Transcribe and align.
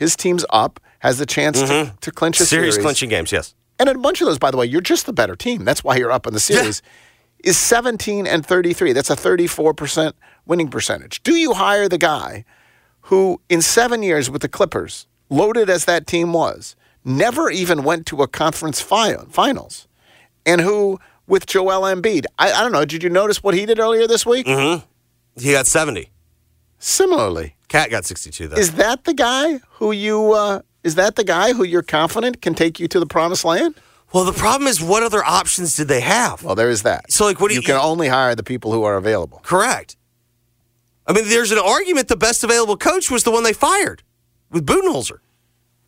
his 0.00 0.16
team's 0.16 0.46
up, 0.48 0.80
has 1.00 1.18
the 1.18 1.26
chance 1.26 1.60
to, 1.60 1.66
mm-hmm. 1.66 1.96
to 1.98 2.10
clinch 2.10 2.40
a 2.40 2.46
Series 2.46 2.72
series. 2.72 2.82
clinching 2.82 3.10
games, 3.10 3.30
yes. 3.30 3.54
And 3.78 3.86
in 3.86 3.96
a 3.96 3.98
bunch 3.98 4.22
of 4.22 4.26
those, 4.26 4.38
by 4.38 4.50
the 4.50 4.56
way, 4.56 4.64
you're 4.64 4.80
just 4.80 5.04
the 5.04 5.12
better 5.12 5.36
team. 5.36 5.64
That's 5.64 5.84
why 5.84 5.96
you're 5.96 6.10
up 6.10 6.26
in 6.26 6.32
the 6.32 6.40
series. 6.40 6.80
Is 7.44 7.58
17 7.58 8.26
and 8.26 8.44
33. 8.44 8.94
That's 8.94 9.10
a 9.10 9.14
34% 9.14 10.14
winning 10.46 10.68
percentage. 10.68 11.22
Do 11.22 11.34
you 11.34 11.52
hire 11.52 11.86
the 11.86 11.98
guy 11.98 12.46
who, 13.02 13.42
in 13.50 13.60
seven 13.60 14.02
years 14.02 14.30
with 14.30 14.40
the 14.40 14.48
Clippers, 14.48 15.06
loaded 15.28 15.68
as 15.68 15.84
that 15.84 16.06
team 16.06 16.32
was, 16.32 16.76
never 17.04 17.50
even 17.50 17.84
went 17.84 18.06
to 18.06 18.22
a 18.22 18.28
conference 18.28 18.80
fi- 18.80 19.16
finals, 19.28 19.86
and 20.46 20.62
who, 20.62 20.98
with 21.26 21.44
Joel 21.44 21.82
Embiid, 21.82 22.24
I, 22.38 22.52
I 22.52 22.62
don't 22.62 22.72
know, 22.72 22.86
did 22.86 23.02
you 23.02 23.10
notice 23.10 23.42
what 23.42 23.54
he 23.54 23.66
did 23.66 23.78
earlier 23.78 24.06
this 24.06 24.24
week? 24.24 24.46
Mm-hmm. 24.46 24.86
He 25.40 25.52
got 25.52 25.66
70. 25.66 26.10
Similarly, 26.78 27.56
Cat 27.70 27.88
got 27.88 28.04
62, 28.04 28.48
though. 28.48 28.56
is 28.56 28.72
that 28.72 29.04
the 29.04 29.14
guy 29.14 29.58
who 29.74 29.92
you, 29.92 30.32
uh, 30.32 30.60
is 30.84 30.96
that 30.96 31.14
the 31.16 31.24
guy 31.24 31.52
who 31.54 31.62
you're 31.64 31.82
confident 31.82 32.42
can 32.42 32.52
take 32.52 32.78
you 32.80 32.86
to 32.88 33.00
the 33.00 33.06
promised 33.06 33.44
land? 33.44 33.74
well, 34.12 34.24
the 34.24 34.32
problem 34.32 34.66
is, 34.66 34.82
what 34.82 35.04
other 35.04 35.24
options 35.24 35.76
did 35.76 35.86
they 35.86 36.00
have? 36.00 36.42
Well, 36.42 36.56
there 36.56 36.68
is 36.68 36.82
that. 36.82 37.12
So, 37.12 37.24
like, 37.24 37.40
what 37.40 37.48
do 37.48 37.54
you 37.54 37.60
you- 37.60 37.66
can 37.66 37.76
only 37.76 38.08
hire 38.08 38.34
the 38.34 38.42
people 38.42 38.72
who 38.72 38.82
are 38.82 38.96
available. 38.96 39.38
Correct. 39.44 39.96
I 41.06 41.12
mean, 41.12 41.28
there's 41.28 41.52
an 41.52 41.58
argument 41.58 42.08
the 42.08 42.16
best 42.16 42.42
available 42.44 42.76
coach 42.76 43.08
was 43.10 43.22
the 43.22 43.30
one 43.30 43.44
they 43.44 43.52
fired 43.52 44.02
with 44.50 44.66
Budenholzer. 44.66 45.18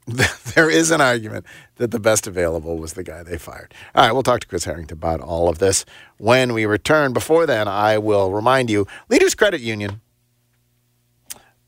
there 0.54 0.70
is 0.70 0.90
an 0.92 1.00
argument 1.00 1.46
that 1.76 1.90
the 1.90 1.98
best 2.00 2.26
available 2.28 2.78
was 2.78 2.92
the 2.94 3.02
guy 3.04 3.22
they 3.24 3.38
fired. 3.38 3.74
All 3.94 4.04
right, 4.04 4.12
we'll 4.12 4.22
talk 4.22 4.40
to 4.40 4.46
Chris 4.46 4.64
Herrington 4.64 4.98
about 4.98 5.20
all 5.20 5.48
of 5.48 5.58
this 5.58 5.84
when 6.18 6.52
we 6.52 6.64
return. 6.64 7.12
Before 7.12 7.44
then, 7.46 7.66
I 7.66 7.98
will 7.98 8.32
remind 8.32 8.70
you 8.70 8.86
Leaders 9.08 9.34
Credit 9.34 9.60
Union. 9.60 10.00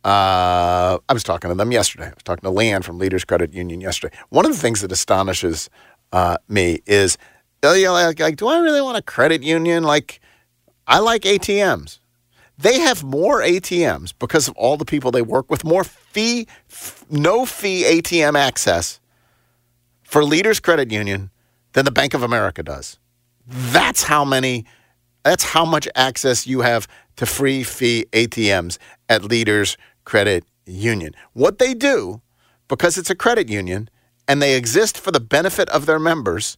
Uh, 0.04 0.98
I 1.08 1.12
was 1.14 1.24
talking 1.24 1.48
to 1.48 1.54
them 1.54 1.72
yesterday. 1.72 2.06
I 2.06 2.10
was 2.10 2.22
talking 2.24 2.42
to 2.42 2.54
Leanne 2.54 2.84
from 2.84 2.98
Leaders 2.98 3.24
Credit 3.24 3.54
Union 3.54 3.80
yesterday. 3.80 4.14
One 4.28 4.44
of 4.44 4.52
the 4.52 4.58
things 4.58 4.82
that 4.82 4.92
astonishes 4.92 5.70
uh, 6.12 6.36
me 6.46 6.80
is, 6.84 7.16
uh, 7.64 7.72
you 7.72 7.86
know, 7.86 7.94
like, 7.94 8.20
like, 8.20 8.36
do 8.36 8.46
I 8.46 8.58
really 8.58 8.82
want 8.82 8.98
a 8.98 9.02
credit 9.02 9.42
union? 9.42 9.82
Like, 9.82 10.20
I 10.86 10.98
like 10.98 11.22
ATMs. 11.22 12.00
They 12.58 12.80
have 12.80 13.02
more 13.02 13.40
ATMs 13.40 14.12
because 14.18 14.46
of 14.46 14.54
all 14.56 14.76
the 14.76 14.84
people 14.84 15.10
they 15.10 15.22
work 15.22 15.50
with, 15.50 15.64
more 15.64 15.84
fee, 15.84 16.46
f- 16.70 17.04
no 17.10 17.46
fee 17.46 17.84
ATM 17.84 18.36
access 18.38 19.00
for 20.02 20.22
Leaders 20.22 20.60
Credit 20.60 20.92
Union 20.92 21.30
than 21.72 21.86
the 21.86 21.90
Bank 21.90 22.12
of 22.12 22.22
America 22.22 22.62
does. 22.62 22.98
That's 23.46 24.02
how 24.04 24.24
many, 24.24 24.66
that's 25.24 25.44
how 25.44 25.64
much 25.64 25.88
access 25.96 26.46
you 26.46 26.60
have 26.60 26.86
to 27.16 27.26
free 27.26 27.64
fee 27.64 28.06
ATMs 28.12 28.78
at 29.08 29.24
Leaders 29.24 29.76
Credit 30.04 30.44
Union. 30.66 31.14
What 31.32 31.58
they 31.58 31.74
do, 31.74 32.20
because 32.68 32.96
it's 32.98 33.10
a 33.10 33.14
credit 33.14 33.48
union 33.48 33.88
and 34.26 34.40
they 34.40 34.56
exist 34.56 34.98
for 34.98 35.10
the 35.10 35.20
benefit 35.20 35.68
of 35.68 35.86
their 35.86 35.98
members, 35.98 36.56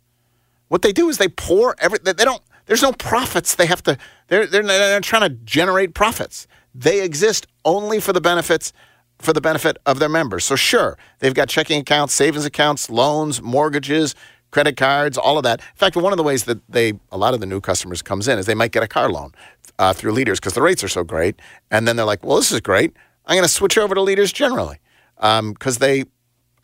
what 0.68 0.82
they 0.82 0.92
do 0.92 1.08
is 1.08 1.18
they 1.18 1.28
pour 1.28 1.74
every 1.78 1.98
they 1.98 2.12
don't 2.12 2.42
there's 2.66 2.82
no 2.82 2.92
profits 2.92 3.54
they 3.54 3.66
have 3.66 3.82
to 3.84 3.96
they're 4.28 4.46
they're, 4.46 4.62
they're 4.62 5.00
trying 5.00 5.28
to 5.28 5.36
generate 5.44 5.94
profits. 5.94 6.46
They 6.74 7.02
exist 7.02 7.46
only 7.64 8.00
for 8.00 8.12
the 8.12 8.20
benefits 8.20 8.72
for 9.18 9.32
the 9.32 9.40
benefit 9.40 9.78
of 9.86 9.98
their 9.98 10.08
members. 10.08 10.44
So 10.44 10.56
sure 10.56 10.98
they've 11.20 11.34
got 11.34 11.48
checking 11.48 11.80
accounts 11.80 12.14
savings 12.14 12.44
accounts 12.44 12.90
loans 12.90 13.40
mortgages 13.40 14.14
credit 14.50 14.76
cards 14.76 15.18
all 15.18 15.38
of 15.38 15.44
that. 15.44 15.60
In 15.60 15.76
fact 15.76 15.96
one 15.96 16.12
of 16.12 16.16
the 16.16 16.22
ways 16.22 16.44
that 16.44 16.60
they 16.68 16.94
a 17.10 17.18
lot 17.18 17.34
of 17.34 17.40
the 17.40 17.46
new 17.46 17.60
customers 17.60 18.02
comes 18.02 18.28
in 18.28 18.38
is 18.38 18.46
they 18.46 18.54
might 18.54 18.72
get 18.72 18.82
a 18.82 18.88
car 18.88 19.10
loan 19.10 19.32
uh, 19.78 19.92
through 19.92 20.12
leaders 20.12 20.40
because 20.40 20.54
the 20.54 20.62
rates 20.62 20.82
are 20.82 20.88
so 20.88 21.04
great. 21.04 21.40
And 21.70 21.86
then 21.86 21.96
they're 21.96 22.06
like 22.06 22.24
well 22.24 22.36
this 22.36 22.52
is 22.52 22.60
great 22.60 22.94
i'm 23.26 23.36
going 23.36 23.44
to 23.44 23.48
switch 23.48 23.78
over 23.78 23.94
to 23.94 24.00
leaders 24.00 24.32
generally 24.32 24.78
because 25.16 25.78
they 25.78 26.04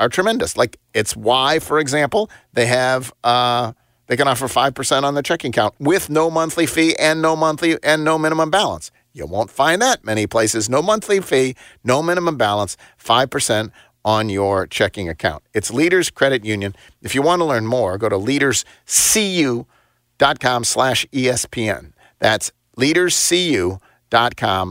are 0.02 0.08
tremendous. 0.08 0.56
Like 0.56 0.78
it's 0.94 1.14
why, 1.16 1.58
for 1.58 1.78
example, 1.78 2.30
they 2.52 2.66
have 2.66 3.12
uh, 3.24 3.72
they 4.08 4.16
can 4.16 4.28
offer 4.28 4.48
five 4.48 4.74
percent 4.74 5.06
on 5.06 5.14
their 5.14 5.22
checking 5.22 5.50
account 5.50 5.74
with 5.78 6.10
no 6.10 6.30
monthly 6.30 6.66
fee 6.66 6.96
and 6.98 7.23
no 7.23 7.36
monthly 7.36 7.78
and 7.83 8.05
no 8.05 8.18
minimum 8.18 8.50
balance. 8.50 8.90
You 9.12 9.27
won't 9.27 9.50
find 9.50 9.80
that 9.83 10.05
many 10.05 10.27
places. 10.27 10.68
No 10.68 10.83
monthly 10.83 11.20
fee, 11.20 11.55
no 11.84 12.02
minimum 12.02 12.36
balance, 12.36 12.77
five 12.96 13.30
percent 13.30 13.73
on 14.05 14.29
your 14.29 14.67
checking 14.67 15.08
account. 15.08 15.44
It's 15.55 15.70
Leaders 15.70 16.11
Credit 16.11 16.44
Union. 16.44 16.74
If 17.02 17.14
you 17.14 17.23
want 17.23 17.39
to 17.40 17.44
learn 17.44 17.67
more, 17.67 17.96
go 17.98 18.08
to 18.08 18.17
leaderscu.com 18.17 20.64
slash 20.64 21.06
ESPN. 21.12 21.92
That's 22.18 22.50
leaderscu.com 22.77 23.79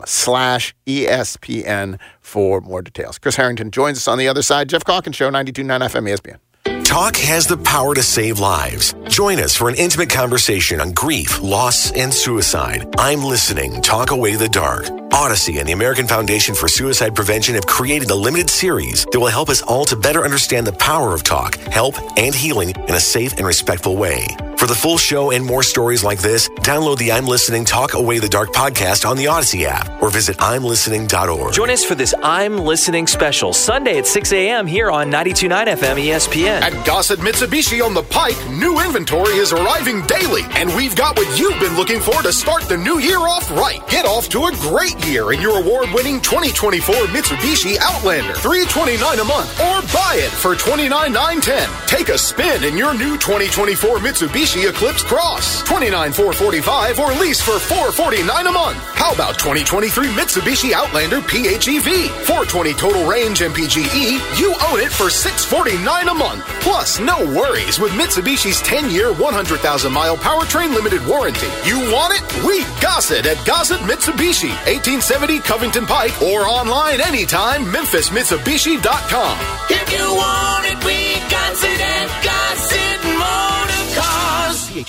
slash 0.05 0.73
E 0.85 1.05
ESPN 1.05 1.99
for 2.19 2.61
more 2.61 2.81
details. 2.81 3.17
Chris 3.17 3.35
Herrington 3.35 3.71
joins 3.71 3.97
us 3.97 4.07
on 4.07 4.17
the 4.17 4.27
other 4.27 4.41
side. 4.41 4.69
Geoff 4.69 4.85
Calkins 4.85 5.15
Show, 5.15 5.29
92.9 5.29 5.65
FM 5.89 6.09
ESPN. 6.09 6.37
Talk 6.83 7.15
has 7.15 7.47
the 7.47 7.57
power 7.57 7.95
to 7.95 8.03
save 8.03 8.39
lives. 8.39 8.93
Join 9.07 9.39
us 9.39 9.55
for 9.55 9.69
an 9.69 9.75
intimate 9.75 10.09
conversation 10.09 10.81
on 10.81 10.91
grief, 10.91 11.41
loss, 11.41 11.91
and 11.93 12.13
suicide. 12.13 12.85
I'm 12.97 13.23
listening. 13.23 13.81
Talk 13.81 14.11
Away 14.11 14.35
the 14.35 14.49
Dark. 14.49 14.85
Audacy 15.11 15.59
and 15.59 15.67
the 15.67 15.73
American 15.73 16.07
Foundation 16.07 16.53
for 16.53 16.67
Suicide 16.67 17.15
Prevention 17.15 17.55
have 17.55 17.65
created 17.65 18.09
a 18.09 18.15
limited 18.15 18.49
series 18.49 19.05
that 19.11 19.19
will 19.19 19.27
help 19.27 19.49
us 19.49 19.61
all 19.61 19.85
to 19.85 19.95
better 19.95 20.23
understand 20.23 20.67
the 20.67 20.73
power 20.73 21.13
of 21.13 21.23
talk, 21.23 21.55
help, 21.55 21.95
and 22.17 22.35
healing 22.35 22.71
in 22.71 22.95
a 22.95 22.99
safe 22.99 23.33
and 23.37 23.45
respectful 23.47 23.95
way. 23.95 24.27
For 24.61 24.67
the 24.67 24.75
full 24.75 24.99
show 24.99 25.31
and 25.31 25.43
more 25.43 25.63
stories 25.63 26.03
like 26.03 26.19
this, 26.19 26.47
download 26.47 26.99
the 26.99 27.11
I'm 27.11 27.25
Listening 27.25 27.65
Talk 27.65 27.95
Away 27.95 28.19
the 28.19 28.29
Dark 28.29 28.53
podcast 28.53 29.09
on 29.09 29.17
the 29.17 29.25
Audacy 29.25 29.63
app 29.63 29.89
or 30.03 30.11
visit 30.11 30.37
I'mListening.org. 30.37 31.51
Join 31.51 31.71
us 31.71 31.83
for 31.83 31.95
this 31.95 32.13
I'm 32.21 32.59
Listening 32.59 33.07
special 33.07 33.53
Sunday 33.53 33.97
at 33.97 34.05
6 34.05 34.31
a.m. 34.33 34.67
here 34.67 34.91
on 34.91 35.09
92.9 35.09 35.65
FM 35.65 36.05
ESPN. 36.05 36.61
At 36.61 36.85
Gossett 36.85 37.21
Mitsubishi 37.21 37.83
on 37.83 37.95
the 37.95 38.03
Pike, 38.03 38.37
new 38.51 38.79
inventory 38.79 39.33
is 39.33 39.51
arriving 39.51 40.05
daily, 40.05 40.43
and 40.51 40.69
we've 40.75 40.95
got 40.95 41.17
what 41.17 41.39
you've 41.39 41.59
been 41.59 41.75
looking 41.75 41.99
for 41.99 42.21
to 42.21 42.31
start 42.31 42.61
the 42.69 42.77
new 42.77 42.99
year 42.99 43.17
off 43.17 43.49
right. 43.49 43.81
Get 43.89 44.05
off 44.05 44.29
to 44.29 44.45
a 44.45 44.51
great 44.57 45.03
year 45.07 45.33
in 45.33 45.41
your 45.41 45.57
award-winning 45.57 46.21
2024 46.21 46.93
Mitsubishi 47.07 47.77
Outlander, 47.81 48.35
329 48.35 49.21
a 49.21 49.23
month, 49.23 49.49
or 49.59 49.81
buy 49.91 50.21
it 50.21 50.29
for 50.29 50.53
$29,910. 50.53 51.87
Take 51.87 52.09
a 52.09 52.17
spin 52.19 52.63
in 52.63 52.77
your 52.77 52.93
new 52.93 53.17
2024 53.17 53.97
Mitsubishi 53.97 54.50
Eclipse 54.59 55.03
Cross, 55.03 55.63
$29,445, 55.63 56.99
or 56.99 57.13
lease 57.19 57.41
for 57.41 57.57
449 57.57 58.47
a 58.47 58.51
month. 58.51 58.77
How 58.93 59.13
about 59.13 59.39
2023 59.39 60.09
Mitsubishi 60.09 60.73
Outlander 60.73 61.21
PHEV, 61.21 62.09
420 62.27 62.73
total 62.73 63.07
range 63.07 63.39
MPGE? 63.39 64.19
You 64.39 64.53
own 64.67 64.79
it 64.79 64.91
for 64.91 65.09
649 65.09 66.07
a 66.09 66.13
month. 66.13 66.43
Plus, 66.61 66.99
no 66.99 67.17
worries 67.25 67.79
with 67.79 67.93
Mitsubishi's 67.93 68.61
10-year, 68.61 69.13
100,000-mile 69.13 70.17
powertrain 70.17 70.75
limited 70.75 71.05
warranty. 71.07 71.47
You 71.63 71.79
want 71.91 72.13
it? 72.13 72.45
We 72.45 72.63
Gossett 72.81 73.25
at 73.25 73.43
Gossett 73.47 73.79
Mitsubishi, 73.81 74.51
1870 74.67 75.39
Covington 75.39 75.85
Pike, 75.85 76.21
or 76.21 76.45
online 76.45 76.99
anytime, 77.01 77.65
memphismitsubishi.com. 77.65 79.37
If 79.69 79.91
you 79.91 80.05
want 80.13 80.65
it, 80.67 80.83
we 80.85 81.15
got 81.31 81.55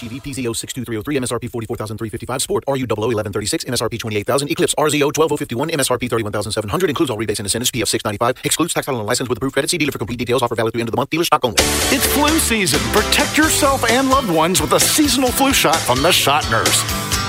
Cars. 0.03 0.11
PHEV 0.11 0.23
PZ06203 0.23 1.17
MSRP 1.19 1.51
44355 1.51 2.43
Sport 2.43 2.65
RU 2.67 2.87
1136 2.87 3.65
MSRP 3.65 4.01
28000 4.01 4.51
Eclipse 4.51 4.75
RZO 4.75 5.13
12051 5.13 5.71
MSRP 5.71 6.11
31700 6.11 6.91
includes 6.91 7.11
all 7.11 7.17
rebates 7.17 7.41
and 7.41 7.47
incentives 7.47 7.71
PF 7.71 7.89
695 7.89 8.45
excludes 8.45 8.75
tax 8.75 8.89
and 8.89 8.99
license 9.05 9.29
with 9.29 9.39
approved 9.39 9.55
credit. 9.55 9.71
See 9.71 9.79
dealer 9.79 9.93
for 9.93 9.99
complete 9.99 10.19
details. 10.19 10.43
Offer 10.43 10.57
valid 10.57 10.73
through 10.73 10.81
end 10.81 10.89
of 10.89 10.93
the 10.93 10.97
month. 10.97 11.11
Dealer 11.11 11.25
stock 11.25 11.45
only. 11.45 11.57
It's 11.95 12.07
flu 12.07 12.39
season. 12.39 12.81
Protect 12.93 13.37
yourself 13.37 13.85
and 13.89 14.11
loved 14.11 14.31
ones 14.31 14.61
with 14.61 14.73
a 14.73 14.81
seasonal 14.81 15.31
flu 15.31 15.53
shot 15.53 15.77
from 15.77 16.03
the 16.03 16.13
Shot 16.13 16.49
Nurse. 16.51 16.83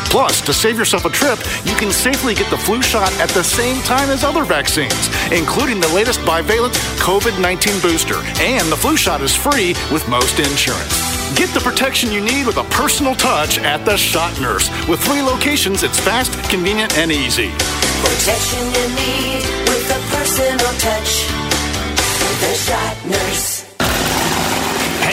Plus, 0.09 0.41
to 0.41 0.53
save 0.53 0.77
yourself 0.77 1.05
a 1.05 1.09
trip, 1.09 1.39
you 1.65 1.75
can 1.75 1.91
safely 1.91 2.35
get 2.35 2.47
the 2.51 2.57
flu 2.57 2.83
shot 2.83 3.11
at 3.19 3.29
the 3.29 3.43
same 3.43 3.81
time 3.81 4.09
as 4.09 4.23
other 4.23 4.43
vaccines, 4.43 5.09
including 5.31 5.79
the 5.79 5.87
latest 5.87 6.19
bivalent 6.19 6.73
COVID 6.99 7.41
19 7.41 7.81
booster. 7.81 8.17
And 8.39 8.71
the 8.71 8.77
flu 8.77 8.95
shot 8.95 9.21
is 9.21 9.35
free 9.35 9.69
with 9.91 10.07
most 10.07 10.37
insurance. 10.37 11.02
Get 11.35 11.53
the 11.53 11.61
protection 11.61 12.11
you 12.11 12.21
need 12.21 12.45
with 12.45 12.57
a 12.57 12.63
personal 12.65 13.15
touch 13.15 13.57
at 13.59 13.83
the 13.85 13.97
Shot 13.97 14.39
Nurse. 14.39 14.69
With 14.87 14.99
three 14.99 15.21
locations, 15.21 15.83
it's 15.83 15.99
fast, 15.99 16.31
convenient, 16.49 16.97
and 16.97 17.11
easy. 17.11 17.49
Protection 18.03 18.63
you 18.77 18.85
need 18.95 19.43
with 19.67 19.87
a 19.89 19.99
personal 20.15 20.71
touch. 20.79 21.11
The 22.41 22.53
Shot 22.55 23.05
Nurse. 23.05 23.52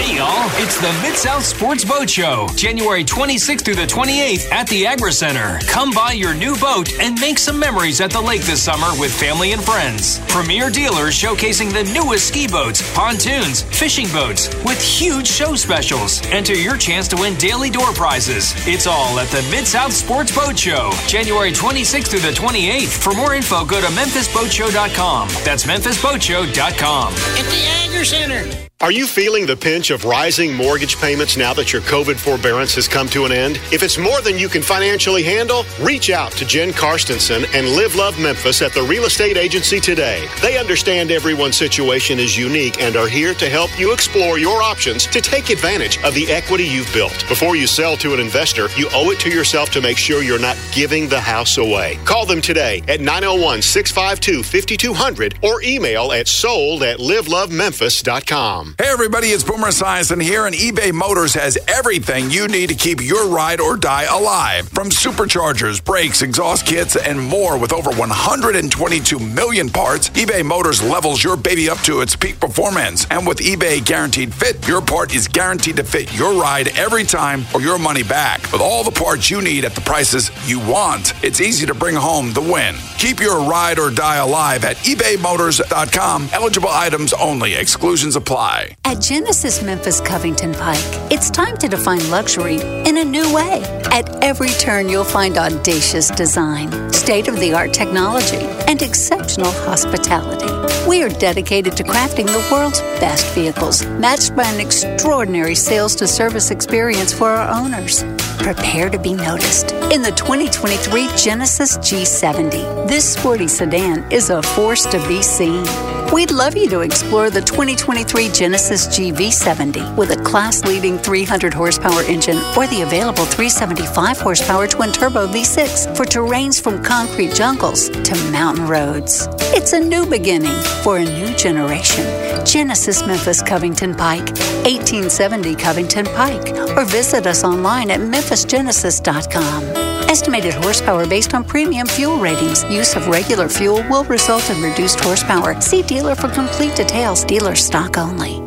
Hey, 0.01 0.17
y'all. 0.17 0.49
It's 0.55 0.81
the 0.81 0.99
Mid 1.03 1.15
South 1.15 1.45
Sports 1.45 1.85
Boat 1.85 2.09
Show, 2.09 2.49
January 2.57 3.05
26th 3.05 3.67
through 3.67 3.75
the 3.75 3.85
28th 3.85 4.51
at 4.51 4.67
the 4.69 4.87
Agri 4.87 5.13
Center. 5.13 5.59
Come 5.69 5.91
buy 5.91 6.13
your 6.13 6.33
new 6.33 6.57
boat 6.57 6.91
and 6.99 7.21
make 7.21 7.37
some 7.39 7.59
memories 7.59 8.01
at 8.01 8.11
the 8.11 8.21
lake 8.21 8.41
this 8.41 8.63
summer 8.63 8.99
with 8.99 9.13
family 9.13 9.53
and 9.53 9.63
friends. 9.63 10.19
Premier 10.21 10.71
dealers 10.71 11.15
showcasing 11.15 11.71
the 11.71 11.85
newest 11.93 12.29
ski 12.29 12.49
boats, 12.49 12.81
pontoons, 12.95 13.61
fishing 13.79 14.09
boats 14.09 14.49
with 14.65 14.81
huge 14.81 15.27
show 15.27 15.55
specials. 15.55 16.23
Enter 16.29 16.55
your 16.55 16.79
chance 16.79 17.07
to 17.09 17.17
win 17.17 17.37
daily 17.37 17.69
door 17.69 17.93
prizes. 17.93 18.55
It's 18.67 18.87
all 18.87 19.19
at 19.19 19.29
the 19.29 19.47
Mid 19.51 19.67
South 19.67 19.93
Sports 19.93 20.35
Boat 20.35 20.59
Show, 20.59 20.93
January 21.09 21.53
26th 21.53 22.09
through 22.09 22.21
the 22.21 22.33
28th. 22.33 23.03
For 23.03 23.13
more 23.13 23.35
info, 23.35 23.67
go 23.67 23.83
to 23.83 23.89
memphisboatshow.com. 23.89 25.29
That's 25.45 25.67
memphisboatshow.com. 25.67 27.13
At 27.13 27.45
the 27.51 27.67
Agri 27.85 28.07
Center. 28.07 28.70
Are 28.83 28.91
you 28.91 29.07
feeling 29.07 29.45
the 29.45 29.59
pinch 29.59 29.91
of 29.91 30.07
rising 30.07 30.55
mortgage 30.55 30.97
payments 30.97 31.37
now 31.37 31.53
that 31.53 31.71
your 31.71 31.83
COVID 31.83 32.17
forbearance 32.17 32.75
has 32.77 32.89
come 32.89 33.09
to 33.09 33.27
an 33.27 33.31
end? 33.31 33.57
If 33.71 33.83
it's 33.83 33.99
more 33.99 34.23
than 34.23 34.39
you 34.39 34.49
can 34.49 34.63
financially 34.63 35.23
handle, 35.23 35.67
reach 35.83 36.09
out 36.09 36.33
to 36.33 36.47
Jen 36.47 36.71
Karstensen 36.71 37.45
and 37.55 37.77
Live 37.77 37.95
Love 37.95 38.19
Memphis 38.19 38.63
at 38.63 38.73
the 38.73 38.83
real 38.83 39.05
estate 39.05 39.37
agency 39.37 39.81
today. 39.81 40.27
They 40.41 40.57
understand 40.57 41.11
everyone's 41.11 41.59
situation 41.59 42.19
is 42.19 42.39
unique 42.39 42.81
and 42.81 42.97
are 42.97 43.07
here 43.07 43.35
to 43.35 43.51
help 43.51 43.69
you 43.79 43.93
explore 43.93 44.39
your 44.39 44.63
options 44.63 45.07
to 45.09 45.21
take 45.21 45.51
advantage 45.51 46.03
of 46.03 46.15
the 46.15 46.31
equity 46.33 46.65
you've 46.65 46.91
built. 46.95 47.23
Before 47.29 47.57
you 47.57 47.67
sell 47.67 47.99
to 47.99 48.15
an 48.15 48.21
investor, 48.21 48.69
you 48.79 48.89
owe 48.95 49.11
it 49.11 49.21
to 49.21 49.29
yourself 49.29 49.69
to 49.73 49.83
make 49.83 49.99
sure 49.99 50.23
you're 50.23 50.39
not 50.39 50.57
giving 50.73 51.07
the 51.07 51.21
house 51.21 51.59
away. 51.59 51.99
Call 52.07 52.25
them 52.25 52.41
today 52.41 52.83
at 52.89 53.03
901 53.03 53.61
652 53.61 54.43
5200 54.43 55.39
or 55.43 55.61
email 55.61 56.13
at 56.13 56.29
sold 56.29 56.83
at 56.83 56.99
livelovememphis.com. 56.99 58.70
Hey 58.79 58.89
everybody, 58.89 59.29
it's 59.29 59.43
Boomer 59.43 59.69
Esiason 59.69 60.23
here, 60.23 60.45
and 60.47 60.55
eBay 60.55 60.93
Motors 60.93 61.33
has 61.33 61.57
everything 61.67 62.31
you 62.31 62.47
need 62.47 62.69
to 62.69 62.75
keep 62.75 63.03
your 63.03 63.27
ride 63.27 63.59
or 63.59 63.77
die 63.77 64.05
alive. 64.05 64.69
From 64.69 64.91
superchargers, 64.91 65.83
brakes, 65.83 66.21
exhaust 66.21 66.67
kits, 66.67 66.95
and 66.95 67.19
more 67.19 67.59
with 67.59 67.73
over 67.73 67.91
122 67.91 69.19
million 69.19 69.71
parts, 69.71 70.11
eBay 70.11 70.45
Motors 70.45 70.83
levels 70.83 71.25
your 71.25 71.39
baby 71.39 71.71
up 71.71 71.79
to 71.79 72.01
its 72.03 72.15
peak 72.15 72.39
performance. 72.39 73.07
And 73.11 73.27
with 73.27 73.39
eBay 73.39 73.83
Guaranteed 73.83 74.35
Fit, 74.35 74.67
your 74.69 74.83
part 74.83 75.15
is 75.15 75.27
guaranteed 75.27 75.77
to 75.77 75.85
fit 75.85 76.13
your 76.15 76.39
ride 76.39 76.69
every 76.79 77.05
time 77.05 77.45
or 77.55 77.63
your 77.63 77.79
money 77.79 78.03
back. 78.03 78.41
With 78.53 78.61
all 78.61 78.85
the 78.85 78.91
parts 78.91 79.31
you 79.31 79.41
need 79.41 79.65
at 79.65 79.75
the 79.75 79.81
prices 79.81 80.31
you 80.47 80.61
want, 80.61 81.15
it's 81.25 81.41
easy 81.41 81.65
to 81.65 81.75
bring 81.75 81.97
home 81.97 82.35
the 82.35 82.43
win. 82.43 82.77
Keep 82.99 83.21
your 83.21 83.41
ride 83.49 83.79
or 83.79 83.91
die 83.91 84.17
alive 84.17 84.65
at 84.65 84.77
ebaymotors.com. 84.77 86.29
Eligible 86.35 86.69
items 86.69 87.15
only, 87.15 87.55
exclusions 87.55 88.17
apply. 88.17 88.60
At 88.85 89.01
Genesis 89.01 89.63
Memphis 89.63 90.01
Covington 90.01 90.53
Pike, 90.55 90.79
it's 91.11 91.31
time 91.31 91.57
to 91.59 91.69
define 91.69 92.11
luxury 92.11 92.61
in 92.89 92.99
a 92.99 93.05
new 93.05 93.33
way. 93.35 93.63
At 93.93 94.23
every 94.23 94.51
turn, 94.51 94.89
you'll 94.89 95.05
find 95.05 95.39
audacious 95.39 96.11
design, 96.11 96.93
state 96.93 97.29
of 97.29 97.39
the 97.39 97.53
art 97.55 97.73
technology, 97.73 98.45
and 98.69 98.83
exceptional 98.83 99.53
hospitality. 99.53 100.51
We 100.89 101.03
are 101.03 101.09
dedicated 101.09 101.77
to 101.77 101.85
crafting 101.85 102.27
the 102.27 102.47
world's 102.53 102.81
best 103.01 103.27
vehicles, 103.35 103.85
matched 103.87 104.35
by 104.37 104.45
an 104.45 104.61
extraordinary 104.61 105.55
sales 105.55 105.95
to 105.97 106.07
service 106.07 106.51
experience 106.51 107.13
for 107.13 107.29
our 107.29 107.49
owners. 107.49 108.05
Prepare 108.43 108.89
to 108.89 108.99
be 108.99 109.13
noticed 109.13 109.73
in 109.93 110.01
the 110.01 110.13
2023 110.13 111.09
Genesis 111.15 111.77
G70. 111.77 112.89
This 112.89 113.13
sporty 113.13 113.47
sedan 113.47 114.11
is 114.11 114.31
a 114.31 114.43
force 114.43 114.87
to 114.87 114.99
be 115.07 115.23
seen. 115.23 115.63
We'd 116.11 116.31
love 116.31 116.57
you 116.57 116.69
to 116.71 116.81
explore 116.81 117.29
the 117.29 117.43
2023 117.43 118.31
Genesis 118.31 118.87
GV70 118.89 119.95
with 119.95 120.11
a 120.13 120.23
class 120.23 120.65
leading 120.65 120.97
300 120.97 121.53
horsepower 121.53 122.03
engine 122.05 122.39
or 122.57 122.67
the 122.67 122.83
available 122.83 123.27
375 123.27 124.19
horsepower 124.19 124.67
twin 124.67 124.91
turbo 124.91 125.27
V6 125.29 125.95
for 125.95 126.05
terrains 126.07 126.61
from 126.61 126.83
concrete 126.83 127.35
jungles 127.35 127.91
to 127.91 128.15
mountain 128.33 128.67
roads. 128.67 129.29
It's 129.53 129.75
a 129.75 129.81
new 129.81 130.07
beginning 130.07 130.59
for 130.83 130.97
a 130.97 131.05
new 131.05 131.37
generation. 131.37 132.07
Genesis 132.45 133.07
Memphis 133.07 133.43
Covington 133.43 133.95
Pike, 133.95 134.29
1870 134.65 135.55
Covington 135.55 136.07
Pike, 136.07 136.55
or 136.77 136.85
visit 136.85 137.27
us 137.27 137.45
online 137.45 137.91
at 137.91 138.01
memphisgenesis.com. 138.01 139.91
Estimated 140.09 140.55
horsepower 140.55 141.07
based 141.07 141.35
on 141.35 141.45
premium 141.45 141.87
fuel 141.87 142.19
ratings. 142.19 142.65
Use 142.65 142.97
of 142.97 143.07
regular 143.07 143.49
fuel 143.49 143.85
will 143.89 144.05
result 144.05 144.49
in 144.51 144.61
reduced 144.61 144.99
horsepower. 145.01 145.61
See 145.61 145.83
dealer 145.83 146.15
for 146.15 146.29
complete 146.29 146.75
details. 146.75 147.25
Dealer 147.25 147.55
stock 147.55 147.97
only. 147.97 148.41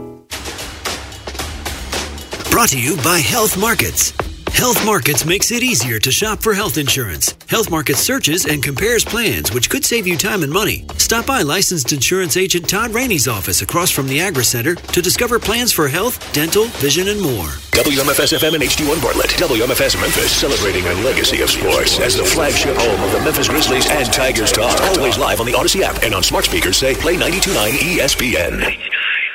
Brought 2.51 2.69
to 2.69 2.80
you 2.80 2.98
by 2.98 3.19
Health 3.19 3.57
Markets. 3.57 4.13
Health 4.53 4.85
Markets 4.85 5.25
makes 5.25 5.51
it 5.51 5.61
easier 5.61 6.00
to 6.00 6.11
shop 6.11 6.41
for 6.41 6.53
health 6.53 6.77
insurance. 6.77 7.35
Health 7.50 7.69
Markets 7.69 8.00
searches 8.00 8.45
and 8.45 8.63
compares 8.63 9.03
plans, 9.03 9.51
which 9.51 9.69
could 9.69 9.83
save 9.83 10.07
you 10.07 10.15
time 10.15 10.41
and 10.44 10.51
money. 10.51 10.85
Stop 10.97 11.25
by 11.25 11.41
licensed 11.41 11.91
insurance 11.91 12.38
agent 12.38 12.69
Todd 12.69 12.94
Rainey's 12.94 13.27
office 13.27 13.61
across 13.61 13.91
from 13.91 14.07
the 14.07 14.21
Agri 14.21 14.45
Center 14.45 14.75
to 14.75 15.01
discover 15.01 15.38
plans 15.38 15.73
for 15.73 15.89
health, 15.89 16.31
dental, 16.33 16.65
vision, 16.79 17.09
and 17.09 17.19
more. 17.19 17.50
WMFS 17.73 18.38
FM 18.38 18.53
and 18.53 18.63
HD1 18.63 19.01
Bartlett. 19.01 19.31
WMFS 19.31 20.00
Memphis, 20.00 20.31
celebrating 20.31 20.85
a 20.85 20.94
legacy 21.03 21.41
of 21.41 21.50
sports 21.50 22.00
as 22.00 22.15
the 22.15 22.23
flagship 22.23 22.77
home 22.77 23.01
of 23.03 23.11
the 23.11 23.19
Memphis 23.21 23.50
Grizzlies 23.50 23.89
and 23.89 24.11
Tigers 24.13 24.51
Talk. 24.51 24.79
Always 24.95 25.17
live 25.17 25.41
on 25.41 25.45
the 25.45 25.53
Audacy 25.53 25.81
app 25.81 26.01
and 26.03 26.13
on 26.13 26.23
smart 26.23 26.45
speakers 26.45 26.77
say 26.77 26.95
play 26.95 27.17
92.9 27.17 27.71
ESPN. 27.97 28.77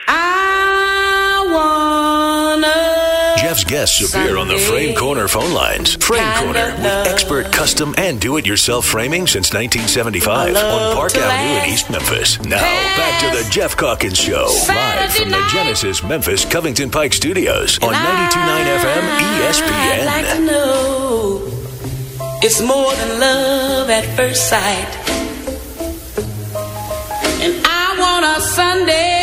I 0.06 1.46
wanna. 1.50 1.77
Geoff's 3.48 3.64
guests 3.64 4.14
appear 4.14 4.36
on 4.36 4.46
the 4.46 4.58
Frame 4.58 4.94
Corner 4.94 5.26
phone 5.26 5.54
lines. 5.54 5.94
Frame 6.04 6.34
Corner 6.34 6.66
with 6.76 7.06
expert 7.06 7.50
custom 7.50 7.94
and 7.96 8.20
do-it-yourself 8.20 8.84
framing 8.84 9.26
since 9.26 9.54
1975 9.54 10.54
on 10.54 10.94
Park 10.94 11.16
Avenue 11.16 11.64
in 11.64 11.72
East 11.72 11.88
Memphis. 11.88 12.38
Now, 12.40 12.60
back 12.60 13.20
to 13.22 13.42
the 13.42 13.48
Geoff 13.48 13.74
Calkins 13.74 14.18
Show, 14.18 14.54
live 14.68 15.14
from 15.14 15.30
the 15.30 15.42
Genesis 15.50 16.02
Memphis 16.02 16.44
Covington 16.44 16.90
Pike 16.90 17.14
Studios 17.14 17.78
on 17.78 17.94
92.9 17.94 18.80
FM 18.80 19.04
I'd 19.80 20.04
like 20.04 20.36
to 20.36 20.44
know 20.44 21.40
it's 22.42 22.60
more 22.60 22.92
than 22.92 23.18
love 23.18 23.88
at 23.88 24.14
first 24.14 24.46
sight. 24.50 24.94
And 27.40 27.64
I 27.64 27.96
want 27.98 28.26
a 28.26 28.42
Sunday 28.42 29.17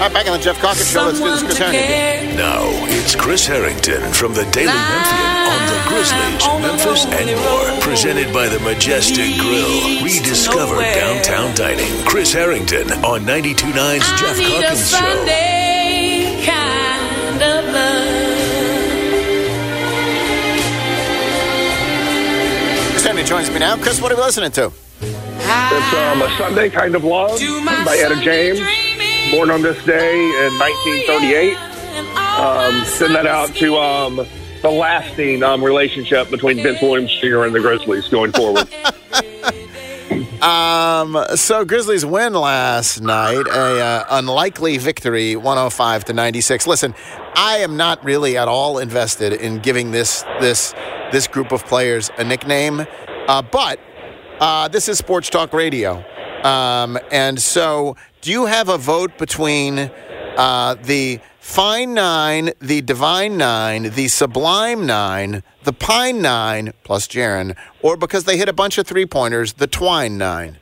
right, 0.00 0.12
back 0.12 0.26
on 0.26 0.38
the 0.38 0.42
Geoff 0.42 0.58
Calkins 0.58 0.90
Show. 0.90 1.04
Let's 1.04 1.20
do 1.20 1.30
this, 1.30 1.42
Chris 1.42 1.58
Herrington. 1.58 2.36
Now, 2.36 2.62
it's 2.90 3.14
Chris 3.14 3.46
Herrington 3.46 4.12
from 4.12 4.34
the 4.34 4.44
Daily 4.50 4.66
Memphian 4.66 5.42
on 5.52 5.62
the 5.70 5.78
Grizzlies, 5.86 6.44
Memphis, 6.60 7.06
and 7.06 7.30
more. 7.38 7.80
Presented 7.80 8.32
by 8.34 8.48
the 8.48 8.58
Majestic 8.60 9.38
Grill. 9.38 10.02
Rediscover 10.02 10.80
downtown 10.80 11.54
dining. 11.54 12.04
Chris 12.04 12.32
Herrington 12.32 12.90
on 13.04 13.20
92.9's 13.22 14.20
Geoff 14.20 14.38
need 14.38 14.46
a 14.46 14.60
Calkins 14.62 14.90
Show. 14.90 16.81
Chris 23.12 23.28
Herrington 23.28 23.44
joins 23.44 23.52
me 23.52 23.58
now. 23.58 23.76
Chris, 23.76 24.00
what 24.00 24.10
are 24.10 24.16
we 24.16 24.22
listening 24.22 24.52
to? 24.52 24.72
It's 25.02 25.94
um, 25.94 26.22
a 26.22 26.34
Sunday 26.38 26.70
kind 26.70 26.94
of 26.94 27.04
love 27.04 27.38
by 27.84 27.98
Etta 27.98 28.18
James, 28.22 28.58
born 29.30 29.50
on 29.50 29.60
this 29.60 29.84
day 29.84 30.14
in 30.46 30.58
1938. 30.58 31.56
Um, 32.16 32.84
send 32.84 33.14
that 33.14 33.26
out 33.26 33.54
to 33.56 33.76
um, 33.76 34.16
the 34.62 34.70
lasting 34.70 35.42
um, 35.42 35.62
relationship 35.62 36.30
between 36.30 36.62
Vince 36.62 36.80
Williams 36.80 37.14
Jr. 37.20 37.42
and 37.42 37.54
the 37.54 37.60
Grizzlies 37.60 38.08
going 38.08 38.32
forward. 38.32 38.66
Um, 40.42 41.24
so 41.36 41.64
Grizzlies 41.64 42.04
win 42.04 42.32
last 42.34 43.00
night, 43.00 43.46
a 43.46 43.80
uh, 43.80 44.04
unlikely 44.10 44.76
victory, 44.76 45.36
105 45.36 46.04
to 46.06 46.12
96. 46.12 46.66
Listen, 46.66 46.96
I 47.34 47.58
am 47.58 47.76
not 47.76 48.04
really 48.04 48.36
at 48.36 48.48
all 48.48 48.78
invested 48.78 49.32
in 49.32 49.58
giving 49.60 49.90
this 49.90 50.22
this 50.40 50.74
this 51.12 51.26
group 51.26 51.52
of 51.52 51.64
players 51.64 52.10
a 52.18 52.24
nickname, 52.24 52.86
uh, 53.28 53.42
but 53.42 53.80
uh, 54.40 54.68
this 54.68 54.88
is 54.88 54.98
Sports 54.98 55.30
Talk 55.30 55.52
Radio, 55.52 56.04
um, 56.44 56.98
and 57.10 57.40
so 57.40 57.96
do 58.20 58.30
you 58.30 58.46
have 58.46 58.68
a 58.68 58.78
vote 58.78 59.16
between 59.18 59.90
uh, 60.36 60.74
the 60.82 61.20
Fine 61.40 61.94
Nine, 61.94 62.52
the 62.60 62.82
Divine 62.82 63.36
Nine, 63.36 63.90
the 63.90 64.08
Sublime 64.08 64.86
Nine, 64.86 65.42
the 65.64 65.72
Pine 65.72 66.22
Nine, 66.22 66.72
plus 66.84 67.08
Jaren, 67.08 67.56
or 67.82 67.96
because 67.96 68.24
they 68.24 68.36
hit 68.36 68.48
a 68.48 68.52
bunch 68.52 68.78
of 68.78 68.86
three 68.86 69.06
pointers, 69.06 69.54
the 69.54 69.66
Twine 69.66 70.18
Nine? 70.18 70.58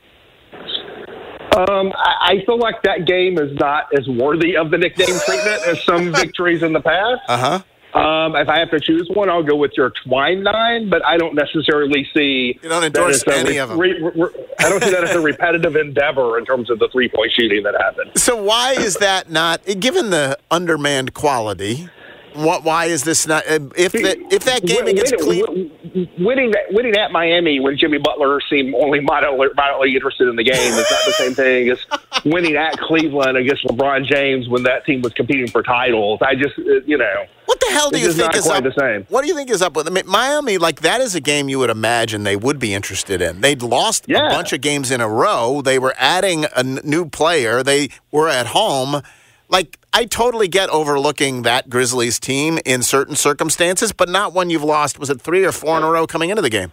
Um, 1.57 1.93
I, 1.97 2.15
I 2.21 2.45
feel 2.47 2.59
like 2.59 2.83
that 2.83 3.07
game 3.07 3.39
is 3.39 3.53
not 3.59 3.89
as 3.97 4.07
worthy 4.09 4.57
of 4.57 4.71
the 4.71 4.79
nickname 4.79 5.19
treatment 5.27 5.63
as 5.67 5.83
some 5.85 6.13
victories 6.13 6.63
in 6.63 6.73
the 6.73 6.81
past. 6.81 7.21
Uh 7.29 7.37
huh. 7.37 7.63
Um, 7.93 8.37
if 8.37 8.49
I 8.49 8.61
have 8.61 8.71
to 8.71 8.79
choose 8.79 9.11
one, 9.15 9.29
I'll 9.29 9.43
go 9.43 9.57
with 9.57 9.73
your 9.77 9.91
Twine 10.05 10.45
Nine, 10.45 10.89
but 10.89 11.05
I 11.05 11.17
don't 11.17 11.35
necessarily 11.35 12.09
see. 12.15 12.57
You 12.63 12.69
don't 12.69 12.83
that 12.83 12.87
endorse 12.87 13.25
as 13.27 13.35
a 13.35 13.39
any 13.39 13.57
of 13.59 13.69
them. 13.69 13.81
re- 13.81 14.01
re- 14.01 14.47
I 14.61 14.69
don't 14.69 14.83
see 14.83 14.91
that 14.91 15.03
as 15.03 15.17
a 15.17 15.21
repetitive 15.33 15.75
endeavor 15.75 16.39
in 16.39 16.45
terms 16.45 16.71
of 16.71 16.79
the 16.79 16.89
three 16.93 17.09
point 17.09 17.33
shooting 17.33 17.65
that 17.65 17.75
happened. 17.81 18.13
So 18.17 18.41
why 18.41 18.75
is 18.75 18.95
that 18.99 19.29
not 19.29 19.65
given 19.81 20.11
the 20.11 20.39
undermanned 20.53 21.15
quality? 21.15 21.89
What? 22.35 22.63
Why 22.63 22.85
is 22.85 23.03
this 23.03 23.27
not? 23.27 23.43
If 23.47 23.91
the, 23.91 24.25
if 24.31 24.45
that 24.45 24.65
game 24.65 24.87
against 24.87 25.19
Cleveland, 25.19 25.73
winning 26.19 26.53
winning 26.71 26.97
at 26.97 27.13
Miami 27.13 27.61
when 27.61 27.77
Jimmy 27.77 27.99
Butler 27.99 28.41
seemed 28.49 28.75
only 28.75 29.01
moderately, 29.01 29.49
moderately 29.57 29.95
interested 29.95 30.29
in 30.29 30.37
the 30.37 30.45
game 30.45 30.55
is 30.55 30.77
not 30.91 31.05
the 31.05 31.13
same 31.13 31.35
thing 31.35 31.69
as 31.71 31.79
winning 32.25 32.57
at 32.57 32.79
Cleveland 32.79 33.37
against 33.37 33.65
LeBron 33.65 34.05
James 34.05 34.49
when 34.49 34.63
that 34.65 34.85
team 34.85 35.03
was 35.03 35.13
competing 35.13 35.49
for 35.49 35.63
titles. 35.63 36.21
I 36.23 36.35
just, 36.35 36.59
uh, 36.59 36.81
you 36.87 36.99
know, 36.99 37.25
what 37.47 37.61
the 37.61 37.67
hell 37.71 37.91
do 37.91 37.99
you 37.99 38.13
think 38.13 38.35
is 38.35 38.47
up? 38.47 38.63
the 38.63 38.73
same? 38.79 39.05
What 39.09 39.23
do 39.23 39.29
you 39.29 39.35
think 39.35 39.51
is 39.51 39.63
up 39.63 39.75
with? 39.75 39.87
I 39.87 39.91
mean, 39.91 40.07
Miami, 40.07 40.59
like 40.59 40.81
that 40.83 41.01
is 41.01 41.15
a 41.15 41.21
game 41.21 41.49
you 41.49 41.59
would 41.59 41.71
imagine 41.71 42.23
they 42.23 42.37
would 42.37 42.59
be 42.59 42.75
interested 42.75 43.21
in. 43.21 43.41
They'd 43.41 43.63
lost 43.63 44.09
a 44.09 44.15
bunch 44.15 44.53
of 44.53 44.61
games 44.61 44.91
in 44.91 45.01
a 45.01 45.09
row. 45.09 45.63
They 45.63 45.79
were 45.79 45.95
adding 45.99 46.45
a 46.45 46.59
n- 46.59 46.81
new 46.85 47.09
player. 47.09 47.63
They 47.63 47.89
were 48.11 48.29
at 48.29 48.47
home. 48.47 49.03
Like 49.51 49.79
I 49.93 50.05
totally 50.05 50.49
get 50.49 50.71
overlooking 50.71 51.43
that 51.43 51.69
Grizzlies 51.69 52.19
team 52.21 52.59
in 52.65 52.83
certain 52.83 53.17
circumstances, 53.17 53.93
but 53.93 54.09
not 54.09 54.33
when 54.33 54.49
you've 54.49 54.63
lost. 54.63 54.99
Was 54.99 55.11
it 55.11 55.21
three 55.21 55.45
or 55.45 55.53
four 55.53 55.77
in 55.77 55.83
a 55.83 55.91
row 55.91 56.07
coming 56.07 56.31
into 56.31 56.43
the 56.43 56.51
game? 56.51 56.73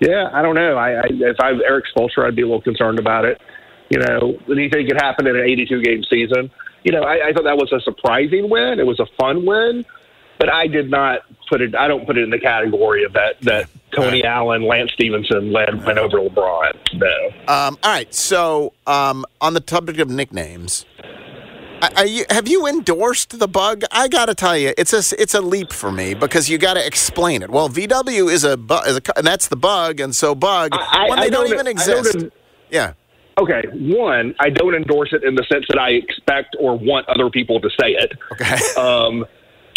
Yeah, 0.00 0.30
I 0.32 0.42
don't 0.42 0.54
know. 0.54 0.76
I, 0.76 0.92
I 0.92 1.04
if 1.10 1.40
I 1.40 1.52
was 1.52 1.62
Erik 1.66 1.84
Spoelstra, 1.94 2.26
I'd 2.26 2.36
be 2.36 2.42
a 2.42 2.46
little 2.46 2.62
concerned 2.62 2.98
about 2.98 3.24
it. 3.24 3.40
You 3.90 3.98
know, 3.98 4.38
anything 4.50 4.86
could 4.86 5.00
happen 5.00 5.26
in 5.26 5.36
an 5.36 5.44
82 5.44 5.82
game 5.82 6.04
season. 6.04 6.50
You 6.84 6.92
know, 6.92 7.02
I, 7.02 7.28
I 7.28 7.32
thought 7.32 7.44
that 7.44 7.56
was 7.56 7.72
a 7.72 7.80
surprising 7.80 8.48
win. 8.48 8.78
It 8.78 8.86
was 8.86 9.00
a 9.00 9.06
fun 9.18 9.44
win, 9.44 9.84
but 10.38 10.50
I 10.52 10.66
did 10.66 10.90
not 10.90 11.20
put 11.48 11.60
it. 11.60 11.74
I 11.74 11.88
don't 11.88 12.06
put 12.06 12.16
it 12.16 12.22
in 12.22 12.30
the 12.30 12.38
category 12.38 13.04
of 13.04 13.12
that 13.14 13.40
that 13.42 13.68
Tony 13.94 14.24
Allen, 14.24 14.62
Lance 14.62 14.92
Stephenson 14.92 15.52
led 15.52 15.84
win 15.84 15.98
over 15.98 16.18
LeBron. 16.18 16.72
No. 16.94 17.52
Um, 17.52 17.78
all 17.82 17.90
right. 17.90 18.14
So 18.14 18.72
um, 18.86 19.24
on 19.40 19.54
the 19.54 19.60
topic 19.60 19.98
of 19.98 20.08
nicknames, 20.08 20.86
you, 22.06 22.24
have 22.30 22.48
you 22.48 22.66
endorsed 22.66 23.38
the 23.38 23.48
bug? 23.48 23.82
I 23.92 24.08
got 24.08 24.26
to 24.26 24.34
tell 24.34 24.56
you, 24.56 24.72
it's 24.78 24.92
a 24.92 25.20
it's 25.20 25.34
a 25.34 25.40
leap 25.40 25.72
for 25.72 25.90
me 25.92 26.14
because 26.14 26.48
you 26.48 26.58
got 26.58 26.74
to 26.74 26.86
explain 26.86 27.42
it. 27.42 27.50
Well, 27.50 27.68
VW 27.68 28.30
is 28.30 28.44
a 28.44 28.56
bug, 28.56 29.06
and 29.16 29.26
that's 29.26 29.48
the 29.48 29.56
bug, 29.56 30.00
and 30.00 30.14
so 30.14 30.34
bug 30.34 30.70
I- 30.72 31.08
when 31.08 31.18
I 31.18 31.24
they 31.24 31.30
don't, 31.30 31.44
don't- 31.48 31.54
even 31.54 31.78
I 31.78 31.86
don't 31.86 31.98
exist. 31.98 32.16
en- 32.16 32.32
yeah. 32.70 32.92
Okay, 33.38 33.62
one, 33.72 34.34
I 34.38 34.50
don't 34.50 34.74
endorse 34.74 35.12
it 35.14 35.24
in 35.24 35.34
the 35.34 35.44
sense 35.50 35.64
that 35.70 35.78
I 35.78 35.90
expect 35.92 36.56
or 36.58 36.76
want 36.76 37.08
other 37.08 37.30
people 37.30 37.58
to 37.60 37.70
say 37.70 37.92
it. 37.92 38.12
Okay. 38.32 38.56
Um, 38.76 39.24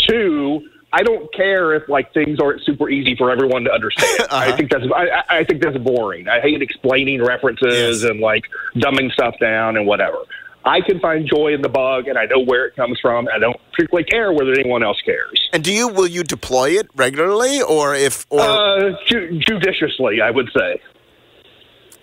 two, 0.09 0.67
I 0.91 1.01
don't 1.03 1.33
care 1.33 1.73
if 1.73 1.87
like 1.87 2.13
things 2.13 2.39
aren't 2.41 2.63
super 2.65 2.89
easy 2.89 3.15
for 3.15 3.31
everyone 3.31 3.63
to 3.63 3.71
understand. 3.71 4.19
Uh-huh. 4.29 4.51
I 4.53 4.55
think 4.57 4.71
that's 4.71 4.83
I, 4.93 5.07
I- 5.09 5.37
I 5.39 5.43
think 5.43 5.61
that's 5.61 5.77
boring. 5.77 6.27
I 6.27 6.39
hate 6.41 6.61
explaining 6.61 7.23
references 7.23 8.03
and 8.03 8.19
like 8.19 8.43
dumbing 8.75 9.11
stuff 9.11 9.35
down 9.39 9.77
and 9.77 9.85
whatever. 9.87 10.17
I 10.65 10.79
can 10.81 10.99
find 10.99 11.27
joy 11.27 11.53
in 11.53 11.61
the 11.61 11.69
bug, 11.69 12.07
and 12.07 12.17
I 12.17 12.25
know 12.25 12.43
where 12.45 12.65
it 12.65 12.75
comes 12.75 12.97
from. 13.01 13.27
I 13.33 13.37
don't 13.37 13.57
particularly 13.71 14.05
care 14.05 14.31
whether 14.31 14.51
anyone 14.53 14.81
else 14.83 14.97
cares. 15.05 15.49
And 15.51 15.63
do 15.63 15.73
you 15.73 15.89
will 15.89 16.07
you 16.07 16.23
deploy 16.23 16.71
it 16.71 16.87
regularly, 16.95 17.61
or 17.61 17.93
if 17.95 18.25
or 18.29 18.39
Uh, 18.41 18.91
ju- 19.09 19.39
judiciously, 19.45 20.21
I 20.21 20.31
would 20.31 20.49
say. 20.57 20.79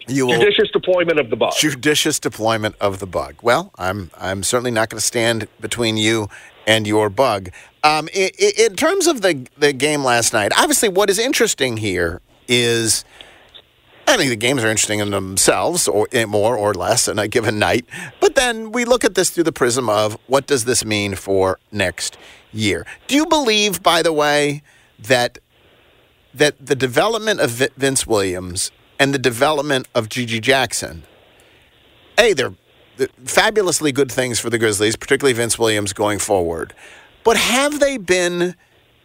you 0.09 0.27
will 0.27 0.35
Judicious 0.39 0.71
deployment 0.73 1.19
of 1.21 1.31
the 1.31 1.37
bug. 1.37 1.53
judicious 1.59 2.19
deployment 2.19 2.75
of 2.81 2.99
the 2.99 3.07
bug. 3.07 3.37
Well, 3.43 3.73
I'm 3.79 4.11
I'm 4.19 4.43
certainly 4.43 4.71
not 4.73 4.91
going 4.91 4.99
to 5.01 5.07
stand 5.07 5.49
between 5.61 5.97
you 5.97 6.29
and 6.67 6.87
your 6.87 7.09
bug. 7.09 7.49
Um, 7.83 8.09
i 8.15 8.31
i 8.41 8.53
in 8.67 8.77
terms 8.77 9.07
of 9.07 9.23
the 9.23 9.47
the 9.57 9.73
game 9.73 10.05
last 10.05 10.33
night, 10.35 10.53
obviously, 10.57 10.89
what 10.91 11.09
is 11.11 11.19
interesting 11.19 11.79
here 11.79 12.21
is. 12.47 13.05
I 14.11 14.17
think 14.17 14.31
the 14.31 14.37
games 14.37 14.65
are 14.65 14.69
interesting 14.69 14.99
in 14.99 15.11
themselves, 15.11 15.87
or 15.87 16.09
eh, 16.13 16.25
more 16.25 16.57
or 16.57 16.75
less, 16.75 17.09
in 17.09 17.19
a 17.19 17.29
given 17.29 17.59
night. 17.59 17.87
But 18.21 18.35
then 18.35 18.73
we 18.73 18.85
look 18.85 19.05
at 19.05 19.15
this 19.15 19.31
through 19.31 19.45
the 19.45 19.53
prism 19.53 19.89
of 19.89 20.19
what 20.27 20.47
does 20.47 20.65
this 20.65 20.85
mean 20.85 21.15
for 21.15 21.59
next 21.71 22.19
year? 22.53 22.87
Do 23.07 23.15
you 23.15 23.27
believe, 23.27 23.83
by 23.83 24.03
the 24.03 24.13
way, 24.13 24.63
that 24.99 25.39
that 26.35 26.55
the 26.65 26.77
development 26.77 27.41
of 27.41 27.51
Vince 27.77 28.07
Williams 28.07 28.71
and 29.01 29.13
the 29.13 29.19
development 29.19 29.89
of 29.95 30.09
GG 30.09 30.43
Jackson 30.43 31.05
they're, 32.17 32.55
they're 32.97 33.09
fabulously 33.25 33.93
good 33.93 34.13
things 34.13 34.39
for 34.39 34.51
the 34.51 34.59
Grizzlies, 34.59 34.97
particularly 34.97 35.33
Vince 35.33 35.59
Williams 35.59 35.93
going 35.93 36.19
forward. 36.19 36.75
But 37.25 37.37
have 37.37 37.81
they 37.81 37.97
been 37.97 38.55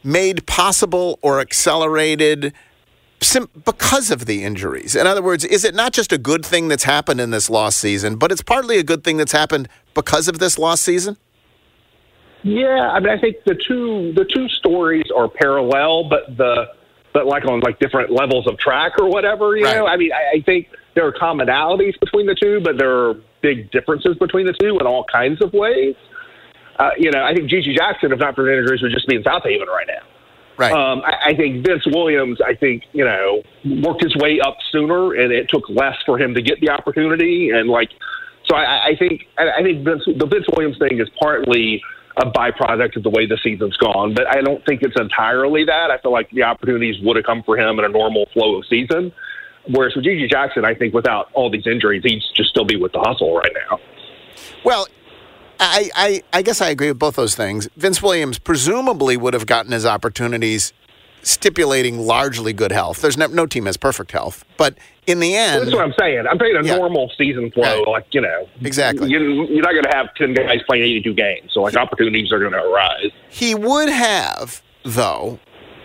made 0.03 0.45
possible 0.45 1.19
or 1.21 1.39
accelerated 1.39 2.53
sim- 3.21 3.49
because 3.65 4.11
of 4.11 4.25
the 4.25 4.43
injuries? 4.43 4.95
In 4.95 5.07
other 5.07 5.21
words, 5.21 5.43
is 5.45 5.63
it 5.63 5.75
not 5.75 5.93
just 5.93 6.11
a 6.11 6.17
good 6.17 6.45
thing 6.45 6.67
that's 6.67 6.83
happened 6.83 7.21
in 7.21 7.31
this 7.31 7.49
lost 7.49 7.79
season, 7.79 8.15
but 8.15 8.31
it's 8.31 8.41
partly 8.41 8.77
a 8.77 8.83
good 8.83 9.03
thing 9.03 9.17
that's 9.17 9.31
happened 9.31 9.67
because 9.93 10.27
of 10.27 10.39
this 10.39 10.57
lost 10.57 10.83
season? 10.83 11.17
Yeah, 12.43 12.91
I 12.91 12.99
mean, 12.99 13.09
I 13.09 13.19
think 13.19 13.37
the 13.45 13.55
two 13.55 14.13
the 14.13 14.23
two 14.23 14.47
stories 14.49 15.05
are 15.15 15.27
parallel, 15.27 16.07
but 16.09 16.37
the 16.37 16.67
but 17.11 17.25
like 17.25 17.45
on 17.45 17.61
like 17.61 17.79
different 17.79 18.11
levels 18.11 18.45
of 18.45 18.59
track 18.59 18.99
or 18.99 19.09
whatever. 19.09 19.57
You 19.57 19.63
know, 19.63 19.87
I 19.87 19.97
mean, 19.97 20.11
I, 20.11 20.37
I 20.37 20.41
think 20.41 20.67
there 20.93 21.07
are 21.07 21.13
commonalities 21.13 21.99
between 21.99 22.27
the 22.27 22.35
two, 22.35 22.61
but 22.63 22.77
there 22.77 22.91
are 22.91 23.15
big 23.41 23.71
differences 23.71 24.15
between 24.17 24.45
the 24.45 24.53
two 24.53 24.77
in 24.79 24.85
all 24.85 25.05
kinds 25.11 25.41
of 25.41 25.53
ways. 25.53 25.95
Uh, 26.77 26.89
you 26.99 27.09
know, 27.09 27.23
I 27.23 27.33
think 27.33 27.49
GG 27.49 27.75
Jackson, 27.75 28.11
if 28.11 28.19
not 28.19 28.35
for 28.35 28.43
the 28.43 28.57
injuries, 28.57 28.81
would 28.81 28.91
just 28.91 29.07
be 29.07 29.15
in 29.15 29.23
Southaven 29.23 29.67
right 29.67 29.87
now. 29.87 30.03
Right. 30.57 30.71
Um, 30.71 31.01
I, 31.01 31.29
I 31.31 31.35
think 31.35 31.65
Vince 31.65 31.85
Williams, 31.85 32.39
I 32.45 32.55
think, 32.55 32.83
you 32.93 33.03
know, 33.03 33.43
worked 33.83 34.03
his 34.03 34.15
way 34.15 34.39
up 34.39 34.57
sooner 34.71 35.13
and 35.13 35.31
it 35.31 35.49
took 35.49 35.67
less 35.69 35.95
for 36.05 36.17
him 36.17 36.33
to 36.33 36.41
get 36.41 36.59
the 36.61 36.69
opportunity. 36.69 37.49
And 37.49 37.69
like, 37.69 37.89
so 38.45 38.55
I, 38.55 38.87
I 38.87 38.95
think, 38.97 39.27
I 39.37 39.49
I 39.59 39.63
think 39.63 39.83
Vince, 39.83 40.03
the 40.05 40.25
Vince 40.25 40.45
Williams 40.55 40.77
thing 40.77 40.99
is 40.99 41.09
partly 41.19 41.81
a 42.17 42.25
byproduct 42.25 42.95
of 42.95 43.03
the 43.03 43.09
way 43.09 43.25
the 43.25 43.37
season's 43.43 43.75
gone, 43.77 44.13
but 44.13 44.25
I 44.27 44.41
don't 44.41 44.65
think 44.65 44.81
it's 44.83 44.99
entirely 44.99 45.65
that. 45.65 45.91
I 45.91 45.97
feel 45.97 46.13
like 46.13 46.29
the 46.31 46.43
opportunities 46.43 46.95
would 47.03 47.17
have 47.17 47.25
come 47.25 47.43
for 47.43 47.57
him 47.57 47.77
in 47.79 47.85
a 47.85 47.89
normal 47.89 48.27
flow 48.33 48.55
of 48.55 48.65
season. 48.67 49.11
Whereas 49.67 49.95
with 49.95 50.05
GG 50.05 50.29
Jackson, 50.29 50.63
I 50.63 50.75
think 50.75 50.93
without 50.93 51.29
all 51.33 51.49
these 51.49 51.67
injuries, 51.67 52.03
he'd 52.05 52.21
just 52.33 52.49
still 52.49 52.65
be 52.65 52.77
with 52.77 52.91
the 52.91 52.99
hustle 52.99 53.35
right 53.35 53.51
now. 53.69 53.79
Well, 54.63 54.87
I, 55.59 55.89
I, 55.95 56.23
I 56.33 56.41
guess 56.41 56.61
I 56.61 56.69
agree 56.69 56.89
with 56.89 56.99
both 56.99 57.15
those 57.15 57.35
things. 57.35 57.67
Vince 57.75 58.01
Williams 58.01 58.39
presumably 58.39 59.17
would 59.17 59.33
have 59.33 59.45
gotten 59.45 59.71
his 59.71 59.85
opportunities 59.85 60.73
stipulating 61.21 61.99
largely 61.99 62.53
good 62.53 62.71
health. 62.71 63.01
There's 63.01 63.17
no, 63.17 63.27
no 63.27 63.45
team 63.45 63.65
has 63.65 63.77
perfect 63.77 64.11
health, 64.11 64.45
but 64.57 64.77
in 65.07 65.19
the 65.19 65.35
end, 65.35 65.63
That's 65.63 65.75
what 65.75 65.83
I'm 65.83 65.93
saying. 65.99 66.25
I'm 66.29 66.37
saying 66.39 66.55
a 66.55 66.61
normal 66.61 67.11
season 67.17 67.51
flow, 67.51 67.81
like 67.83 68.05
you 68.11 68.21
know, 68.21 68.47
Exactly. 68.61 69.09
You, 69.09 69.45
you're 69.47 69.61
not 69.61 69.71
going 69.71 69.83
to 69.83 69.95
have 69.95 70.13
ten 70.15 70.33
guys 70.33 70.61
playing 70.67 70.83
82 70.83 71.13
games, 71.13 71.51
so 71.53 71.61
like 71.61 71.75
opportunities 71.75 72.31
are 72.31 72.39
going 72.39 72.51
to 72.51 72.63
arise. 72.63 73.11
He 73.29 73.55
would 73.55 73.89
have, 73.89 74.61
though, 74.83 75.39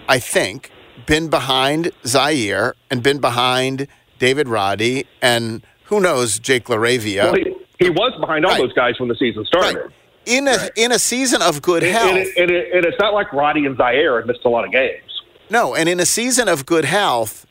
I 0.09 0.19
think, 0.19 0.71
been 1.07 1.29
behind 1.29 1.93
Ziaire 2.05 2.73
and 2.91 3.03
been 3.03 3.19
behind 3.19 3.89
David 4.19 4.49
Roddy 4.49 5.07
and 5.23 5.63
who 5.85 6.01
knows 6.01 6.39
Jake 6.39 6.67
LaRavia. 6.67 7.25
Well, 7.25 7.35
he, 7.35 7.57
he 7.81 7.91
was 7.91 8.13
behind 8.21 8.47
all 8.47 8.57
those 8.57 8.73
guys 8.75 9.01
when 9.01 9.09
the 9.09 9.17
season 9.17 9.45
started. 9.47 9.91
in 10.27 10.47
a 10.47 10.69
in 10.77 10.93
a 10.93 10.99
season 10.99 11.43
of 11.43 11.61
good 11.63 11.83
And, 11.83 11.93
health. 11.93 12.11
and, 12.11 12.19
it, 12.19 12.37
and, 12.37 12.51
it, 12.53 12.73
and 12.75 12.85
it's 12.85 12.99
not 13.01 13.13
like 13.15 13.33
Roddy 13.33 13.67
and 13.67 13.77
Ziaire 13.77 14.19
have 14.19 14.27
missed 14.27 14.45
a 14.45 14.49
lot 14.49 14.65
of 14.65 14.71
games. 14.71 15.03
No, 15.51 15.75
and 15.75 15.89
in 15.89 15.99
a 15.99 16.07
season 16.07 16.47
of 16.49 16.65
good 16.67 16.85
health, 16.85 17.45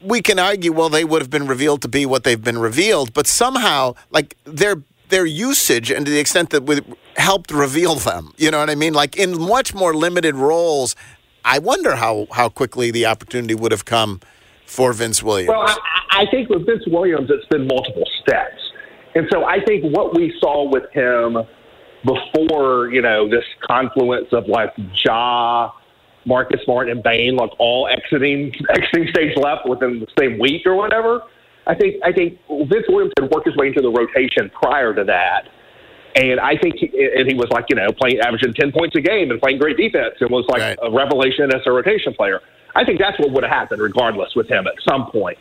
we 0.00 0.22
can 0.22 0.38
argue, 0.38 0.72
well, 0.72 0.88
they 0.88 1.04
would 1.04 1.20
have 1.20 1.28
been 1.30 1.46
revealed 1.46 1.82
to 1.82 1.88
be 1.88 2.06
what 2.06 2.24
they've 2.24 2.42
been 2.42 2.58
revealed, 2.58 3.12
but 3.12 3.26
somehow, 3.26 3.94
like 4.10 4.36
their 4.44 4.76
their 5.10 5.26
usage 5.26 5.90
and 5.90 6.04
to 6.06 6.12
the 6.12 6.18
extent 6.20 6.50
that 6.50 6.64
we 6.64 6.80
helped 7.16 7.50
reveal 7.50 7.94
them. 7.96 8.32
You 8.36 8.50
know 8.50 8.58
what 8.60 8.70
I 8.70 8.74
mean? 8.74 8.92
Like 8.94 9.16
in 9.16 9.38
much 9.40 9.74
more 9.74 9.94
limited 9.94 10.34
roles, 10.36 10.94
I 11.44 11.58
wonder 11.58 11.96
how 11.96 12.26
how 12.32 12.48
quickly 12.48 12.90
the 12.90 13.06
opportunity 13.06 13.54
would 13.54 13.72
have 13.72 13.84
come 13.84 14.20
for 14.66 14.92
Vince 14.92 15.22
Williams. 15.22 15.48
Well, 15.48 15.62
I, 15.66 15.76
I 16.22 16.26
think 16.30 16.48
with 16.50 16.66
Vince 16.66 16.84
Williams, 16.86 17.30
it's 17.30 17.46
been 17.48 17.66
multiple 17.66 18.04
steps. 18.22 18.60
And 19.18 19.26
so 19.32 19.44
I 19.44 19.58
think 19.64 19.82
what 19.96 20.14
we 20.14 20.32
saw 20.38 20.70
with 20.70 20.84
him 20.92 21.38
before, 22.04 22.88
you 22.92 23.02
know, 23.02 23.28
this 23.28 23.42
confluence 23.68 24.28
of 24.30 24.46
like 24.46 24.72
Ja, 25.04 25.72
Marcus 26.24 26.60
Smart, 26.64 26.88
and 26.88 27.02
Bane, 27.02 27.34
like 27.34 27.50
all 27.58 27.88
exiting 27.88 28.54
exiting 28.70 29.08
stage 29.08 29.36
left 29.36 29.68
within 29.68 29.98
the 29.98 30.06
same 30.16 30.38
week 30.38 30.64
or 30.66 30.76
whatever. 30.76 31.22
I 31.66 31.74
think 31.74 31.96
I 32.04 32.12
think 32.12 32.38
Vince 32.48 32.86
Williams 32.88 33.12
had 33.18 33.28
worked 33.28 33.48
his 33.48 33.56
way 33.56 33.66
into 33.66 33.80
the 33.80 33.90
rotation 33.90 34.52
prior 34.54 34.94
to 34.94 35.02
that. 35.02 35.48
And 36.14 36.38
I 36.38 36.56
think, 36.56 36.76
he, 36.76 36.86
and 36.86 37.28
he 37.28 37.34
was 37.34 37.48
like, 37.50 37.66
you 37.68 37.76
know, 37.76 37.88
playing, 37.92 38.18
averaging 38.20 38.54
10 38.54 38.72
points 38.72 38.96
a 38.96 39.00
game 39.00 39.30
and 39.30 39.40
playing 39.40 39.58
great 39.58 39.76
defense 39.76 40.14
and 40.20 40.30
was 40.30 40.46
like 40.48 40.78
a 40.82 40.90
revelation 40.90 41.54
as 41.54 41.60
a 41.66 41.70
rotation 41.70 42.14
player. 42.14 42.40
I 42.74 42.84
think 42.84 42.98
that's 42.98 43.18
what 43.18 43.30
would 43.32 43.44
have 43.44 43.52
happened 43.52 43.82
regardless 43.82 44.34
with 44.34 44.48
him 44.48 44.66
at 44.66 44.74
some 44.88 45.10
point. 45.10 45.38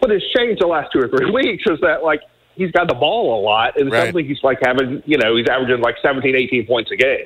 What 0.00 0.10
has 0.10 0.22
changed 0.36 0.60
the 0.60 0.66
last 0.66 0.92
two 0.92 1.00
or 1.00 1.08
three 1.08 1.30
weeks 1.44 1.64
is 1.66 1.78
that, 1.80 2.02
like, 2.02 2.20
he's 2.58 2.70
got 2.72 2.88
the 2.88 2.94
ball 2.94 3.40
a 3.40 3.40
lot, 3.40 3.76
and 3.78 3.88
it 3.88 3.92
Right. 3.92 4.02
sounds 4.04 4.14
like 4.14 4.26
he's 4.26 4.42
like 4.42 4.58
having 4.62 5.02
you 5.06 5.16
know 5.16 5.36
he's 5.36 5.46
averaging 5.48 5.80
like 5.80 5.96
17, 6.02 6.34
18 6.36 6.66
points 6.66 6.90
a 6.90 6.96
game. 6.96 7.24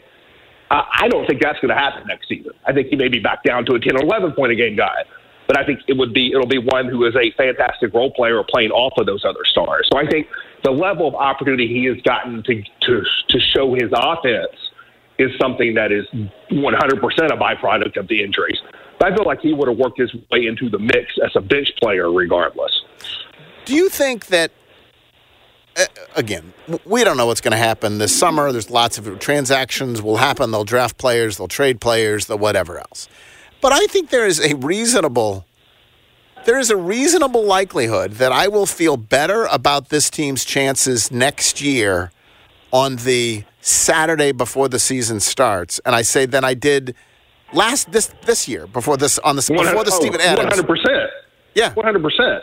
Uh, 0.71 0.85
I 0.93 1.09
don't 1.09 1.27
think 1.27 1.43
that's 1.43 1.59
going 1.59 1.69
to 1.71 1.75
happen 1.75 2.07
next 2.07 2.29
season. 2.29 2.53
I 2.65 2.73
think 2.73 2.89
he 2.89 2.97
may 2.97 3.09
be 3.09 3.19
back 3.19 3.43
down 3.43 3.67
to 3.67 3.75
a 3.75 3.81
10 3.81 3.97
or 3.97 4.03
11 4.03 4.33
point 4.33 4.53
a 4.53 4.55
game 4.55 4.77
guy. 4.77 5.05
But 5.49 5.59
I 5.59 5.67
think 5.67 5.81
it 5.89 5.97
would 5.99 6.15
be 6.15 6.31
it'll 6.33 6.47
be 6.47 6.59
one 6.59 6.87
who 6.89 7.05
is 7.05 7.15
a 7.17 7.31
fantastic 7.33 7.93
role 7.93 8.11
player 8.13 8.43
playing 8.49 8.71
off 8.71 8.93
of 8.97 9.07
those 9.07 9.25
other 9.25 9.45
stars. 9.45 9.89
So 9.93 9.99
I 9.99 10.07
think 10.07 10.29
the 10.63 10.71
level 10.71 11.09
of 11.09 11.15
opportunity 11.15 11.67
he 11.67 11.85
has 11.87 12.01
gotten 12.03 12.43
to 12.45 12.63
to 12.83 13.03
to 13.29 13.41
show 13.41 13.75
his 13.75 13.91
offense 13.93 14.55
is 15.19 15.31
something 15.39 15.75
that 15.75 15.93
is 15.93 16.07
100% 16.51 17.33
a 17.33 17.37
byproduct 17.37 17.97
of 17.99 18.09
the 18.09 18.23
injuries. 18.23 18.59
But 18.99 19.13
I 19.13 19.17
feel 19.17 19.27
like 19.27 19.41
he 19.41 19.53
would 19.53 19.69
have 19.69 19.77
worked 19.77 19.99
his 19.99 20.15
way 20.31 20.47
into 20.47 20.71
the 20.71 20.79
mix 20.79 21.19
as 21.25 21.33
a 21.37 21.41
bench 21.41 21.69
player 21.81 22.11
regardless. 22.11 22.73
Do 23.65 23.75
you 23.75 23.89
think 23.89 24.27
that, 24.29 24.51
Uh, 25.77 25.85
again, 26.17 26.53
we 26.85 27.03
don't 27.03 27.17
know 27.17 27.27
what's 27.27 27.41
going 27.41 27.53
to 27.53 27.59
happen 27.59 27.99
this 27.99 28.15
summer. 28.15 28.53
There's 28.53 28.71
lots 28.71 28.99
of 28.99 29.19
transactions 29.19 30.03
will 30.03 30.19
happen. 30.19 30.51
They'll 30.51 30.65
draft 30.65 30.99
players, 30.99 31.39
they'll 31.39 31.49
trade 31.49 31.81
players, 31.81 32.27
they'll 32.27 32.39
whatever 32.39 32.79
else. 32.79 33.09
But 33.61 33.73
I 33.73 33.87
think 33.87 34.11
there 34.11 34.27
is 34.27 34.41
a 34.41 34.55
reasonable. 34.57 35.47
There 36.45 36.59
is 36.59 36.71
a 36.71 36.77
reasonable 36.77 37.45
likelihood 37.45 38.15
that 38.15 38.33
I 38.33 38.49
will 38.49 38.67
feel 38.67 38.97
better 38.97 39.45
about 39.45 39.91
this 39.91 40.11
team's 40.11 40.45
chances 40.45 41.13
next 41.13 41.63
year 41.63 42.11
on 42.73 42.97
the 42.97 43.45
Saturday 43.61 44.33
before 44.33 44.69
the 44.69 44.81
season 44.81 45.21
starts, 45.21 45.81
and 45.87 45.95
I 45.95 46.03
say 46.03 46.27
than 46.27 46.45
I 46.45 46.55
did 46.55 46.97
last 47.53 47.93
this 47.93 48.13
this 48.27 48.49
year 48.49 48.67
before 48.67 48.97
this 48.97 49.19
on 49.21 49.37
the 49.37 49.43
before 49.43 49.85
the 49.85 49.93
oh, 49.93 50.01
Steven 50.01 50.21
Adams. 50.21 50.39
oh, 50.39 50.43
One 50.43 50.51
hundred 50.51 50.67
percent. 50.67 51.11
Yeah, 51.55 51.73
one 51.75 51.87
hundred 51.87 52.03
percent. 52.03 52.43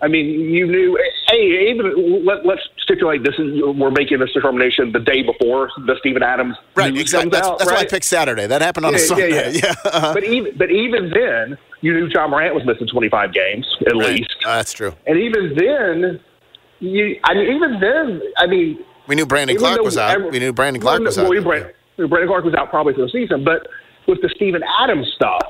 I 0.00 0.08
mean, 0.08 0.26
you 0.26 0.66
knew. 0.66 0.98
Hey, 1.28 1.70
even 1.70 2.24
let, 2.24 2.46
let's 2.46 2.62
stipulate 2.82 3.24
this 3.24 3.34
is 3.38 3.60
we're 3.62 3.90
making 3.90 4.20
this 4.20 4.32
determination 4.32 4.92
the 4.92 5.00
day 5.00 5.22
before 5.22 5.70
the 5.86 5.96
Steven 6.00 6.22
Adams 6.22 6.56
Right, 6.76 6.92
news 6.92 7.02
exactly. 7.02 7.30
comes 7.30 7.32
That's, 7.40 7.48
out, 7.48 7.58
that's 7.58 7.70
why 7.70 7.76
I 7.76 7.80
right? 7.80 7.90
picked 7.90 8.04
Saturday. 8.06 8.46
That 8.46 8.62
happened 8.62 8.86
on 8.86 8.94
a 8.94 8.98
Sunday. 8.98 9.30
yeah, 9.30 9.48
yeah. 9.64 9.74
uh-huh. 9.84 10.14
But 10.14 10.24
even 10.24 10.56
but 10.56 10.70
even 10.70 11.10
then, 11.10 11.58
you 11.80 11.92
knew 11.94 12.08
John 12.08 12.30
Morant 12.30 12.54
was 12.54 12.64
missing 12.64 12.86
twenty 12.86 13.08
five 13.08 13.32
games 13.34 13.66
at 13.86 13.96
least, 13.96 14.34
Uh, 14.46 14.56
that's 14.56 14.72
true. 14.72 14.94
and 15.06 15.18
even 15.18 15.54
then, 15.56 16.20
you. 16.80 17.18
I 17.24 17.34
mean, 17.34 17.54
even 17.56 17.80
then, 17.80 18.22
I 18.38 18.46
mean, 18.46 18.78
We 19.08 19.16
knew 19.16 19.26
Brandon 19.26 19.56
Clarke 19.56 19.82
was 19.82 19.98
out. 19.98 20.12
every- 20.14 20.30
we 20.30 20.38
knew 20.38 20.52
Brandon 20.52 20.80
Clarke 20.80 21.02
was 21.02 21.18
out. 21.18 21.28
we- 21.28 21.40
Brandon, 21.40 21.72
Brandon 21.96 22.28
Clarke 22.28 22.44
was 22.44 22.54
out 22.54 22.70
probably 22.70 22.94
for 22.94 23.02
the 23.02 23.08
season, 23.10 23.42
but 23.44 23.66
with 24.06 24.22
the 24.22 24.28
Steven 24.36 24.62
Adams 24.80 25.10
stuff, 25.16 25.42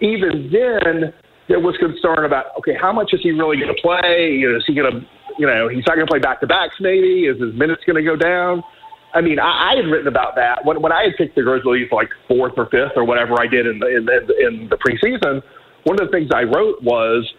even 0.00 0.50
then 0.50 1.12
there 1.52 1.60
was 1.60 1.76
concern 1.76 2.24
about 2.24 2.46
okay, 2.58 2.74
how 2.74 2.92
much 2.92 3.12
is 3.12 3.20
he 3.20 3.30
really 3.30 3.58
going 3.58 3.74
to 3.74 3.82
play? 3.82 4.32
You 4.32 4.50
know, 4.50 4.56
is 4.56 4.64
he 4.66 4.74
going 4.74 4.90
to, 4.90 5.06
you 5.38 5.46
know, 5.46 5.68
he's 5.68 5.84
not 5.86 5.96
going 5.96 6.06
to 6.06 6.10
play 6.10 6.18
back 6.18 6.40
to 6.40 6.46
backs? 6.46 6.76
Maybe 6.80 7.26
is 7.26 7.38
his 7.38 7.54
minutes 7.54 7.82
going 7.84 8.02
to 8.02 8.02
go 8.02 8.16
down? 8.16 8.64
I 9.12 9.20
mean, 9.20 9.38
I, 9.38 9.72
I 9.72 9.76
had 9.76 9.84
written 9.84 10.08
about 10.08 10.34
that 10.36 10.64
when 10.64 10.80
when 10.80 10.92
I 10.92 11.04
had 11.04 11.12
picked 11.18 11.36
the 11.36 11.42
Grizzlies 11.42 11.92
like 11.92 12.08
fourth 12.26 12.54
or 12.56 12.66
fifth 12.70 12.96
or 12.96 13.04
whatever 13.04 13.38
I 13.38 13.46
did 13.46 13.66
in 13.66 13.78
the 13.78 13.86
in 13.86 14.06
the, 14.06 14.46
in 14.46 14.68
the 14.70 14.76
preseason. 14.76 15.42
One 15.84 16.00
of 16.00 16.06
the 16.06 16.12
things 16.12 16.30
I 16.32 16.44
wrote 16.44 16.80
was 16.82 17.30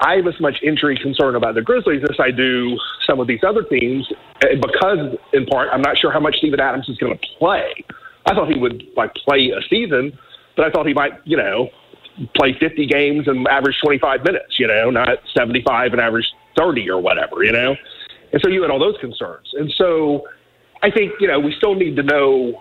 I 0.00 0.16
have 0.16 0.26
as 0.26 0.40
much 0.40 0.56
injury 0.64 0.98
concern 1.00 1.36
about 1.36 1.54
the 1.54 1.62
Grizzlies 1.62 2.02
as 2.02 2.16
I 2.18 2.32
do 2.32 2.76
some 3.06 3.20
of 3.20 3.28
these 3.28 3.44
other 3.46 3.62
teams, 3.62 4.10
eh, 4.42 4.56
because 4.60 5.16
in 5.32 5.46
part 5.46 5.68
I'm 5.72 5.82
not 5.82 5.96
sure 5.96 6.10
how 6.10 6.18
much 6.18 6.38
Steven 6.38 6.58
Adams 6.58 6.88
is 6.88 6.96
going 6.98 7.16
to 7.16 7.26
play. 7.38 7.72
I 8.26 8.34
thought 8.34 8.50
he 8.50 8.58
would 8.58 8.82
like 8.96 9.14
play 9.14 9.50
a 9.50 9.62
season, 9.68 10.18
but 10.56 10.66
I 10.66 10.70
thought 10.70 10.86
he 10.86 10.94
might, 10.94 11.12
you 11.24 11.36
know, 11.36 11.68
play 12.34 12.56
50 12.58 12.86
games 12.86 13.28
and 13.28 13.46
average 13.48 13.76
25 13.82 14.24
minutes, 14.24 14.58
you 14.58 14.66
know, 14.66 14.90
not 14.90 15.18
75 15.34 15.92
and 15.92 16.00
average 16.00 16.26
30 16.56 16.90
or 16.90 17.00
whatever, 17.00 17.42
you 17.44 17.52
know. 17.52 17.76
And 18.32 18.40
so 18.42 18.48
you 18.48 18.62
had 18.62 18.70
all 18.70 18.78
those 18.78 18.98
concerns, 19.00 19.48
and 19.54 19.72
so 19.76 20.28
I 20.82 20.90
think 20.90 21.12
you 21.18 21.26
know 21.26 21.40
we 21.40 21.52
still 21.56 21.74
need 21.74 21.96
to 21.96 22.02
know 22.02 22.60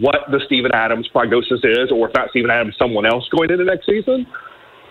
what 0.00 0.30
the 0.30 0.40
Steven 0.46 0.70
Adams 0.72 1.08
prognosis 1.08 1.60
is, 1.64 1.90
or 1.90 2.08
if 2.08 2.14
not 2.14 2.30
Steven 2.30 2.50
Adams, 2.50 2.76
someone 2.78 3.06
else 3.06 3.28
going 3.28 3.50
into 3.50 3.64
next 3.64 3.86
season. 3.86 4.26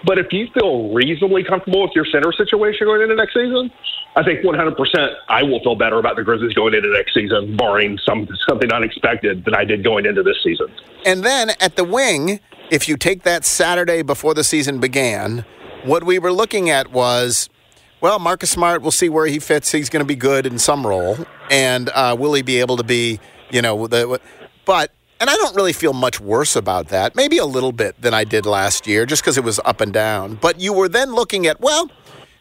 But 0.05 0.17
if 0.17 0.31
you 0.31 0.47
feel 0.53 0.93
reasonably 0.93 1.43
comfortable 1.43 1.83
with 1.83 1.91
your 1.93 2.05
center 2.05 2.31
situation 2.31 2.87
going 2.87 3.01
into 3.01 3.15
next 3.15 3.33
season, 3.33 3.69
I 4.15 4.23
think 4.23 4.41
100% 4.41 5.15
I 5.27 5.43
will 5.43 5.59
feel 5.61 5.75
better 5.75 5.99
about 5.99 6.15
the 6.15 6.23
Grizzlies 6.23 6.53
going 6.53 6.73
into 6.73 6.89
next 6.91 7.13
season, 7.13 7.55
barring 7.57 7.99
some 8.05 8.27
something 8.47 8.71
unexpected 8.71 9.45
than 9.45 9.55
I 9.55 9.65
did 9.65 9.83
going 9.83 10.05
into 10.05 10.23
this 10.23 10.37
season. 10.43 10.67
And 11.05 11.23
then 11.23 11.51
at 11.59 11.75
the 11.75 11.83
wing, 11.83 12.39
if 12.69 12.87
you 12.87 12.97
take 12.97 13.23
that 13.23 13.45
Saturday 13.45 14.01
before 14.01 14.33
the 14.33 14.43
season 14.43 14.79
began, 14.79 15.45
what 15.83 16.03
we 16.03 16.19
were 16.19 16.31
looking 16.31 16.69
at 16.69 16.91
was, 16.91 17.49
well, 18.01 18.19
Marcus 18.19 18.51
Smart, 18.51 18.81
we'll 18.81 18.91
see 18.91 19.09
where 19.09 19.25
he 19.25 19.39
fits. 19.39 19.71
He's 19.71 19.89
going 19.89 20.01
to 20.01 20.07
be 20.07 20.15
good 20.15 20.45
in 20.45 20.59
some 20.59 20.85
role, 20.85 21.17
and 21.49 21.89
uh, 21.89 22.15
will 22.17 22.33
he 22.33 22.41
be 22.41 22.59
able 22.59 22.77
to 22.77 22.83
be, 22.83 23.19
you 23.49 23.61
know, 23.61 23.87
the, 23.87 24.19
but. 24.65 24.91
And 25.21 25.29
I 25.29 25.35
don't 25.35 25.53
really 25.53 25.73
feel 25.73 25.91
much 25.91 26.21
worse 26.21 26.55
about 26.55 26.87
that. 26.87 27.13
Maybe 27.13 27.39
a 27.39 27.45
little 27.45 27.73
bit 27.73 28.01
than 28.01 28.13
I 28.13 28.23
did 28.23 28.45
last 28.45 28.87
year, 28.87 29.05
just 29.05 29.21
because 29.21 29.37
it 29.37 29.43
was 29.43 29.59
up 29.65 29.81
and 29.81 29.91
down. 29.91 30.35
But 30.35 30.61
you 30.61 30.71
were 30.71 30.87
then 30.87 31.13
looking 31.13 31.45
at, 31.45 31.59
well, 31.59 31.91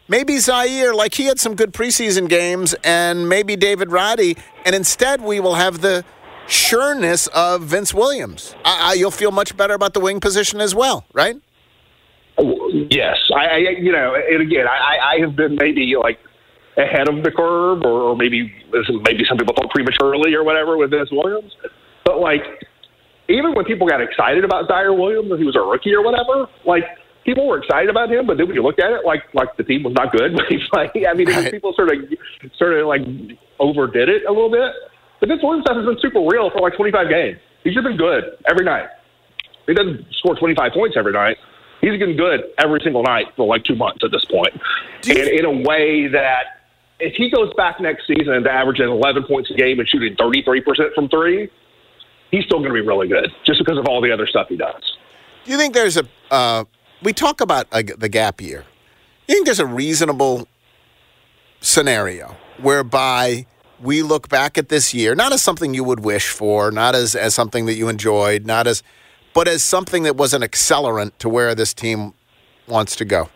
maybe 0.07 0.35
Ziaire, 0.35 0.95
like 0.95 1.13
he 1.13 1.25
had 1.25 1.41
some 1.41 1.55
good 1.55 1.73
preseason 1.73 2.29
games, 2.29 2.73
and 2.85 3.27
maybe 3.27 3.57
David 3.57 3.91
Roddy, 3.91 4.37
and 4.65 4.73
instead 4.73 5.19
we 5.19 5.41
will 5.41 5.55
have 5.55 5.81
the 5.81 6.05
sureness 6.49 7.27
of 7.27 7.63
Vince 7.63 7.93
Williams. 7.93 8.55
I, 8.65 8.91
I, 8.91 8.93
you'll 8.93 9.11
feel 9.11 9.31
much 9.31 9.55
better 9.55 9.73
about 9.73 9.93
the 9.93 9.99
wing 9.99 10.19
position 10.19 10.59
as 10.59 10.75
well, 10.75 11.05
right? 11.13 11.35
Yes, 12.89 13.17
I, 13.35 13.45
I 13.45 13.57
you 13.79 13.91
know, 13.91 14.15
and 14.15 14.41
again, 14.41 14.65
I, 14.67 15.15
I 15.15 15.19
have 15.19 15.35
been 15.35 15.55
maybe 15.55 15.95
like 15.99 16.19
ahead 16.77 17.09
of 17.09 17.23
the 17.23 17.31
curve, 17.31 17.83
or, 17.83 18.01
or 18.11 18.15
maybe 18.15 18.53
maybe 18.71 19.25
some 19.27 19.37
people 19.37 19.53
thought 19.53 19.69
prematurely 19.71 20.33
or 20.33 20.43
whatever 20.43 20.77
with 20.77 20.91
Vince 20.91 21.09
Williams. 21.11 21.51
But 22.05 22.19
like, 22.19 22.43
even 23.27 23.53
when 23.53 23.65
people 23.65 23.87
got 23.87 24.01
excited 24.01 24.43
about 24.43 24.69
Ziaire 24.69 24.97
Williams, 24.97 25.31
he 25.37 25.45
was 25.45 25.55
a 25.55 25.61
rookie 25.61 25.93
or 25.93 26.01
whatever, 26.01 26.47
like 26.65 26.83
people 27.25 27.47
were 27.47 27.59
excited 27.59 27.89
about 27.89 28.11
him. 28.11 28.25
But 28.25 28.37
then 28.37 28.47
when 28.47 28.55
you 28.55 28.63
look 28.63 28.79
at 28.79 28.91
it, 28.91 29.05
like 29.05 29.23
like 29.33 29.55
the 29.57 29.63
team 29.63 29.83
was 29.83 29.93
not 29.93 30.11
good. 30.11 30.33
like, 30.73 30.95
I 31.07 31.13
mean, 31.13 31.27
was 31.27 31.49
people 31.49 31.73
sort 31.75 31.91
of 31.91 31.99
sort 32.57 32.73
of 32.73 32.87
like 32.87 33.01
overdid 33.59 34.09
it 34.09 34.23
a 34.25 34.31
little 34.31 34.51
bit. 34.51 34.71
But 35.19 35.29
this 35.29 35.39
Williams 35.43 35.65
stuff 35.65 35.77
has 35.77 35.85
been 35.85 35.99
super 36.01 36.19
real 36.19 36.49
for 36.49 36.61
like 36.61 36.75
25 36.75 37.09
games. 37.09 37.39
He's 37.63 37.73
just 37.73 37.83
been 37.83 37.97
good 37.97 38.23
every 38.49 38.65
night. 38.65 38.87
He 39.67 39.73
doesn't 39.73 40.05
score 40.17 40.35
25 40.35 40.71
points 40.73 40.95
every 40.97 41.13
night. 41.13 41.37
He's 41.81 41.97
been 41.99 42.17
good 42.17 42.41
every 42.57 42.81
single 42.83 43.03
night 43.03 43.27
for 43.35 43.47
like 43.47 43.63
two 43.63 43.75
months 43.75 43.99
at 44.03 44.11
this 44.11 44.25
point. 44.25 44.53
And 45.07 45.17
in 45.17 45.45
a 45.45 45.51
way 45.51 46.07
that 46.07 46.59
if 46.99 47.13
he 47.15 47.29
goes 47.29 47.53
back 47.55 47.79
next 47.79 48.07
season 48.07 48.43
to 48.43 48.51
averaging 48.51 48.87
11 48.87 49.23
points 49.23 49.49
a 49.51 49.53
game 49.53 49.79
and 49.79 49.87
shooting 49.87 50.15
33% 50.15 50.93
from 50.93 51.07
three, 51.09 51.49
he's 52.31 52.43
still 52.45 52.59
going 52.59 52.69
to 52.69 52.73
be 52.73 52.85
really 52.85 53.07
good 53.07 53.29
just 53.45 53.59
because 53.59 53.77
of 53.77 53.85
all 53.87 54.01
the 54.01 54.11
other 54.11 54.27
stuff 54.27 54.47
he 54.49 54.57
does. 54.57 54.97
Do 55.45 55.51
you 55.51 55.57
think 55.57 55.73
there's 55.73 55.97
a? 55.97 56.03
Uh, 56.29 56.65
we 57.01 57.13
talk 57.13 57.41
about 57.41 57.67
uh, 57.71 57.81
the 57.97 58.09
gap 58.09 58.41
year. 58.41 58.65
You 59.27 59.35
think 59.35 59.45
there's 59.45 59.59
a 59.59 59.65
reasonable 59.65 60.47
scenario 61.61 62.35
whereby 62.61 63.45
we 63.81 64.01
look 64.01 64.29
back 64.29 64.57
at 64.57 64.69
this 64.69 64.93
year 64.93 65.15
not 65.15 65.33
as 65.33 65.41
something 65.41 65.73
you 65.73 65.83
would 65.83 66.01
wish 66.01 66.29
for, 66.29 66.71
not 66.71 66.95
as 66.95 67.15
as 67.15 67.33
something 67.33 67.65
that 67.65 67.75
you 67.75 67.89
enjoyed, 67.89 68.45
not 68.45 68.67
as, 68.67 68.83
but 69.33 69.47
as 69.47 69.63
something 69.63 70.03
that 70.03 70.15
was 70.15 70.33
an 70.33 70.41
accelerant 70.41 71.11
to 71.19 71.29
where 71.29 71.55
this 71.55 71.73
team 71.73 72.13
wants 72.67 72.95
to 72.97 73.05
go. 73.05 73.29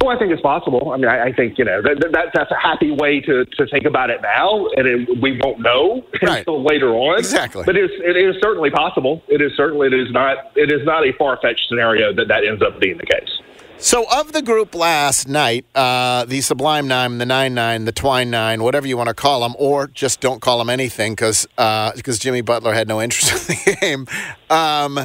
Oh, 0.00 0.08
I 0.08 0.18
think 0.18 0.30
it's 0.30 0.42
possible. 0.42 0.92
I 0.92 0.96
mean, 0.96 1.08
I, 1.08 1.26
I 1.26 1.32
think 1.32 1.58
you 1.58 1.64
know 1.64 1.82
that, 1.82 1.98
that 2.12 2.30
that's 2.32 2.50
a 2.52 2.58
happy 2.58 2.92
way 2.92 3.20
to, 3.20 3.44
to 3.44 3.66
think 3.66 3.84
about 3.84 4.10
it 4.10 4.22
now, 4.22 4.68
and 4.76 4.86
it, 4.86 5.20
we 5.20 5.40
won't 5.42 5.58
know 5.60 6.06
until 6.22 6.62
later 6.62 6.90
on. 6.90 7.18
Exactly. 7.18 7.64
But 7.64 7.76
it 7.76 7.90
is, 7.90 8.00
it 8.04 8.16
is 8.16 8.36
certainly 8.40 8.70
possible. 8.70 9.22
It 9.28 9.42
is 9.42 9.52
certainly 9.56 9.88
it 9.88 9.94
is 9.94 10.12
not 10.12 10.52
it 10.54 10.70
is 10.70 10.84
not 10.84 11.04
a 11.06 11.12
far 11.14 11.38
fetched 11.42 11.68
scenario 11.68 12.12
that 12.14 12.28
that 12.28 12.44
ends 12.44 12.62
up 12.62 12.78
being 12.80 12.98
the 12.98 13.06
case. 13.06 13.40
So, 13.80 14.06
of 14.10 14.32
the 14.32 14.42
group 14.42 14.74
last 14.74 15.28
night, 15.28 15.64
uh, 15.72 16.24
the 16.24 16.40
Sublime 16.40 16.88
Nine, 16.88 17.18
the 17.18 17.26
Nine 17.26 17.54
Nine, 17.54 17.84
the 17.84 17.92
Twine 17.92 18.28
Nine, 18.28 18.64
whatever 18.64 18.88
you 18.88 18.96
want 18.96 19.08
to 19.08 19.14
call 19.14 19.42
them, 19.42 19.54
or 19.56 19.86
just 19.86 20.20
don't 20.20 20.40
call 20.42 20.58
them 20.58 20.68
anything 20.68 21.12
because 21.12 21.46
because 21.56 22.18
Jimmy 22.18 22.40
Butler 22.40 22.74
had 22.74 22.88
no 22.88 23.00
interest 23.02 23.48
in 23.48 23.56
the 23.56 23.76
game. 23.80 24.06
Um, 24.50 24.98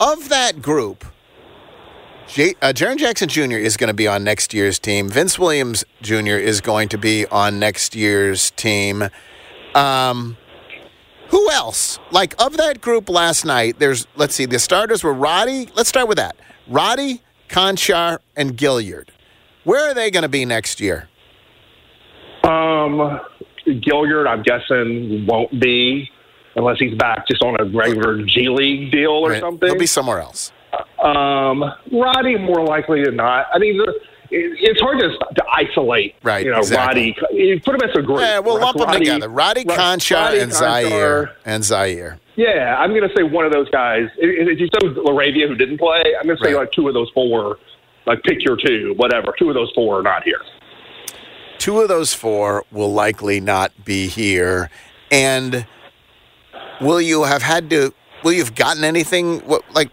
of 0.00 0.30
that 0.30 0.62
group, 0.62 1.04
J- 2.26 2.54
uh, 2.62 2.72
Jaren 2.72 2.96
Jackson 2.96 3.28
Jr. 3.28 3.58
is 3.58 3.76
going 3.76 3.88
to 3.88 3.94
be 3.94 4.08
on 4.08 4.24
next 4.24 4.54
year's 4.54 4.78
team. 4.78 5.10
Vince 5.10 5.38
Williams 5.38 5.84
Jr. 6.00 6.38
is 6.38 6.62
going 6.62 6.88
to 6.88 6.98
be 6.98 7.26
on 7.26 7.58
next 7.58 7.94
year's 7.94 8.52
team. 8.52 9.10
Um, 9.74 10.38
who 11.28 11.50
else? 11.50 11.98
Like 12.10 12.34
of 12.42 12.56
that 12.56 12.80
group 12.80 13.10
last 13.10 13.44
night, 13.44 13.78
there's 13.78 14.06
let's 14.16 14.34
see, 14.34 14.46
the 14.46 14.58
starters 14.58 15.04
were 15.04 15.12
Roddy. 15.12 15.68
Let's 15.74 15.90
start 15.90 16.08
with 16.08 16.16
that. 16.16 16.36
Roddy, 16.66 17.20
Konchar, 17.48 18.18
and 18.36 18.56
Gilyard. 18.56 19.08
Where 19.64 19.90
are 19.90 19.94
they 19.94 20.10
going 20.10 20.22
to 20.22 20.28
be 20.28 20.44
next 20.44 20.80
year? 20.80 21.08
Um, 22.44 23.20
Gilyard, 23.66 24.26
I'm 24.28 24.42
guessing 24.42 25.26
won't 25.26 25.58
be 25.60 26.10
unless 26.56 26.78
he's 26.78 26.94
back 26.98 27.26
just 27.26 27.42
on 27.42 27.56
a 27.60 27.64
regular 27.64 28.22
G 28.24 28.48
League 28.48 28.92
deal 28.92 29.10
or 29.10 29.30
Right. 29.30 29.40
something. 29.40 29.68
He'll 29.68 29.78
be 29.78 29.86
somewhere 29.86 30.20
else. 30.20 30.52
Um, 31.02 31.64
Roddy, 31.92 32.36
more 32.36 32.64
likely 32.64 33.04
than 33.04 33.16
not. 33.16 33.46
I 33.54 33.58
mean, 33.58 33.78
the, 33.78 33.84
it, 34.30 34.58
it's 34.60 34.80
hard 34.80 34.98
to 34.98 35.08
to 35.08 35.44
isolate. 35.52 36.14
Right, 36.22 36.44
You 36.44 36.50
know, 36.52 36.58
exactly. 36.58 37.16
Roddy. 37.22 37.36
You 37.42 37.60
put 37.60 37.78
them 37.78 37.88
as 37.88 37.96
a 37.96 38.02
group. 38.02 38.20
Yeah, 38.20 38.40
we'll 38.40 38.58
lump 38.60 38.76
them 38.78 38.90
together. 38.90 39.28
Roddy 39.28 39.64
Ro- 39.66 39.74
Concha 39.76 40.14
Roddy 40.14 40.38
and 40.40 40.52
Konchar. 40.52 40.90
Ziaire 40.90 41.30
and 41.46 41.62
Ziaire. 41.62 42.18
Yeah, 42.36 42.76
I'm 42.78 42.90
going 42.90 43.08
to 43.08 43.14
say 43.16 43.22
one 43.22 43.44
of 43.46 43.52
those 43.52 43.68
guys. 43.70 44.08
If 44.16 44.58
you 44.58 44.66
said 44.66 44.82
LaRavia 44.96 45.46
who 45.48 45.54
didn't 45.54 45.78
play, 45.78 46.02
I'm 46.18 46.26
going 46.26 46.36
to 46.36 46.44
say 46.44 46.52
Right. 46.54 46.60
like 46.62 46.72
two 46.72 46.88
of 46.88 46.94
those 46.94 47.10
four. 47.14 47.58
Like 48.06 48.22
pick 48.22 48.44
your 48.44 48.56
two, 48.56 48.94
whatever. 48.96 49.32
Two 49.38 49.48
of 49.48 49.54
those 49.54 49.70
four 49.74 50.00
are 50.00 50.02
not 50.02 50.24
here. 50.24 50.40
Two 51.58 51.80
of 51.80 51.88
those 51.88 52.12
four 52.12 52.64
will 52.70 52.92
likely 52.92 53.40
not 53.40 53.72
be 53.84 54.08
here. 54.08 54.68
And 55.10 55.66
will 56.80 57.00
you 57.00 57.22
have 57.24 57.42
had 57.42 57.70
to? 57.70 57.94
Will 58.24 58.32
you 58.32 58.42
have 58.44 58.54
gotten 58.54 58.84
anything? 58.84 59.40
What 59.40 59.62
like? 59.74 59.90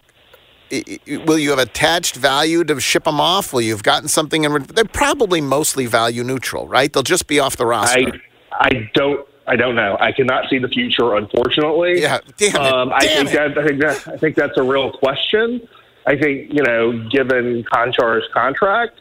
Will 1.26 1.38
you 1.38 1.50
have 1.50 1.58
attached 1.58 2.16
value 2.16 2.64
to 2.64 2.80
ship 2.80 3.04
them 3.04 3.20
off? 3.20 3.52
Will 3.52 3.60
you 3.60 3.72
have 3.72 3.82
gotten 3.82 4.08
something 4.08 4.44
in? 4.44 4.52
re- 4.52 4.60
They're 4.66 4.84
probably 4.84 5.40
mostly 5.40 5.86
value 5.86 6.24
neutral, 6.24 6.66
right? 6.66 6.92
They'll 6.92 7.02
just 7.02 7.26
be 7.26 7.38
off 7.38 7.56
the 7.56 7.66
roster. 7.66 7.98
I 8.00 8.68
I 8.68 8.90
don't 8.94 9.26
I 9.52 9.56
don't 9.56 9.74
know. 9.74 9.98
I 10.00 10.12
cannot 10.12 10.48
see 10.48 10.58
the 10.58 10.68
future, 10.68 11.14
unfortunately. 11.14 12.00
Yeah, 12.00 12.20
damn 12.38 12.54
it, 12.56 12.56
Um, 12.56 12.90
I 12.90 13.00
damn 13.00 13.26
think 13.26 13.36
that 13.36 13.58
I 13.58 13.66
think 13.66 13.80
that 13.82 14.08
I 14.08 14.16
think 14.16 14.34
that's 14.36 14.56
a 14.56 14.62
real 14.62 14.90
question. 14.92 15.68
I 16.06 16.16
think 16.16 16.52
you 16.54 16.62
know, 16.62 17.06
given 17.10 17.62
Konchar's 17.64 18.24
contract, 18.32 19.00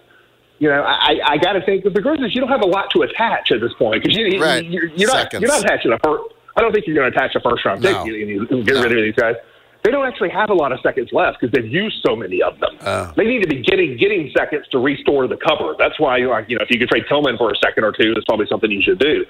you 0.59 0.67
know, 0.67 0.81
I, 0.83 1.19
I 1.25 1.37
got 1.37 1.53
to 1.53 1.61
think 1.65 1.85
with 1.85 1.93
the 1.93 2.01
Grizzlies, 2.01 2.35
you 2.35 2.41
don't 2.41 2.49
have 2.49 2.63
a 2.63 2.67
lot 2.67 2.89
to 2.91 3.03
attach 3.03 3.51
at 3.51 3.61
this 3.61 3.71
point 3.75 4.03
because 4.03 4.17
you, 4.17 4.41
Right. 4.41 4.65
you, 4.65 4.91
you're 4.95 5.07
not 5.07 5.21
Seconds. 5.21 5.41
you're 5.41 5.51
not 5.51 5.63
attaching 5.63 5.93
a 5.93 5.99
first. 6.03 6.23
I 6.57 6.59
don't 6.61 6.73
think 6.73 6.85
you're 6.85 6.97
going 6.97 7.09
to 7.09 7.17
attach 7.17 7.33
a 7.35 7.39
first 7.39 7.63
round 7.63 7.81
pick. 7.81 7.93
No. 7.93 8.03
You 8.03 8.45
get 8.63 8.73
rid 8.75 8.91
of 8.91 9.03
these 9.03 9.15
guys. 9.15 9.35
They 9.83 9.89
don't 9.89 10.05
actually 10.05 10.29
have 10.29 10.49
a 10.51 10.53
lot 10.53 10.71
of 10.71 10.79
seconds 10.81 11.09
left 11.11 11.39
because 11.39 11.51
they've 11.53 11.65
used 11.71 12.03
so 12.05 12.15
many 12.15 12.41
of 12.43 12.59
them. 12.59 12.77
Oh. 12.81 13.11
They 13.15 13.25
need 13.25 13.41
to 13.41 13.47
be 13.47 13.61
getting 13.61 13.97
getting 13.97 14.31
seconds 14.37 14.67
to 14.71 14.77
restore 14.77 15.27
the 15.27 15.37
cover. 15.37 15.75
That's 15.77 15.99
why, 15.99 16.19
like 16.19 16.49
you 16.49 16.57
know, 16.57 16.63
if 16.63 16.69
you 16.69 16.77
could 16.79 16.89
trade 16.89 17.05
Tillman 17.09 17.37
for 17.37 17.51
a 17.51 17.55
second 17.57 17.83
or 17.83 17.91
two, 17.91 18.13
that's 18.13 18.25
probably 18.25 18.45
something 18.47 18.69
you 18.69 18.81
should 18.81 18.99
do. 18.99 19.25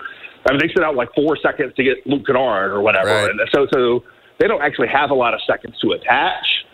I 0.47 0.51
mean, 0.51 0.59
they 0.59 0.67
sent 0.67 0.83
out 0.83 0.95
like 0.95 1.13
four 1.15 1.37
seconds 1.37 1.73
to 1.75 1.83
get 1.83 2.05
Luke 2.05 2.25
Kennard 2.25 2.71
or 2.71 2.81
whatever, 2.81 3.07
Right. 3.09 3.29
and 3.29 3.39
so 3.53 3.67
so 3.73 4.03
they 4.39 4.47
don't 4.47 4.61
actually 4.61 4.87
have 4.89 5.09
a 5.11 5.13
lot 5.13 5.33
of 5.33 5.39
seconds 5.47 5.79
to 5.79 5.91
attach. 5.91 6.65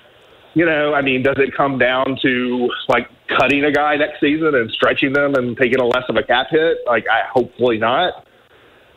You 0.55 0.65
know, 0.65 0.95
I 0.95 1.01
mean, 1.01 1.21
does 1.21 1.37
it 1.37 1.53
come 1.55 1.77
down 1.77 2.17
to 2.23 2.71
like 2.87 3.07
cutting 3.27 3.63
a 3.63 3.71
guy 3.71 3.95
next 3.97 4.19
season 4.19 4.55
and 4.55 4.71
stretching 4.71 5.13
them 5.13 5.35
and 5.35 5.55
taking 5.55 5.79
a 5.79 5.85
less 5.85 6.05
of 6.09 6.15
a 6.15 6.23
cap 6.23 6.47
hit? 6.49 6.77
Like, 6.87 7.05
I 7.07 7.27
hopefully 7.31 7.77
not. 7.77 8.25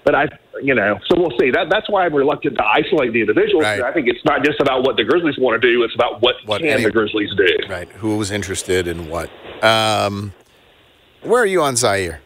But 0.04 0.14
I, 0.14 0.28
you 0.62 0.74
know, 0.74 0.98
so 1.08 1.18
we'll 1.18 1.36
see. 1.38 1.50
That 1.50 1.68
that's 1.70 1.88
why 1.88 2.04
I'm 2.04 2.14
reluctant 2.14 2.56
to 2.58 2.64
isolate 2.64 3.12
the 3.12 3.20
individuals. 3.20 3.64
Right. 3.64 3.82
I 3.82 3.92
think 3.92 4.08
it's 4.08 4.24
not 4.24 4.44
just 4.44 4.60
about 4.60 4.82
what 4.84 4.96
the 4.96 5.04
Grizzlies 5.04 5.38
want 5.38 5.60
to 5.60 5.66
do; 5.72 5.82
it's 5.82 5.94
about 5.94 6.20
what, 6.22 6.36
What 6.46 6.60
can 6.60 6.68
any- 6.70 6.84
the 6.84 6.90
Grizzlies 6.90 7.30
do. 7.36 7.46
Right. 7.68 7.88
Who 7.92 8.16
was 8.16 8.30
interested 8.30 8.86
in 8.88 9.08
what? 9.08 9.30
Um, 9.62 10.32
where 11.22 11.42
are 11.42 11.46
you 11.46 11.62
on 11.62 11.74
Ziaire? 11.74 12.18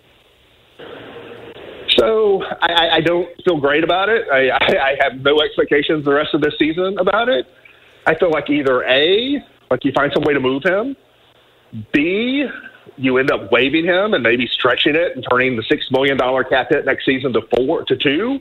So 1.96 2.42
I, 2.60 2.72
I- 2.72 2.94
I 2.96 3.00
don't 3.00 3.28
feel 3.44 3.58
great 3.60 3.84
about 3.84 4.08
it. 4.08 4.26
I, 4.32 4.48
I, 4.48 4.90
I 4.90 4.96
have 5.00 5.20
no 5.20 5.40
expectations 5.40 6.04
the 6.04 6.12
rest 6.14 6.34
of 6.34 6.40
this 6.40 6.54
season 6.58 6.96
about 6.98 7.28
it. 7.28 7.46
I 8.06 8.14
feel 8.16 8.30
like 8.30 8.50
either 8.50 8.82
A, 8.84 9.38
like 9.70 9.84
you 9.84 9.92
find 9.92 10.10
some 10.14 10.24
way 10.24 10.34
to 10.34 10.40
move 10.40 10.62
him, 10.64 10.96
B, 11.92 12.44
you 12.96 13.18
end 13.18 13.30
up 13.30 13.50
waiving 13.50 13.84
him 13.84 14.14
and 14.14 14.22
maybe 14.22 14.46
stretching 14.46 14.94
it 14.94 15.16
and 15.16 15.24
turning 15.30 15.56
the 15.56 15.62
six 15.64 15.90
million 15.90 16.16
dollar 16.16 16.44
cap 16.44 16.68
hit 16.70 16.84
next 16.84 17.04
season 17.04 17.32
to 17.32 17.42
four 17.56 17.84
to 17.84 17.96
two, 17.96 18.40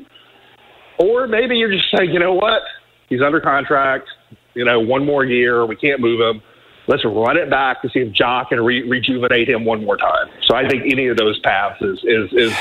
or 0.98 1.28
maybe 1.28 1.58
you're 1.58 1.72
just 1.72 1.90
saying, 1.96 2.12
you 2.12 2.20
know 2.20 2.34
what, 2.34 2.62
he's 3.10 3.22
under 3.22 3.40
contract, 3.40 4.10
you 4.54 4.66
know, 4.66 4.80
one 4.80 5.06
more 5.06 5.26
year, 5.26 5.66
we 5.66 5.76
can't 5.76 6.00
move 6.00 6.20
him. 6.20 6.42
Let's 6.86 7.06
run 7.06 7.38
it 7.38 7.50
back 7.50 7.82
to 7.84 7.90
see 7.90 8.00
if 8.00 8.12
Jock 8.12 8.50
can 8.50 8.60
re- 8.62 8.84
rejuvenate 8.84 9.48
him 9.48 9.64
one 9.64 9.86
more 9.86 9.96
time. 9.96 10.30
So 10.44 10.54
I 10.54 10.68
think 10.68 10.84
any 10.86 11.08
of 11.08 11.16
those 11.18 11.40
paths 11.40 11.82
is 11.82 12.00
is, 12.04 12.34
is 12.34 12.54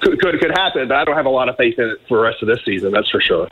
could, 0.00 0.18
could 0.20 0.40
could 0.40 0.50
happen, 0.50 0.88
but 0.88 0.96
I 0.96 1.04
don't 1.04 1.16
have 1.16 1.26
a 1.26 1.30
lot 1.30 1.48
of 1.48 1.56
faith 1.56 1.78
in 1.78 1.88
it 1.88 1.98
for 2.08 2.18
the 2.18 2.24
rest 2.24 2.42
of 2.42 2.48
this 2.48 2.58
season. 2.64 2.90
That's 2.92 3.08
for 3.08 3.20
sure. 3.20 3.48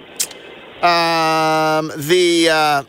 Um, 0.83 1.93
the 1.97 2.49
uh, 2.51 2.83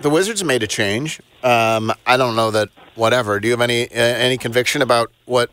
the 0.00 0.10
Wizards 0.10 0.42
made 0.42 0.62
a 0.62 0.66
change. 0.66 1.20
Um, 1.42 1.92
I 2.06 2.16
don't 2.16 2.34
know 2.34 2.50
that. 2.50 2.68
Whatever. 2.98 3.38
Do 3.38 3.46
you 3.46 3.52
have 3.52 3.60
any 3.60 3.84
uh, 3.84 3.94
any 3.94 4.36
conviction 4.36 4.82
about 4.82 5.12
what 5.24 5.50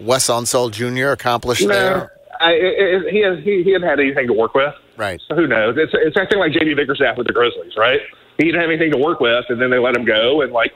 Wes 0.00 0.28
Unseld 0.28 0.72
Jr. 0.72 1.08
accomplished 1.08 1.62
No, 1.62 1.68
there? 1.68 2.12
I, 2.40 2.52
it, 2.52 3.12
he 3.12 3.20
has 3.20 3.38
he, 3.44 3.62
he 3.62 3.72
hadn't 3.72 3.86
had 3.88 4.00
anything 4.00 4.26
to 4.28 4.32
work 4.32 4.54
with. 4.54 4.74
Right. 4.96 5.20
So 5.28 5.34
who 5.34 5.46
knows? 5.46 5.76
It's 5.76 5.92
it's 5.94 6.16
acting 6.16 6.38
like 6.38 6.52
Jamie 6.52 6.74
Bickerstaff 6.74 7.18
with 7.18 7.26
the 7.26 7.34
Grizzlies, 7.34 7.76
right? 7.76 8.00
He 8.38 8.44
didn't 8.44 8.60
have 8.60 8.70
anything 8.70 8.90
to 8.92 8.98
work 8.98 9.20
with, 9.20 9.44
and 9.50 9.60
then 9.60 9.68
they 9.70 9.78
let 9.78 9.94
him 9.94 10.04
go, 10.06 10.40
and 10.40 10.52
like 10.52 10.72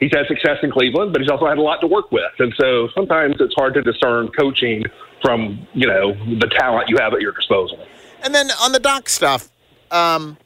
he's 0.00 0.10
had 0.12 0.26
success 0.26 0.56
in 0.62 0.70
Cleveland, 0.70 1.12
but 1.12 1.20
he's 1.20 1.30
also 1.30 1.46
had 1.46 1.58
a 1.58 1.62
lot 1.62 1.80
to 1.82 1.86
work 1.86 2.10
with, 2.12 2.32
and 2.38 2.54
so 2.58 2.88
sometimes 2.94 3.36
it's 3.40 3.54
hard 3.54 3.74
to 3.74 3.82
discern 3.82 4.28
coaching 4.28 4.84
from 5.20 5.66
you 5.74 5.86
know 5.86 6.12
the 6.38 6.46
talent 6.58 6.88
you 6.88 6.96
have 6.98 7.12
at 7.12 7.20
your 7.20 7.32
disposal. 7.32 7.78
And 8.22 8.34
then 8.34 8.50
on 8.62 8.72
the 8.72 8.80
doc 8.80 9.08
stuff, 9.10 9.48
um, 9.90 10.38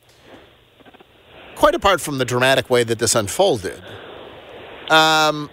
quite 1.55 1.75
apart 1.77 2.01
from 2.01 2.19
the 2.19 2.25
dramatic 2.25 2.69
way 2.69 2.83
that 2.85 2.99
this 2.99 3.15
unfolded, 3.15 3.83
um, 4.91 5.51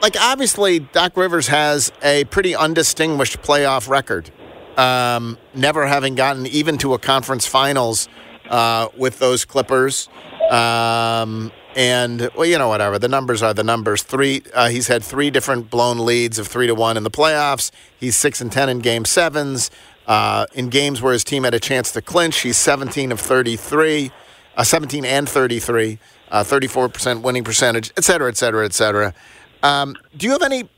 like 0.00 0.16
obviously 0.20 0.80
Doc 0.80 1.16
Rivers 1.16 1.48
has 1.48 1.92
a 2.02 2.24
pretty 2.24 2.54
undistinguished 2.54 3.42
playoff 3.42 3.88
record, 3.88 4.30
um, 4.76 5.38
never 5.54 5.86
having 5.86 6.14
gotten 6.14 6.46
even 6.46 6.78
to 6.78 6.94
a 6.94 6.98
conference 6.98 7.46
finals 7.46 8.08
uh, 8.50 8.88
with 8.96 9.18
those 9.18 9.44
Clippers. 9.44 10.08
Um, 10.50 11.52
and 11.74 12.30
well, 12.36 12.44
you 12.44 12.58
know, 12.58 12.68
whatever 12.68 12.98
the 12.98 13.08
numbers 13.08 13.42
are 13.42 13.54
the 13.54 13.64
numbers. 13.64 14.02
Three, 14.02 14.42
uh, 14.54 14.68
he's 14.68 14.88
had 14.88 15.02
three 15.02 15.30
different 15.30 15.70
blown 15.70 16.04
leads 16.04 16.38
of 16.38 16.46
three 16.46 16.66
to 16.66 16.74
one 16.74 16.96
in 16.96 17.02
the 17.02 17.10
playoffs. 17.10 17.70
He's 17.98 18.16
six 18.16 18.40
and 18.40 18.52
ten 18.52 18.68
in 18.68 18.80
game 18.80 19.04
sevens. 19.04 19.70
Uh, 20.06 20.46
in 20.52 20.68
games 20.68 21.00
where 21.00 21.12
his 21.12 21.22
team 21.22 21.44
had 21.44 21.54
a 21.54 21.60
chance 21.60 21.92
to 21.92 22.02
clinch, 22.02 22.40
he's 22.40 22.56
17 22.56 23.12
of 23.12 23.20
33, 23.20 24.10
uh, 24.56 24.64
17 24.64 25.04
and 25.04 25.28
33, 25.28 25.98
uh, 26.32 26.42
34% 26.42 27.22
winning 27.22 27.44
percentage, 27.44 27.92
et 27.96 28.02
cetera, 28.02 28.28
et 28.28 28.36
cetera, 28.36 28.64
et 28.64 28.72
cetera. 28.72 29.14
Um, 29.62 29.94
do 30.16 30.26
you 30.26 30.32
have 30.32 30.42
any 30.42 30.68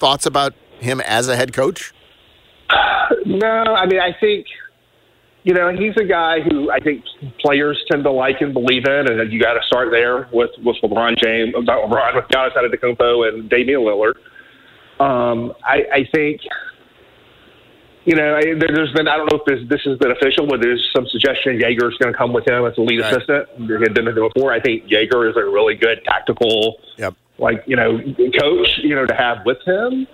thoughts 0.00 0.26
about 0.26 0.54
him 0.80 1.00
as 1.02 1.28
a 1.28 1.36
head 1.36 1.52
coach? 1.52 1.92
No, 3.24 3.46
I 3.46 3.86
mean 3.86 4.00
I 4.00 4.14
think 4.18 4.46
you 5.44 5.54
know 5.54 5.70
he's 5.70 5.94
a 5.96 6.04
guy 6.04 6.40
who 6.40 6.70
I 6.70 6.78
think 6.78 7.04
players 7.40 7.82
tend 7.90 8.04
to 8.04 8.10
like 8.10 8.40
and 8.40 8.52
believe 8.52 8.84
in, 8.84 9.10
and 9.10 9.32
you 9.32 9.40
got 9.40 9.54
to 9.54 9.60
start 9.66 9.90
there 9.90 10.28
with 10.32 10.50
with 10.64 10.76
LeBron 10.82 11.16
James, 11.22 11.54
not 11.56 11.88
LeBron, 11.88 12.14
with 12.16 12.24
Giannis 12.28 12.54
Antetokounmpo 12.56 13.28
and 13.28 13.48
Damian 13.48 13.80
Lillard. 13.80 14.14
Um, 15.00 15.52
I, 15.64 15.84
I 15.92 16.08
think 16.12 16.40
you 18.08 18.16
know 18.16 18.36
I, 18.36 18.40
there, 18.58 18.70
there's 18.74 18.92
been 18.92 19.06
I 19.08 19.16
don't 19.16 19.30
know 19.30 19.38
if 19.38 19.44
this 19.44 19.68
this 19.68 19.82
has 19.84 19.98
been 19.98 20.10
official, 20.10 20.46
but 20.46 20.60
there's 20.62 20.82
some 20.96 21.06
suggestion 21.08 21.58
Joerger's 21.60 21.96
going 21.98 22.12
to 22.12 22.18
come 22.18 22.32
with 22.32 22.46
him 22.48 22.64
as 22.66 22.74
the 22.76 22.82
lead 22.82 23.00
Right. 23.00 23.12
assistant. 23.12 23.48
He 23.58 23.72
had 23.72 23.94
done 23.94 24.08
it 24.08 24.14
before. 24.14 24.52
I 24.52 24.60
think 24.60 24.84
Jaeger 24.90 25.28
is 25.28 25.36
a 25.36 25.44
really 25.44 25.74
good 25.76 26.02
tactical 26.04 26.80
Yep. 26.96 27.14
like 27.38 27.62
you 27.66 27.76
know 27.76 27.98
coach 28.40 28.68
you 28.82 28.94
know 28.94 29.06
to 29.06 29.14
have 29.14 29.38
with 29.44 29.58
him. 29.66 30.06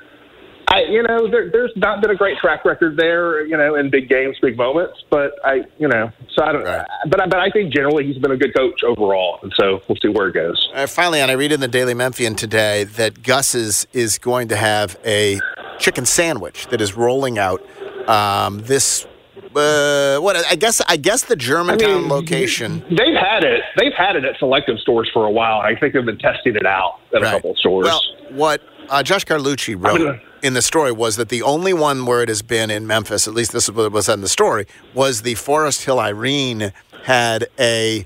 I 0.67 0.81
you 0.85 1.03
know 1.03 1.31
there, 1.31 1.51
there's 1.51 1.73
not 1.77 2.01
been 2.01 2.11
a 2.11 2.15
great 2.15 2.39
track 2.39 2.65
record 2.65 2.97
there 2.97 3.45
you 3.47 3.57
know 3.57 3.75
in 3.75 3.91
big 3.91 4.09
games, 4.09 4.37
big 4.41 4.57
moments, 4.57 4.99
but 5.11 5.33
I 5.45 5.63
you 5.79 5.89
know 5.89 6.11
so 6.35 6.43
I 6.45 6.53
don't. 6.53 6.65
But 6.65 7.21
I- 7.21 7.27
but 7.27 7.39
I 7.39 7.51
think 7.51 7.73
generally 7.73 8.07
he's 8.07 8.19
been 8.19 8.31
a 8.33 8.37
good 8.37 8.55
coach 8.57 8.83
overall, 8.83 9.39
and 9.43 9.53
so 9.61 9.83
we'll 9.89 9.99
see 10.03 10.09
where 10.09 10.29
it 10.29 10.33
goes. 10.35 10.69
Uh, 10.75 10.87
finally, 10.87 11.21
and 11.21 11.31
I 11.31 11.35
read 11.35 11.53
in 11.53 11.61
the 11.61 11.69
Daily 11.69 11.95
Memphian 11.95 12.35
today 12.35 12.85
that 12.85 13.23
Gus 13.23 13.55
is, 13.55 13.87
is 13.93 14.19
going 14.19 14.49
to 14.49 14.57
have 14.57 14.99
a 15.05 15.39
chicken 15.79 16.07
sandwich 16.07 16.67
that 16.69 16.81
is 16.81 16.97
rolling 16.97 17.39
out 17.39 17.63
um, 18.09 18.61
this. 18.61 19.07
Uh, 19.55 20.19
what 20.19 20.37
I 20.37 20.57
guess 20.57 20.81
I 20.89 20.97
guess 20.97 21.25
the 21.25 21.37
Germantown 21.37 22.09
location. 22.09 22.85
They've 22.91 23.15
had 23.15 23.45
it. 23.45 23.63
They've 23.77 23.93
had 23.97 24.17
it 24.17 24.25
at 24.25 24.37
selective 24.39 24.79
stores 24.81 25.09
for 25.13 25.27
a 25.27 25.31
while. 25.31 25.61
I 25.61 25.77
think 25.79 25.95
they've 25.95 26.05
been 26.05 26.19
testing 26.19 26.57
it 26.57 26.67
out 26.67 26.99
at 27.15 27.23
a 27.23 27.25
couple 27.27 27.53
of 27.53 27.59
stores. 27.59 27.85
Well, 27.85 28.03
what 28.31 28.63
uh, 28.89 29.03
Josh 29.03 29.25
Carlucci 29.25 29.77
wrote 29.77 30.21
in 30.43 30.55
the 30.55 30.63
story 30.63 30.93
was 30.93 31.17
that 31.17 31.29
the 31.29 31.43
only 31.43 31.73
one 31.73 32.05
where 32.05 32.23
it 32.23 32.29
has 32.29 32.43
been 32.43 32.71
in 32.71 32.87
Memphis, 32.87 33.27
at 33.29 33.35
least 33.35 33.53
this 33.53 33.65
is 33.65 33.73
what 33.73 33.91
was 33.93 34.09
in 34.09 34.21
the 34.21 34.29
story, 34.29 34.67
was 34.93 35.23
the 35.23 35.35
Forest 35.35 35.85
Hill 35.85 36.01
Irene 36.01 36.73
had 37.05 37.47
a 37.59 38.05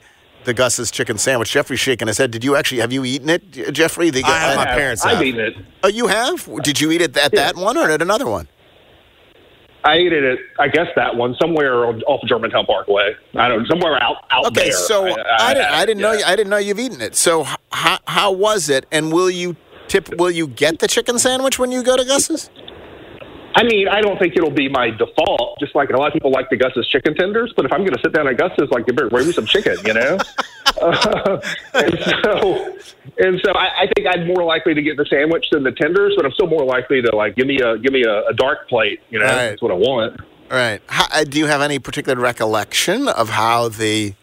the 0.48 0.54
Gus's 0.54 0.90
chicken 0.90 1.18
sandwich. 1.18 1.52
Jeffrey's 1.52 1.78
shaking 1.78 2.08
his 2.08 2.16
head. 2.16 2.30
Did 2.30 2.42
you 2.42 2.56
actually 2.56 2.80
have 2.80 2.90
you 2.90 3.04
eaten 3.04 3.28
it, 3.28 3.52
Jeffrey? 3.72 4.08
The, 4.10 4.24
I 4.24 4.30
have. 4.30 4.56
My 4.56 4.64
parents 4.64 5.04
I've 5.04 5.18
have. 5.18 5.22
eaten 5.26 5.40
it. 5.40 5.54
Oh, 5.84 5.88
you 5.88 6.06
have? 6.06 6.48
Did 6.62 6.80
you 6.80 6.90
eat 6.90 7.02
it 7.02 7.16
at 7.16 7.32
that 7.32 7.54
one 7.54 7.76
or 7.76 7.90
at 7.90 8.00
another 8.02 8.26
one? 8.26 8.48
I 9.84 9.94
ate 9.94 10.12
it 10.12 10.24
at 10.24 10.38
I 10.58 10.68
guess 10.68 10.88
that 10.96 11.14
one 11.16 11.36
somewhere 11.40 11.86
off 11.86 12.22
of 12.22 12.28
Germantown 12.28 12.66
Parkway. 12.66 13.14
I 13.36 13.48
don't 13.48 13.66
somewhere 13.68 14.02
out 14.02 14.16
out 14.30 14.46
Okay, 14.46 14.64
there. 14.64 14.72
so 14.72 15.04
I, 15.04 15.54
didn't, 15.54 15.70
I 15.70 15.86
didn't 15.86 16.02
know 16.02 16.12
you, 16.12 16.24
I 16.24 16.34
didn't 16.34 16.50
know 16.50 16.56
you've 16.56 16.80
eaten 16.80 17.00
it. 17.00 17.14
So 17.14 17.44
how, 17.70 17.98
how 18.06 18.32
was 18.32 18.68
it? 18.70 18.86
And 18.90 19.12
will 19.12 19.30
you 19.30 19.54
tip? 19.86 20.08
Will 20.18 20.30
you 20.30 20.48
get 20.48 20.78
the 20.80 20.88
chicken 20.88 21.18
sandwich 21.18 21.58
when 21.58 21.70
you 21.70 21.82
go 21.84 21.96
to 21.96 22.04
Gus's? 22.04 22.50
I 23.54 23.64
mean, 23.64 23.88
I 23.88 24.00
don't 24.00 24.18
think 24.18 24.36
it'll 24.36 24.50
be 24.50 24.68
my 24.68 24.90
default. 24.90 25.58
Just 25.58 25.74
like 25.74 25.90
a 25.90 25.96
lot 25.96 26.08
of 26.08 26.12
people 26.12 26.30
like 26.30 26.48
the 26.50 26.56
Gus's 26.56 26.86
chicken 26.88 27.14
tenders, 27.14 27.52
but 27.56 27.64
if 27.64 27.72
I'm 27.72 27.80
going 27.80 27.92
to 27.94 28.00
sit 28.04 28.12
down 28.12 28.28
at 28.28 28.36
Gus's, 28.36 28.70
like, 28.70 28.86
bring 28.86 29.26
me 29.26 29.32
some 29.32 29.46
chicken, 29.46 29.76
you 29.84 29.94
know. 29.94 30.18
Uh, 30.80 31.40
and 31.74 31.98
so, 31.98 32.76
and 33.18 33.40
so 33.44 33.50
I, 33.52 33.82
I 33.82 33.90
think 33.96 34.06
I'm 34.08 34.28
more 34.28 34.44
likely 34.44 34.74
to 34.74 34.82
get 34.82 34.96
the 34.96 35.04
sandwich 35.06 35.46
than 35.50 35.64
the 35.64 35.72
tenders, 35.72 36.14
but 36.14 36.24
I'm 36.24 36.30
still 36.32 36.46
more 36.46 36.64
likely 36.64 37.02
to 37.02 37.16
like 37.16 37.34
give 37.34 37.48
me 37.48 37.58
a 37.60 37.76
give 37.78 37.92
me 37.92 38.04
a, 38.04 38.26
a 38.28 38.32
dark 38.34 38.68
plate. 38.68 39.00
You 39.10 39.18
know, 39.18 39.24
Right. 39.24 39.48
that's 39.48 39.62
what 39.62 39.72
I 39.72 39.74
want. 39.74 40.20
All 40.52 40.56
right. 40.56 40.80
How, 40.86 41.06
uh, 41.12 41.24
do 41.24 41.38
you 41.38 41.46
have 41.46 41.62
any 41.62 41.80
particular 41.80 42.20
recollection 42.20 43.08
of 43.08 43.30
how 43.30 43.70
the 43.70 44.14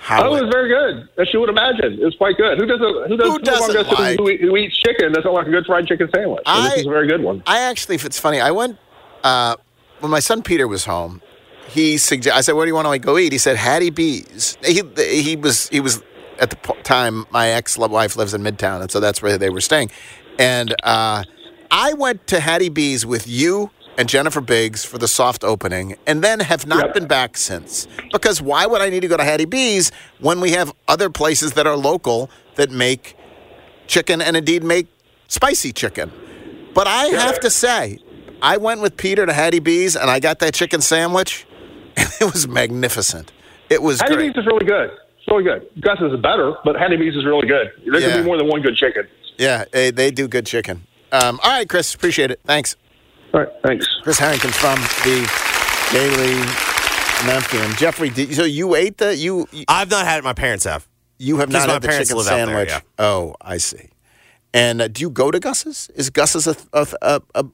how 0.00 0.28
oh, 0.28 0.34
it- 0.34 0.42
was 0.42 0.50
very 0.52 0.68
good, 0.68 1.08
as 1.18 1.32
you 1.32 1.40
would 1.40 1.50
imagine. 1.50 1.98
It 2.00 2.04
was 2.04 2.14
quite 2.16 2.36
good. 2.36 2.58
Who 2.58 2.66
doesn't? 2.66 3.08
Who, 3.08 3.16
does, 3.16 3.28
Who 3.28 3.38
doesn't 3.38 3.86
who- 3.86 3.94
like- 3.94 4.18
who, 4.18 4.36
who 4.48 4.56
eats 4.56 4.76
chicken 4.78 5.12
doesn't 5.12 5.32
like 5.32 5.46
a 5.46 5.50
good 5.50 5.66
fried 5.66 5.86
chicken 5.86 6.08
sandwich? 6.14 6.42
So 6.46 6.52
I- 6.52 6.68
this 6.70 6.80
is 6.80 6.86
a 6.86 6.90
very 6.90 7.06
good 7.06 7.22
one. 7.22 7.42
I 7.46 7.60
actually, 7.60 7.96
if 7.96 8.04
it's 8.04 8.18
funny, 8.18 8.40
I 8.40 8.50
went 8.50 8.78
uh, 9.22 9.56
when 10.00 10.10
my 10.10 10.20
son 10.20 10.42
Peter 10.42 10.66
was 10.66 10.86
home. 10.86 11.20
He 11.68 11.98
suggest 11.98 12.36
I 12.36 12.40
said, 12.40 12.54
"Where 12.54 12.66
do 12.66 12.70
you 12.70 12.74
want 12.74 12.88
to 12.90 12.98
go 12.98 13.16
eat?" 13.16 13.30
He 13.30 13.38
said, 13.38 13.56
"Hattie 13.56 13.90
B's." 13.90 14.58
He 14.64 14.82
he 14.96 15.36
was 15.36 15.68
he 15.68 15.78
was 15.78 16.02
at 16.40 16.50
the 16.50 16.56
time 16.82 17.26
my 17.30 17.48
ex 17.48 17.78
wife 17.78 18.16
lives 18.16 18.34
in 18.34 18.42
Midtown, 18.42 18.80
and 18.80 18.90
so 18.90 18.98
that's 18.98 19.22
where 19.22 19.38
they 19.38 19.50
were 19.50 19.60
staying. 19.60 19.90
And 20.38 20.74
uh, 20.82 21.22
I 21.70 21.92
went 21.92 22.26
to 22.28 22.40
Hattie 22.40 22.70
B's 22.70 23.06
with 23.06 23.28
you 23.28 23.70
and 24.00 24.08
Jennifer 24.08 24.40
Biggs 24.40 24.82
for 24.82 24.96
the 24.96 25.06
soft 25.06 25.44
opening, 25.44 25.94
and 26.06 26.24
then 26.24 26.40
have 26.40 26.66
not 26.66 26.94
been 26.94 27.06
back 27.06 27.36
since. 27.36 27.86
Because 28.10 28.40
why 28.40 28.64
would 28.64 28.80
I 28.80 28.88
need 28.88 29.00
to 29.00 29.08
go 29.08 29.18
to 29.18 29.22
Hattie 29.24 29.44
B's 29.44 29.92
when 30.20 30.40
we 30.40 30.52
have 30.52 30.72
other 30.88 31.10
places 31.10 31.52
that 31.52 31.66
are 31.66 31.76
local 31.76 32.30
that 32.54 32.70
make 32.70 33.14
chicken 33.86 34.22
and 34.22 34.38
indeed 34.38 34.64
make 34.64 34.86
spicy 35.28 35.70
chicken? 35.74 36.10
But 36.72 36.86
I 36.86 37.08
have 37.08 37.40
to 37.40 37.50
say, 37.50 37.98
I 38.40 38.56
went 38.56 38.80
with 38.80 38.96
Peter 38.96 39.26
to 39.26 39.34
Hattie 39.34 39.58
B's 39.58 39.96
and 39.96 40.10
I 40.10 40.18
got 40.18 40.38
that 40.38 40.54
chicken 40.54 40.80
sandwich, 40.80 41.46
and 41.98 42.08
it 42.22 42.32
was 42.32 42.48
magnificent. 42.48 43.32
It 43.68 43.82
was 43.82 44.00
Hattie 44.00 44.14
great. 44.14 44.34
B's 44.34 44.40
is 44.40 44.46
really 44.46 44.64
good. 44.64 44.90
It's 45.18 45.28
really 45.28 45.44
good. 45.44 45.68
Gus's 45.78 46.14
is 46.14 46.20
better, 46.20 46.54
but 46.64 46.74
Hattie 46.74 46.96
B's 46.96 47.14
is 47.16 47.26
really 47.26 47.46
good. 47.46 47.70
There 47.84 48.00
Yeah. 48.00 48.12
could 48.12 48.22
be 48.22 48.24
more 48.26 48.38
than 48.38 48.48
one 48.48 48.62
good 48.62 48.76
chicken. 48.76 49.06
Yeah, 49.36 49.66
they, 49.70 49.90
they 49.90 50.10
do 50.10 50.26
good 50.26 50.46
chicken. 50.46 50.86
Um, 51.12 51.38
all 51.42 51.50
right, 51.50 51.68
Chris, 51.68 51.94
appreciate 51.94 52.30
it. 52.30 52.40
Thanks. 52.46 52.76
All 53.32 53.40
right, 53.40 53.48
thanks. 53.62 53.86
Chris 54.02 54.18
Herrington 54.18 54.50
from 54.50 54.76
the 55.04 55.26
Daily 55.92 56.34
Memphian. 57.26 57.76
Jeffrey, 57.76 58.10
did, 58.10 58.34
so 58.34 58.44
you 58.44 58.74
ate 58.74 58.98
the 58.98 59.14
you? 59.16 59.46
you 59.52 59.64
I've 59.68 59.90
not 59.90 60.04
had 60.04 60.18
it. 60.18 60.24
My 60.24 60.32
parents 60.32 60.64
have. 60.64 60.88
You 61.18 61.36
have 61.38 61.50
not 61.50 61.66
my 61.68 61.74
had 61.74 61.82
the 61.82 61.88
chicken 61.88 62.16
live 62.16 62.26
out 62.26 62.30
there, 62.30 62.46
sandwich. 62.46 62.68
yeah. 62.70 62.80
Oh, 62.98 63.34
I 63.40 63.58
see. 63.58 63.90
And 64.54 64.80
uh, 64.82 64.88
do 64.88 65.02
you 65.02 65.10
go 65.10 65.30
to 65.30 65.38
Gus's? 65.38 65.90
Is 65.94 66.10
Gus's 66.10 66.46
a 66.46 66.56
a, 66.72 66.86
a, 67.02 67.22
a, 67.34 67.44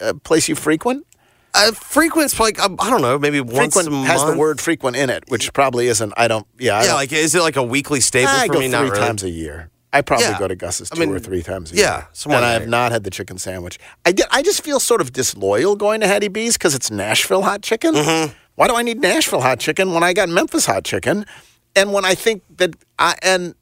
a 0.00 0.14
place 0.14 0.48
you 0.48 0.54
frequent? 0.54 1.04
Uh, 1.52 1.72
frequent's 1.72 2.38
like 2.38 2.58
um, 2.62 2.76
I 2.78 2.88
don't 2.90 3.02
know, 3.02 3.18
maybe 3.18 3.40
once 3.40 3.74
frequent 3.74 3.88
a 3.88 3.90
month. 3.90 4.08
has 4.08 4.24
the 4.24 4.36
word 4.36 4.60
frequent 4.60 4.96
in 4.96 5.10
it, 5.10 5.24
which 5.28 5.52
probably 5.52 5.88
isn't. 5.88 6.12
I 6.16 6.28
don't. 6.28 6.46
Yeah, 6.58 6.76
I 6.76 6.80
yeah, 6.82 6.86
don't- 6.88 6.94
like 6.96 7.12
is 7.12 7.34
it 7.34 7.40
like 7.40 7.56
a 7.56 7.62
weekly 7.62 8.00
staple 8.00 8.30
I 8.32 8.46
for 8.46 8.54
go 8.54 8.58
me? 8.60 8.66
three 8.66 8.72
Not 8.72 8.82
really. 8.84 8.98
times 8.98 9.22
a 9.24 9.30
year. 9.30 9.70
I 9.96 10.02
probably 10.02 10.26
Yeah. 10.26 10.38
go 10.38 10.46
to 10.48 10.54
Gus's 10.54 10.92
I 10.92 10.94
two 10.94 11.00
mean, 11.00 11.14
or 11.14 11.18
three 11.18 11.42
times 11.42 11.72
a 11.72 11.76
yeah, 11.76 12.04
year. 12.26 12.36
and 12.36 12.44
I 12.44 12.52
have 12.52 12.68
not 12.68 12.92
had 12.92 13.02
the 13.04 13.10
chicken 13.10 13.38
sandwich. 13.38 13.78
I 14.04 14.12
get. 14.12 14.28
I 14.30 14.42
just 14.42 14.62
feel 14.62 14.78
sort 14.78 15.00
of 15.00 15.12
disloyal 15.12 15.74
going 15.74 16.00
to 16.02 16.06
Hattie 16.06 16.28
B's 16.28 16.58
because 16.58 16.74
it's 16.74 16.90
Nashville 16.90 17.42
hot 17.42 17.62
chicken. 17.62 17.94
Mm-hmm. 17.94 18.32
Why 18.56 18.68
do 18.68 18.76
I 18.76 18.82
need 18.82 19.00
Nashville 19.00 19.40
hot 19.40 19.58
chicken 19.58 19.94
when 19.94 20.02
I 20.02 20.12
got 20.12 20.28
Memphis 20.28 20.66
hot 20.66 20.84
chicken? 20.84 21.24
And 21.74 21.94
when 21.94 22.04
I 22.04 22.14
think 22.14 22.42
that 22.58 22.74
I 22.98 23.16
and, 23.22 23.54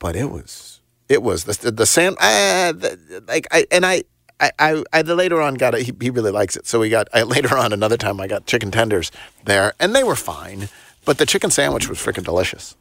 but 0.00 0.16
it 0.16 0.30
was 0.30 0.80
it 1.08 1.22
was 1.22 1.44
the 1.44 1.52
the, 1.52 1.70
the 1.70 1.86
sand 1.86 2.16
uh, 2.18 2.72
the, 2.72 3.22
like 3.28 3.46
I 3.52 3.66
and 3.70 3.86
I. 3.86 4.02
I, 4.40 4.50
I, 4.58 4.82
I 4.92 5.02
later 5.02 5.40
on 5.40 5.54
got 5.54 5.76
it. 5.76 5.82
He, 5.82 5.92
he 6.00 6.10
really 6.10 6.32
likes 6.32 6.56
it, 6.56 6.66
so 6.66 6.80
we 6.80 6.88
got. 6.88 7.06
I, 7.14 7.22
later 7.36 7.56
on, 7.56 7.72
another 7.72 7.96
time, 7.96 8.20
I 8.20 8.26
got 8.26 8.46
chicken 8.46 8.72
tenders 8.72 9.12
there, 9.44 9.74
and 9.78 9.94
they 9.94 10.02
were 10.02 10.16
fine. 10.16 10.68
But 11.04 11.18
the 11.18 11.24
chicken 11.24 11.50
sandwich 11.52 11.88
was 11.88 11.98
freaking 11.98 12.24
delicious. 12.24 12.74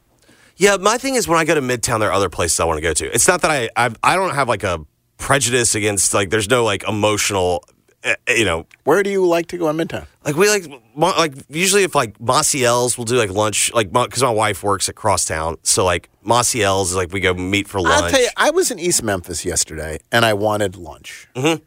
Yeah, 0.58 0.78
my 0.78 0.98
thing 0.98 1.16
is 1.16 1.28
when 1.28 1.40
I 1.40 1.46
go 1.46 1.56
to 1.56 1.62
Midtown, 1.62 2.00
there 2.00 2.10
are 2.10 2.14
other 2.14 2.30
places 2.30 2.60
I 2.60 2.66
want 2.66 2.78
to 2.78 2.82
go 2.82 2.94
to. 2.94 3.14
It's 3.14 3.28
not 3.28 3.42
that 3.42 3.52
I 3.52 3.70
I, 3.76 3.92
I 4.04 4.16
don't 4.16 4.34
have 4.34 4.48
like 4.48 4.64
a 4.64 4.86
prejudice 5.18 5.76
against 5.76 6.14
like 6.14 6.30
there's 6.30 6.50
no 6.50 6.64
like 6.64 6.84
emotional, 6.88 7.64
uh, 8.04 8.16
you 8.28 8.46
know. 8.46 8.66
Where 8.84 9.04
do 9.04 9.10
you 9.10 9.26
like 9.26 9.48
to 9.48 9.58
go 9.58 9.70
in 9.70 9.78
Midtown? 9.78 10.06
Like 10.24 10.36
we 10.36 10.50
like 10.50 10.68
mo- 10.96 11.14
like 11.18 11.34
usually 11.50 11.84
if 11.84 11.96
like 11.96 12.20
Maciel's 12.20 12.98
we'll 12.98 13.06
do 13.06 13.16
like 13.16 13.32
lunch 13.32 13.74
like 13.74 13.92
because 13.92 14.22
my 14.22 14.30
wife 14.30 14.64
works 14.64 14.90
at 14.90 14.96
Crosstown, 14.96 15.58
so 15.64 15.84
like 15.84 16.10
Maciel's 16.24 16.92
is 16.92 16.96
like 16.96 17.12
we 17.12 17.20
go 17.20 17.34
meet 17.34 17.68
for 17.68 17.82
lunch. 17.82 18.04
I'll 18.04 18.10
tell 18.10 18.22
you, 18.22 18.30
I 18.38 18.52
was 18.52 18.70
in 18.70 18.80
East 18.80 19.02
Memphis 19.04 19.46
yesterday, 19.46 20.00
and 20.12 20.24
I 20.24 20.34
wanted 20.34 20.76
lunch. 20.76 21.28
Mm-hmm. 21.36 21.64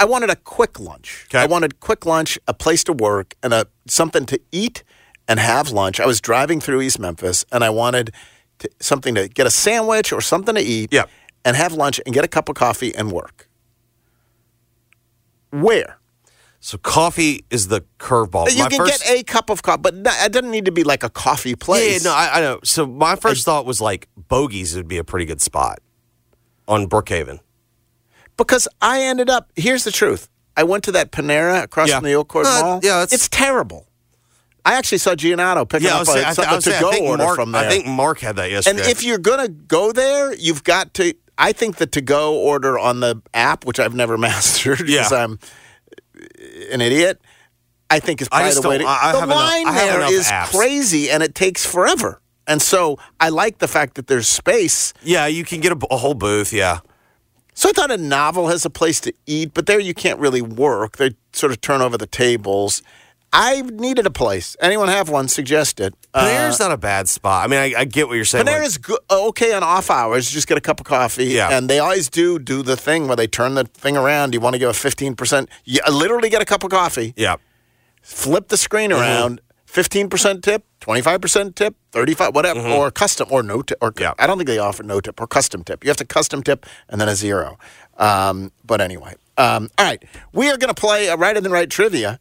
I 0.00 0.04
wanted 0.06 0.30
a 0.30 0.36
quick 0.36 0.80
lunch. 0.80 1.26
I 1.32 1.46
wanted 1.46 1.78
quick 1.78 2.04
lunch, 2.04 2.38
a 2.48 2.54
place 2.54 2.82
to 2.84 2.92
work, 2.92 3.34
and 3.42 3.54
a 3.54 3.66
something 3.86 4.26
to 4.26 4.40
eat 4.50 4.82
and 5.28 5.38
have 5.40 5.70
lunch. 5.70 6.00
I 6.00 6.06
was 6.06 6.20
driving 6.20 6.60
through 6.60 6.80
East 6.82 6.98
Memphis, 6.98 7.44
and 7.52 7.64
I 7.64 7.70
wanted 7.70 8.12
to, 8.60 8.68
something 8.80 9.14
to 9.14 9.28
get 9.28 9.46
a 9.46 9.50
sandwich 9.50 10.12
or 10.12 10.20
something 10.20 10.54
to 10.54 10.60
eat, 10.60 10.92
Yeah. 10.92 11.04
and 11.44 11.56
have 11.56 11.72
lunch 11.72 12.00
and 12.04 12.14
get 12.14 12.24
a 12.24 12.28
cup 12.28 12.48
of 12.48 12.54
coffee 12.56 12.94
and 12.94 13.10
work. 13.12 13.48
Where? 15.50 15.98
So 16.60 16.78
coffee 16.78 17.44
is 17.50 17.68
the 17.68 17.84
curveball. 17.98 18.50
you 18.50 18.62
My 18.62 18.68
can 18.70 18.78
first- 18.78 19.04
get 19.04 19.20
a 19.20 19.22
cup 19.22 19.50
of 19.50 19.62
coffee, 19.62 19.80
but 19.82 19.94
no, 19.94 20.10
it 20.24 20.32
doesn't 20.32 20.50
need 20.50 20.64
to 20.64 20.72
be 20.72 20.82
like 20.82 21.02
a 21.02 21.10
coffee 21.10 21.54
place. 21.54 22.02
Yeah, 22.04 22.10
no, 22.10 22.16
I, 22.16 22.38
I 22.38 22.40
know. 22.40 22.60
So 22.64 22.86
my 22.86 23.16
first 23.16 23.44
thought 23.44 23.66
was 23.66 23.80
like 23.80 24.08
Bogies 24.16 24.74
would 24.74 24.88
be 24.88 24.96
a 24.96 25.04
pretty 25.04 25.26
good 25.26 25.42
spot 25.42 25.80
on 26.66 26.88
Brookhaven. 26.88 27.40
because 28.36 28.66
I 28.80 29.02
ended 29.02 29.28
up. 29.30 29.52
Here's 29.56 29.84
the 29.84 29.92
truth. 29.92 30.28
I 30.56 30.62
went 30.64 30.82
to 30.84 30.92
that 30.92 31.12
Panera 31.12 31.62
across 31.64 31.88
Yeah. 31.88 31.96
from 31.98 32.04
the 32.06 32.14
Oak 32.14 32.28
Court 32.28 32.46
Uh, 32.46 32.60
Mall. 32.62 32.80
yeah, 32.82 33.02
it's 33.02 33.28
terrible. 33.28 33.86
I 34.64 34.74
actually 34.74 34.98
saw 34.98 35.14
Giannato 35.14 35.64
picking 35.64 35.88
Yeah, 35.88 35.94
up 35.94 36.00
was 36.00 36.08
a, 36.08 36.12
saying- 36.12 36.24
I 36.24 36.32
th- 36.34 36.38
I 36.48 36.50
something 36.52 36.72
was 36.72 36.92
to 36.92 36.98
go 37.00 37.06
order 37.06 37.22
Mark- 37.24 37.36
from 37.36 37.52
there. 37.52 37.64
I 37.64 37.68
think 37.68 37.86
Mark 37.86 38.18
had 38.20 38.36
that 38.36 38.50
yesterday. 38.50 38.80
and 38.80 38.90
if 38.90 39.02
you're 39.04 39.18
gonna 39.18 39.48
go 39.48 39.92
there, 39.92 40.34
you've 40.34 40.64
got 40.64 40.94
to. 40.94 41.14
I 41.36 41.52
think 41.52 41.76
the 41.76 41.86
to 41.86 42.00
go 42.00 42.34
order 42.38 42.78
on 42.78 43.00
the 43.00 43.20
app, 43.34 43.66
which 43.66 43.78
I've 43.80 43.94
never 43.94 44.16
mastered 44.28 44.78
because 44.78 45.10
Yeah. 45.12 45.24
I'm 45.24 45.38
an 46.72 46.80
idiot. 46.80 47.20
I 47.90 48.00
think 48.00 48.22
is 48.22 48.28
probably 48.28 48.52
the 48.54 48.68
way 48.68 48.78
to. 48.78 48.84
I- 48.86 49.10
I 49.10 49.12
the 49.12 49.22
enough- 49.24 49.36
line 49.36 49.62
enough 49.96 50.10
is 50.10 50.26
apps. 50.28 50.50
crazy, 50.50 51.10
and 51.10 51.22
it 51.22 51.34
takes 51.34 51.66
forever. 51.66 52.20
And 52.46 52.60
so 52.60 52.98
I 53.20 53.28
like 53.30 53.58
the 53.58 53.68
fact 53.68 53.94
that 53.94 54.06
there's 54.06 54.28
space. 54.28 54.92
yeah, 55.02 55.26
you 55.26 55.44
can 55.44 55.60
get 55.60 55.72
a, 55.72 55.78
a 55.90 55.96
whole 55.96 56.14
booth. 56.14 56.52
Yeah. 56.52 56.80
So 57.54 57.68
I 57.68 57.72
thought 57.72 57.90
a 57.90 57.96
novel 57.96 58.48
has 58.48 58.64
a 58.64 58.70
place 58.70 59.00
to 59.00 59.12
eat, 59.26 59.52
but 59.54 59.66
there 59.66 59.78
you 59.78 59.94
can't 59.94 60.18
really 60.18 60.42
work. 60.42 60.96
They 60.96 61.12
sort 61.32 61.52
of 61.52 61.60
turn 61.60 61.80
over 61.80 61.96
the 61.96 62.06
tables. 62.06 62.82
I 63.36 63.62
needed 63.62 64.06
a 64.06 64.10
place. 64.12 64.56
Anyone 64.60 64.86
have 64.88 65.08
one? 65.08 65.26
Suggest 65.26 65.80
it. 65.80 65.92
Panera's 66.14 66.60
not 66.60 66.70
a 66.70 66.76
bad 66.76 67.08
spot. 67.08 67.44
I 67.44 67.48
mean, 67.48 67.58
I, 67.58 67.80
I 67.80 67.84
get 67.84 68.06
what 68.06 68.14
you're 68.14 68.24
saying. 68.24 68.46
like- 68.46 68.54
Panera's 68.54 68.78
go- 68.78 68.98
okay 69.10 69.52
on 69.52 69.64
off 69.64 69.90
hours. 69.90 70.30
Just 70.30 70.46
get 70.46 70.56
a 70.56 70.60
cup 70.60 70.78
of 70.78 70.86
coffee. 70.86 71.24
Yeah. 71.26 71.48
And 71.50 71.68
they 71.68 71.80
always 71.80 72.08
do 72.08 72.38
do 72.38 72.62
the 72.62 72.76
thing 72.76 73.08
where 73.08 73.16
they 73.16 73.26
turn 73.26 73.54
the 73.54 73.64
thing 73.64 73.96
around. 73.96 74.34
You 74.34 74.40
want 74.40 74.54
to 74.54 74.58
give 74.60 74.70
a 74.70 74.72
15%. 74.72 75.48
You 75.64 75.80
literally 75.90 76.30
get 76.30 76.42
a 76.42 76.44
cup 76.44 76.62
of 76.62 76.70
coffee, 76.70 77.12
yeah. 77.16 77.34
flip 78.02 78.48
the 78.48 78.56
screen 78.56 78.90
Mm-hmm. 78.90 79.00
around, 79.00 79.40
15% 79.66 80.42
tip, 80.42 80.64
25% 80.80 81.54
tip, 81.56 81.74
35 81.90 82.34
whatever, 82.36 82.60
Mm-hmm. 82.60 82.72
or 82.72 82.90
custom, 82.92 83.26
or 83.32 83.42
no 83.42 83.62
tip. 83.62 83.78
Or, 83.80 83.92
I 84.18 84.26
don't 84.28 84.38
think 84.38 84.46
they 84.46 84.58
offer 84.58 84.84
no 84.84 85.00
tip 85.00 85.20
or 85.20 85.26
custom 85.26 85.64
tip. 85.64 85.82
You 85.82 85.90
have 85.90 85.96
to 85.96 86.04
custom 86.04 86.42
tip 86.44 86.66
and 86.88 87.00
then 87.00 87.08
a 87.08 87.16
zero. 87.16 87.58
Um, 87.98 88.52
but 88.64 88.80
anyway. 88.80 89.14
Um, 89.36 89.68
all 89.76 89.84
right. 89.86 90.00
We 90.32 90.48
are 90.50 90.56
going 90.56 90.72
to 90.72 90.80
play 90.80 91.08
a 91.08 91.16
right 91.16 91.36
and 91.36 91.44
the 91.44 91.50
right 91.50 91.68
trivia. 91.68 92.20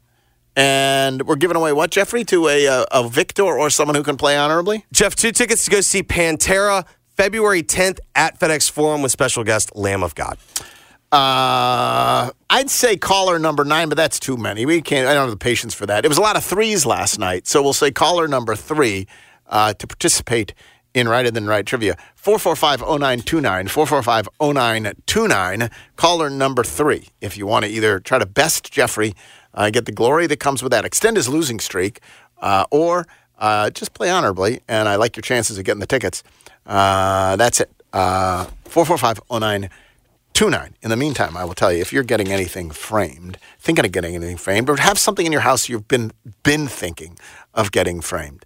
And 0.55 1.25
we're 1.27 1.35
giving 1.35 1.57
away 1.57 1.73
what, 1.73 1.91
Jeffrey? 1.91 2.23
To 2.25 2.47
a, 2.47 2.65
a, 2.65 2.85
a 2.91 3.09
victor 3.09 3.43
or 3.43 3.69
someone 3.69 3.95
who 3.95 4.03
can 4.03 4.17
play 4.17 4.37
honorably? 4.37 4.85
Geoff, 4.91 5.15
two 5.15 5.31
tickets 5.31 5.65
to 5.65 5.71
go 5.71 5.81
see 5.81 6.03
Pantera 6.03 6.85
February 7.15 7.63
10th 7.63 7.99
at 8.15 8.39
FedEx 8.39 8.69
Forum 8.69 9.01
with 9.01 9.11
special 9.11 9.43
guest 9.43 9.75
Lamb 9.75 10.03
of 10.03 10.15
God. 10.15 10.37
Uh, 11.11 12.31
I'd 12.49 12.71
say 12.71 12.97
caller 12.97 13.37
number 13.37 13.63
nine, 13.63 13.87
but 13.87 13.97
that's 13.97 14.19
too 14.19 14.35
many. 14.35 14.65
We 14.65 14.81
can't. 14.81 15.07
I 15.07 15.13
don't 15.13 15.23
have 15.23 15.29
the 15.29 15.37
patience 15.37 15.75
for 15.75 15.85
that. 15.85 16.05
It 16.05 16.07
was 16.07 16.17
a 16.17 16.21
lot 16.21 16.35
of 16.35 16.43
threes 16.43 16.87
last 16.87 17.19
night, 17.19 17.45
so 17.45 17.61
we'll 17.61 17.73
say 17.73 17.91
caller 17.91 18.27
number 18.27 18.55
three 18.55 19.07
uh, 19.47 19.73
to 19.75 19.85
participate 19.85 20.55
in 20.95 21.07
Right 21.07 21.25
and 21.25 21.35
Then 21.35 21.45
Right 21.45 21.65
trivia. 21.65 21.97
445-0929, 22.23 23.67
445-0929. 24.39 25.71
Caller 25.97 26.29
number 26.31 26.63
three, 26.63 27.09
if 27.21 27.37
you 27.37 27.45
want 27.45 27.65
to 27.65 27.71
either 27.71 27.99
try 27.99 28.17
to 28.17 28.25
best 28.25 28.71
Jeffrey, 28.71 29.13
uh, 29.53 29.69
get 29.69 29.85
the 29.85 29.91
glory 29.91 30.27
that 30.27 30.39
comes 30.39 30.63
with 30.63 30.71
that, 30.71 30.85
extend 30.85 31.17
his 31.17 31.29
losing 31.29 31.59
streak, 31.59 31.99
uh, 32.41 32.65
or 32.71 33.07
uh, 33.39 33.69
just 33.69 33.93
play 33.93 34.09
honorably. 34.09 34.61
And 34.67 34.89
I 34.89 34.95
like 34.95 35.15
your 35.15 35.21
chances 35.21 35.57
of 35.57 35.65
getting 35.65 35.79
the 35.79 35.87
tickets. 35.87 36.23
Uh, 36.65 37.35
that's 37.35 37.59
it. 37.59 37.71
Four 37.93 38.85
four 38.85 38.97
five 38.97 39.19
zero 39.29 39.39
nine 39.39 39.69
two 40.33 40.49
nine. 40.49 40.75
In 40.81 40.89
the 40.89 40.97
meantime, 40.97 41.37
I 41.37 41.45
will 41.45 41.53
tell 41.53 41.71
you 41.71 41.79
if 41.79 41.93
you're 41.93 42.03
getting 42.03 42.31
anything 42.31 42.71
framed, 42.71 43.37
thinking 43.59 43.85
of 43.85 43.91
getting 43.91 44.15
anything 44.15 44.37
framed, 44.37 44.69
or 44.69 44.77
have 44.77 44.97
something 44.97 45.25
in 45.25 45.31
your 45.31 45.41
house 45.41 45.69
you've 45.69 45.87
been 45.87 46.11
been 46.43 46.67
thinking 46.67 47.17
of 47.53 47.71
getting 47.71 48.01
framed, 48.01 48.45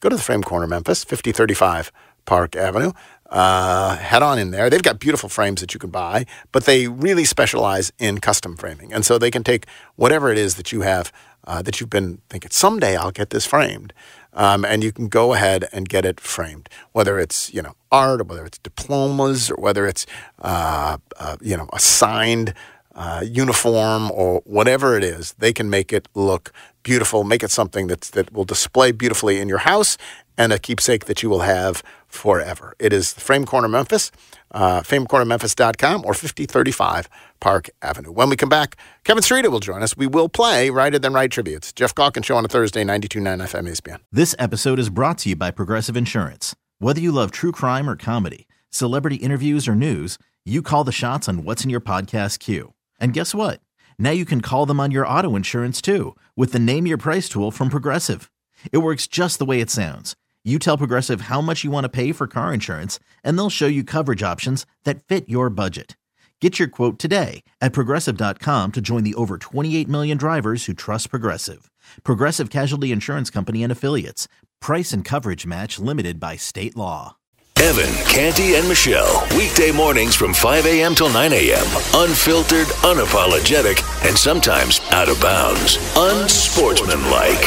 go 0.00 0.08
to 0.08 0.16
the 0.16 0.22
Frame 0.22 0.42
Corner, 0.42 0.66
Memphis, 0.66 1.04
5035 1.04 1.92
Park 2.24 2.56
Avenue. 2.56 2.92
Uh, 3.28 3.96
head 3.96 4.22
on 4.22 4.38
in 4.38 4.52
there. 4.52 4.70
They've 4.70 4.82
got 4.82 4.98
beautiful 5.00 5.28
frames 5.28 5.60
that 5.60 5.74
you 5.74 5.80
can 5.80 5.90
buy, 5.90 6.24
but 6.50 6.64
they 6.64 6.88
really 6.88 7.24
specialize 7.26 7.92
in 7.98 8.18
custom 8.18 8.56
framing. 8.56 8.90
And 8.92 9.04
so 9.04 9.18
they 9.18 9.30
can 9.30 9.44
take 9.44 9.66
whatever 9.96 10.32
it 10.32 10.38
is 10.38 10.54
that 10.54 10.72
you 10.72 10.80
have 10.80 11.12
uh, 11.44 11.62
that 11.62 11.80
you've 11.80 11.90
been 11.90 12.20
thinking, 12.30 12.50
someday 12.50 12.96
I'll 12.96 13.10
get 13.10 13.30
this 13.30 13.46
framed. 13.46 13.92
um, 14.34 14.64
and 14.64 14.84
you 14.84 14.92
can 14.92 15.08
go 15.08 15.34
ahead 15.34 15.68
and 15.72 15.88
get 15.88 16.04
it 16.04 16.20
framed, 16.20 16.68
whether 16.92 17.18
it's 17.18 17.52
you 17.52 17.62
know 17.62 17.74
art 17.90 18.20
or 18.20 18.24
whether 18.24 18.44
it's 18.46 18.58
diplomas 18.58 19.50
or 19.50 19.56
whether 19.56 19.86
it's 19.86 20.06
uh, 20.42 20.98
uh, 21.18 21.36
you 21.40 21.56
know 21.56 21.68
a 21.72 21.78
signed 21.80 22.54
uh, 22.94 23.22
uniform 23.24 24.10
or 24.12 24.40
whatever 24.44 24.96
it 24.96 25.04
is. 25.04 25.34
They 25.38 25.52
can 25.52 25.70
make 25.70 25.92
it 25.92 26.08
look 26.14 26.52
beautiful, 26.82 27.24
make 27.24 27.42
it 27.42 27.50
something 27.50 27.86
that's 27.86 28.10
that 28.10 28.32
will 28.32 28.44
display 28.44 28.92
beautifully 28.92 29.40
in 29.40 29.48
your 29.48 29.58
house 29.58 29.96
and 30.38 30.52
a 30.52 30.58
keepsake 30.58 31.04
that 31.06 31.22
you 31.22 31.28
will 31.28 31.40
have 31.40 31.82
forever. 32.06 32.74
It 32.78 32.92
is 32.92 33.12
Frame 33.12 33.44
Corner 33.44 33.68
Memphis, 33.68 34.10
uh, 34.52 34.80
framecornermemphis.com 34.80 36.04
or 36.06 36.14
5035 36.14 37.08
Park 37.40 37.68
Avenue. 37.82 38.12
When 38.12 38.30
we 38.30 38.36
come 38.36 38.48
back, 38.48 38.76
Kevin 39.04 39.22
Streeter 39.22 39.50
will 39.50 39.60
join 39.60 39.82
us. 39.82 39.96
We 39.96 40.06
will 40.06 40.28
play 40.28 40.70
Righter 40.70 40.98
Than 40.98 41.12
Wright 41.12 41.30
tributes. 41.30 41.72
Geoff 41.72 41.94
Calkins 41.94 42.24
Show 42.24 42.36
on 42.36 42.44
a 42.44 42.48
Thursday, 42.48 42.84
92.9 42.84 43.42
FM 43.48 43.68
ESPN. 43.68 43.98
This 44.10 44.34
episode 44.38 44.78
is 44.78 44.88
brought 44.88 45.18
to 45.18 45.30
you 45.30 45.36
by 45.36 45.50
Progressive 45.50 45.96
Insurance. 45.96 46.54
Whether 46.78 47.00
you 47.00 47.12
love 47.12 47.32
true 47.32 47.52
crime 47.52 47.90
or 47.90 47.96
comedy, 47.96 48.46
celebrity 48.70 49.16
interviews 49.16 49.66
or 49.66 49.74
news, 49.74 50.16
you 50.46 50.62
call 50.62 50.84
the 50.84 50.92
shots 50.92 51.28
on 51.28 51.44
what's 51.44 51.64
in 51.64 51.70
your 51.70 51.80
podcast 51.80 52.38
queue. 52.38 52.72
And 53.00 53.12
guess 53.12 53.34
what? 53.34 53.60
Now 53.98 54.10
you 54.12 54.24
can 54.24 54.40
call 54.40 54.64
them 54.64 54.78
on 54.78 54.92
your 54.92 55.06
auto 55.06 55.34
insurance 55.34 55.82
too 55.82 56.14
with 56.36 56.52
the 56.52 56.60
Name 56.60 56.86
Your 56.86 56.96
Price 56.96 57.28
tool 57.28 57.50
from 57.50 57.68
Progressive. 57.68 58.30
It 58.72 58.78
works 58.78 59.06
just 59.06 59.38
the 59.38 59.44
way 59.44 59.60
it 59.60 59.70
sounds. 59.70 60.16
You 60.48 60.58
tell 60.58 60.78
Progressive 60.78 61.22
how 61.22 61.42
much 61.42 61.62
you 61.62 61.70
want 61.70 61.84
to 61.84 61.90
pay 61.90 62.10
for 62.10 62.26
car 62.26 62.54
insurance, 62.54 62.98
and 63.22 63.36
they'll 63.36 63.50
show 63.50 63.66
you 63.66 63.84
coverage 63.84 64.22
options 64.22 64.64
that 64.84 65.04
fit 65.04 65.28
your 65.28 65.50
budget. 65.50 65.94
Get 66.40 66.58
your 66.58 66.68
quote 66.68 66.98
today 66.98 67.42
at 67.60 67.74
progressive.com 67.74 68.72
to 68.72 68.80
join 68.80 69.04
the 69.04 69.14
over 69.16 69.36
28 69.36 69.86
million 69.90 70.16
drivers 70.16 70.64
who 70.64 70.72
trust 70.72 71.10
Progressive. 71.10 71.70
Progressive 72.02 72.48
Casualty 72.48 72.92
Insurance 72.92 73.28
Company 73.28 73.62
and 73.62 73.70
Affiliates. 73.70 74.26
Price 74.58 74.90
and 74.94 75.04
coverage 75.04 75.44
match 75.44 75.78
limited 75.78 76.18
by 76.18 76.36
state 76.36 76.74
law. 76.74 77.18
Evan, 77.60 77.92
Canty, 78.06 78.54
and 78.54 78.68
Michelle. 78.68 79.26
Weekday 79.36 79.72
mornings 79.72 80.14
from 80.14 80.32
5 80.32 80.64
a.m. 80.64 80.94
till 80.94 81.12
9 81.12 81.32
a.m. 81.32 81.66
Unfiltered, 81.92 82.68
unapologetic, 82.68 83.82
and 84.04 84.16
sometimes 84.16 84.80
out 84.92 85.08
of 85.08 85.20
bounds. 85.20 85.76
Unsportsmanlike. 85.96 87.42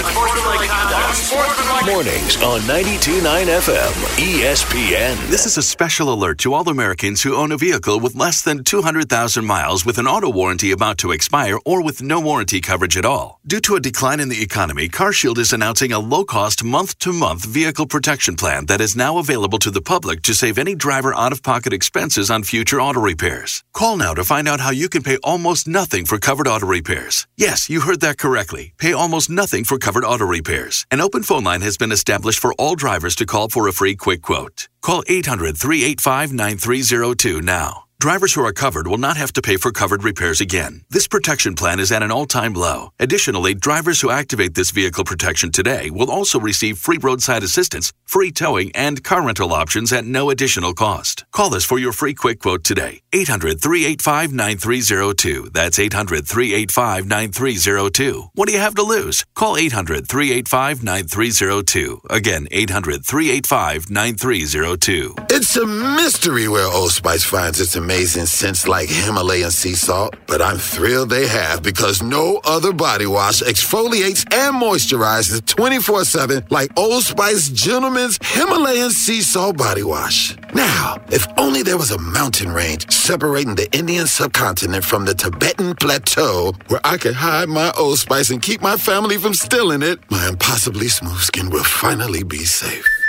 Mornings 1.85 2.41
on 2.43 2.59
92.9 2.61 3.45
FM. 3.45 3.91
ESPN. 4.17 5.29
This 5.29 5.45
is 5.45 5.57
a 5.57 5.63
special 5.63 6.13
alert 6.13 6.37
to 6.39 6.53
all 6.53 6.67
Americans 6.69 7.21
who 7.21 7.35
own 7.35 7.51
a 7.51 7.57
vehicle 7.57 7.99
with 7.99 8.15
less 8.15 8.41
than 8.41 8.63
200,000 8.63 9.45
miles 9.45 9.85
with 9.85 9.97
an 9.97 10.07
auto 10.07 10.29
warranty 10.29 10.71
about 10.71 10.97
to 10.99 11.11
expire 11.11 11.57
or 11.65 11.83
with 11.83 12.01
no 12.01 12.19
warranty 12.19 12.61
coverage 12.61 12.97
at 12.97 13.05
all. 13.05 13.39
Due 13.47 13.59
to 13.61 13.75
a 13.75 13.79
decline 13.79 14.19
in 14.19 14.29
the 14.29 14.41
economy, 14.43 14.87
CarShield 14.87 15.37
is 15.37 15.53
announcing 15.53 15.91
a 15.91 15.99
low-cost 15.99 16.63
month-to-month 16.63 17.45
vehicle 17.45 17.87
protection 17.87 18.35
plan 18.35 18.65
that 18.67 18.81
is 18.81 18.95
now 18.95 19.17
available 19.17 19.59
to 19.59 19.71
the 19.71 19.81
public 19.81 20.21
to 20.21 20.35
save 20.35 20.57
any 20.57 20.75
driver 20.75 21.15
out-of-pocket 21.15 21.73
expenses 21.73 22.29
on 22.29 22.43
future 22.43 22.79
auto 22.79 22.99
repairs. 22.99 23.63
Call 23.73 23.97
now 23.97 24.13
to 24.13 24.23
find 24.23 24.47
out 24.47 24.59
how 24.59 24.71
you 24.71 24.87
can 24.87 25.01
pay 25.01 25.17
almost 25.23 25.67
nothing 25.67 26.05
for 26.05 26.19
covered 26.41 26.55
auto 26.55 26.65
repairs. 26.65 27.27
Yes, 27.37 27.69
you 27.69 27.81
heard 27.81 28.01
that 28.01 28.17
correctly. 28.17 28.73
Pay 28.77 28.93
almost 28.93 29.29
nothing 29.29 29.63
for 29.63 29.77
covered 29.77 30.03
auto 30.03 30.25
repairs. 30.25 30.87
An 30.89 31.01
open 31.01 31.23
phone 31.23 31.43
line 31.43 31.61
has 31.61 31.77
been 31.77 31.91
established 31.91 32.39
for 32.39 32.53
all 32.57 32.75
drivers 32.75 33.15
to 33.17 33.25
call 33.25 33.49
for 33.49 33.67
a 33.67 33.73
free 33.73 33.95
quick 33.95 34.21
quote. 34.23 34.67
Call 34.81 35.03
800 35.07 35.55
385 35.57 36.33
9302 36.33 37.41
now. 37.41 37.83
Drivers 38.01 38.33
who 38.33 38.43
are 38.43 38.51
covered 38.51 38.87
will 38.87 38.97
not 38.97 39.15
have 39.17 39.31
to 39.33 39.43
pay 39.43 39.57
for 39.57 39.71
covered 39.71 40.03
repairs 40.03 40.41
again. 40.41 40.81
This 40.89 41.07
protection 41.07 41.53
plan 41.53 41.79
is 41.79 41.91
at 41.91 42.01
an 42.01 42.09
all 42.09 42.25
time 42.25 42.55
low. 42.55 42.93
Additionally, 42.99 43.53
drivers 43.53 44.01
who 44.01 44.09
activate 44.09 44.55
this 44.55 44.71
vehicle 44.71 45.03
protection 45.03 45.51
today 45.51 45.91
will 45.91 46.09
also 46.09 46.39
receive 46.39 46.79
free 46.79 46.97
roadside 46.97 47.43
assistance, 47.43 47.93
free 48.07 48.31
towing, 48.31 48.71
and 48.75 49.03
car 49.03 49.23
rental 49.23 49.53
options 49.53 49.93
at 49.93 50.03
no 50.03 50.31
additional 50.31 50.73
cost. 50.73 51.25
Call 51.31 51.53
us 51.53 51.63
for 51.63 51.77
your 51.77 51.91
free 51.91 52.15
quick 52.15 52.39
quote 52.39 52.63
today. 52.63 53.01
800 53.13 53.61
385 53.61 54.33
9302. 54.33 55.51
That's 55.53 55.77
800 55.77 56.27
385 56.27 57.05
9302. 57.05 58.29
What 58.33 58.47
do 58.47 58.53
you 58.55 58.61
have 58.61 58.73
to 58.75 58.81
lose? 58.81 59.25
Call 59.35 59.57
800 59.57 60.07
385 60.07 60.83
9302. 60.83 62.01
Again, 62.09 62.47
800 62.49 63.05
385 63.05 63.91
9302. 63.91 65.15
It's 65.29 65.55
a 65.55 65.67
mystery 65.67 66.47
where 66.47 66.65
Old 66.65 66.93
Spice 66.93 67.23
finds 67.23 67.61
its 67.61 67.75
amazing 67.75 67.90
scents 67.99 68.69
like 68.69 68.87
Himalayan 68.87 69.51
sea 69.51 69.73
salt, 69.75 70.15
but 70.25 70.41
I'm 70.41 70.57
thrilled 70.57 71.09
they 71.09 71.27
have 71.27 71.61
because 71.61 72.01
no 72.01 72.39
other 72.45 72.71
body 72.71 73.05
wash 73.05 73.41
exfoliates 73.41 74.23
and 74.33 74.55
moisturizes 74.55 75.45
24 75.45 76.05
7 76.05 76.43
like 76.49 76.71
Old 76.77 77.03
Spice 77.03 77.49
Gentleman's 77.49 78.17
Himalayan 78.21 78.91
sea 78.91 79.21
salt 79.21 79.57
body 79.57 79.83
wash. 79.83 80.37
Now, 80.53 81.01
if 81.09 81.27
only 81.37 81.63
there 81.63 81.77
was 81.77 81.91
a 81.91 81.99
mountain 81.99 82.53
range 82.53 82.89
separating 82.89 83.55
the 83.55 83.69
Indian 83.77 84.07
subcontinent 84.07 84.85
from 84.85 85.03
the 85.03 85.13
Tibetan 85.13 85.75
plateau 85.75 86.53
where 86.67 86.81
I 86.85 86.95
could 86.95 87.15
hide 87.15 87.49
my 87.49 87.73
Old 87.77 87.99
Spice 87.99 88.29
and 88.29 88.41
keep 88.41 88.61
my 88.61 88.77
family 88.77 89.17
from 89.17 89.33
stealing 89.33 89.81
it, 89.81 89.99
my 90.09 90.29
impossibly 90.29 90.87
smooth 90.87 91.19
skin 91.19 91.49
will 91.49 91.65
finally 91.65 92.23
be 92.23 92.45
safe. 92.45 93.00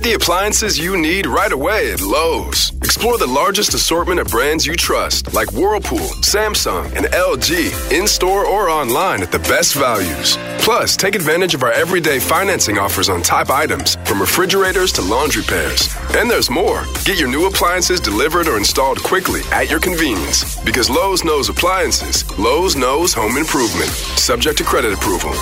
Get 0.00 0.08
the 0.08 0.14
appliances 0.14 0.78
you 0.78 0.96
need 0.96 1.26
right 1.26 1.52
away 1.52 1.92
at 1.92 2.00
Lowe's. 2.00 2.72
Explore 2.76 3.18
the 3.18 3.26
largest 3.26 3.74
assortment 3.74 4.18
of 4.18 4.28
brands 4.28 4.64
you 4.64 4.74
trust, 4.74 5.34
like 5.34 5.52
Whirlpool, 5.52 6.08
Samsung, 6.22 6.86
and 6.96 7.04
LG, 7.04 7.92
in 7.92 8.06
store 8.06 8.46
or 8.46 8.70
online 8.70 9.22
at 9.22 9.30
the 9.30 9.40
best 9.40 9.74
values. 9.74 10.38
Plus, 10.60 10.96
take 10.96 11.14
advantage 11.14 11.54
of 11.54 11.62
our 11.62 11.72
everyday 11.72 12.18
financing 12.18 12.78
offers 12.78 13.10
on 13.10 13.20
top 13.20 13.50
items, 13.50 13.96
from 14.06 14.22
refrigerators 14.22 14.90
to 14.92 15.02
laundry 15.02 15.42
pairs. 15.42 15.94
And 16.16 16.30
there's 16.30 16.48
more. 16.48 16.86
Get 17.04 17.18
your 17.18 17.28
new 17.28 17.46
appliances 17.46 18.00
delivered 18.00 18.48
or 18.48 18.56
installed 18.56 19.02
quickly 19.02 19.42
at 19.52 19.68
your 19.68 19.80
convenience. 19.80 20.58
Because 20.64 20.88
Lowe's 20.88 21.24
knows 21.24 21.50
appliances, 21.50 22.24
Lowe's 22.38 22.74
knows 22.74 23.12
home 23.12 23.36
improvement. 23.36 23.90
Subject 24.16 24.56
to 24.56 24.64
credit 24.64 24.94
approval. 24.94 25.34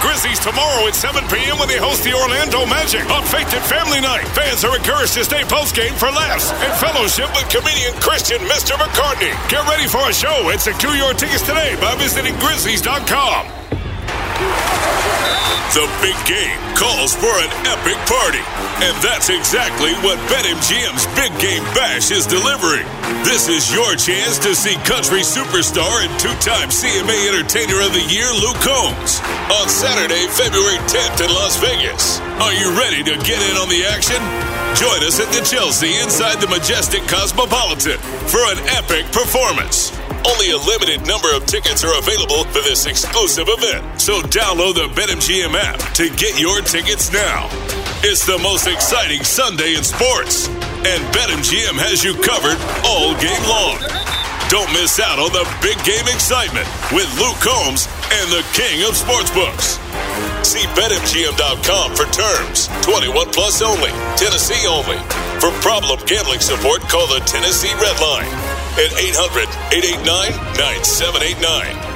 Grizzlies 0.00 0.38
tomorrow 0.40 0.86
at 0.88 0.94
7 0.94 1.22
p.m. 1.28 1.58
when 1.58 1.68
they 1.68 1.78
host 1.78 2.02
the 2.02 2.14
Orlando 2.14 2.64
Magic 2.66 3.04
on 3.10 3.22
Faith 3.24 3.52
and 3.54 3.64
Family 3.64 4.00
Night. 4.00 4.26
Fans 4.34 4.64
are 4.64 4.74
encouraged 4.76 5.14
to 5.14 5.24
stay 5.24 5.44
post-game 5.44 5.94
for 5.94 6.10
laughs 6.10 6.50
and 6.50 6.72
fellowship 6.80 7.28
with 7.36 7.48
comedian 7.48 7.94
Christian 8.00 8.38
Mr. 8.48 8.74
McCartney. 8.80 9.34
Get 9.48 9.66
ready 9.68 9.86
for 9.86 10.02
a 10.08 10.12
show 10.12 10.50
and 10.50 10.60
secure 10.60 10.94
your 10.94 11.14
tickets 11.14 11.42
today 11.42 11.76
by 11.80 11.94
visiting 11.96 12.34
Grizzlies.com. 12.34 13.65
The 15.72 15.88
big 16.00 16.16
game 16.28 16.56
calls 16.76 17.16
for 17.16 17.32
an 17.40 17.52
epic 17.64 17.96
party. 18.04 18.44
And 18.84 18.92
that's 19.00 19.28
exactly 19.32 19.92
what 20.04 20.20
BetMGM's 20.28 21.08
Big 21.16 21.32
Game 21.40 21.64
Bash 21.72 22.10
is 22.10 22.28
delivering. 22.28 22.84
This 23.24 23.48
is 23.48 23.72
your 23.72 23.96
chance 23.96 24.36
to 24.44 24.54
see 24.54 24.76
country 24.84 25.20
superstar 25.20 26.04
and 26.04 26.12
two 26.20 26.32
time 26.44 26.68
CMA 26.68 27.28
Entertainer 27.32 27.80
of 27.80 27.92
the 27.96 28.04
Year, 28.12 28.28
Luke 28.40 28.60
Combs, 28.60 29.20
on 29.56 29.68
Saturday, 29.68 30.28
February 30.32 30.80
10th 30.84 31.24
in 31.24 31.32
Las 31.32 31.56
Vegas. 31.56 32.20
Are 32.40 32.52
you 32.52 32.76
ready 32.76 33.00
to 33.04 33.16
get 33.24 33.40
in 33.40 33.56
on 33.56 33.68
the 33.68 33.84
action? 33.88 34.20
Join 34.76 35.00
us 35.04 35.20
at 35.20 35.32
the 35.32 35.40
Chelsea 35.44 35.96
inside 36.04 36.40
the 36.40 36.48
majestic 36.48 37.00
Cosmopolitan 37.08 37.96
for 38.28 38.44
an 38.52 38.60
epic 38.76 39.08
performance. 39.12 39.96
Only 40.26 40.50
a 40.50 40.58
limited 40.58 41.06
number 41.06 41.30
of 41.30 41.46
tickets 41.46 41.84
are 41.84 41.96
available 41.98 42.42
for 42.50 42.58
this 42.66 42.86
exclusive 42.86 43.46
event. 43.46 44.00
So 44.00 44.18
download 44.26 44.74
the 44.74 44.90
BetMGM 44.90 45.54
app 45.54 45.78
to 45.94 46.10
get 46.18 46.34
your 46.34 46.60
tickets 46.66 47.12
now. 47.12 47.46
It's 48.02 48.26
the 48.26 48.38
most 48.42 48.66
exciting 48.66 49.22
Sunday 49.22 49.78
in 49.78 49.84
sports, 49.84 50.48
and 50.82 50.98
BetMGM 51.14 51.78
has 51.78 52.02
you 52.02 52.18
covered 52.18 52.58
all 52.82 53.14
game 53.22 53.44
long. 53.46 53.78
Don't 54.50 54.70
miss 54.74 54.98
out 54.98 55.22
on 55.22 55.30
the 55.30 55.46
big 55.62 55.78
game 55.86 56.06
excitement 56.10 56.66
with 56.90 57.06
Luke 57.22 57.38
Combs 57.38 57.86
and 58.18 58.26
the 58.30 58.42
King 58.50 58.82
of 58.82 58.98
Sportsbooks. 58.98 59.78
See 60.42 60.66
BetMGM.com 60.74 61.94
for 61.94 62.06
terms. 62.10 62.66
21 62.82 63.30
plus 63.30 63.62
only. 63.62 63.90
Tennessee 64.18 64.66
only. 64.66 64.98
For 65.38 65.50
problem 65.62 65.98
gambling 66.06 66.42
support, 66.42 66.82
call 66.90 67.06
the 67.06 67.22
Tennessee 67.26 67.74
Redline 67.78 68.45
at 68.78 68.92
800 68.92 69.48
889 69.72 70.36
9789. 70.56 71.95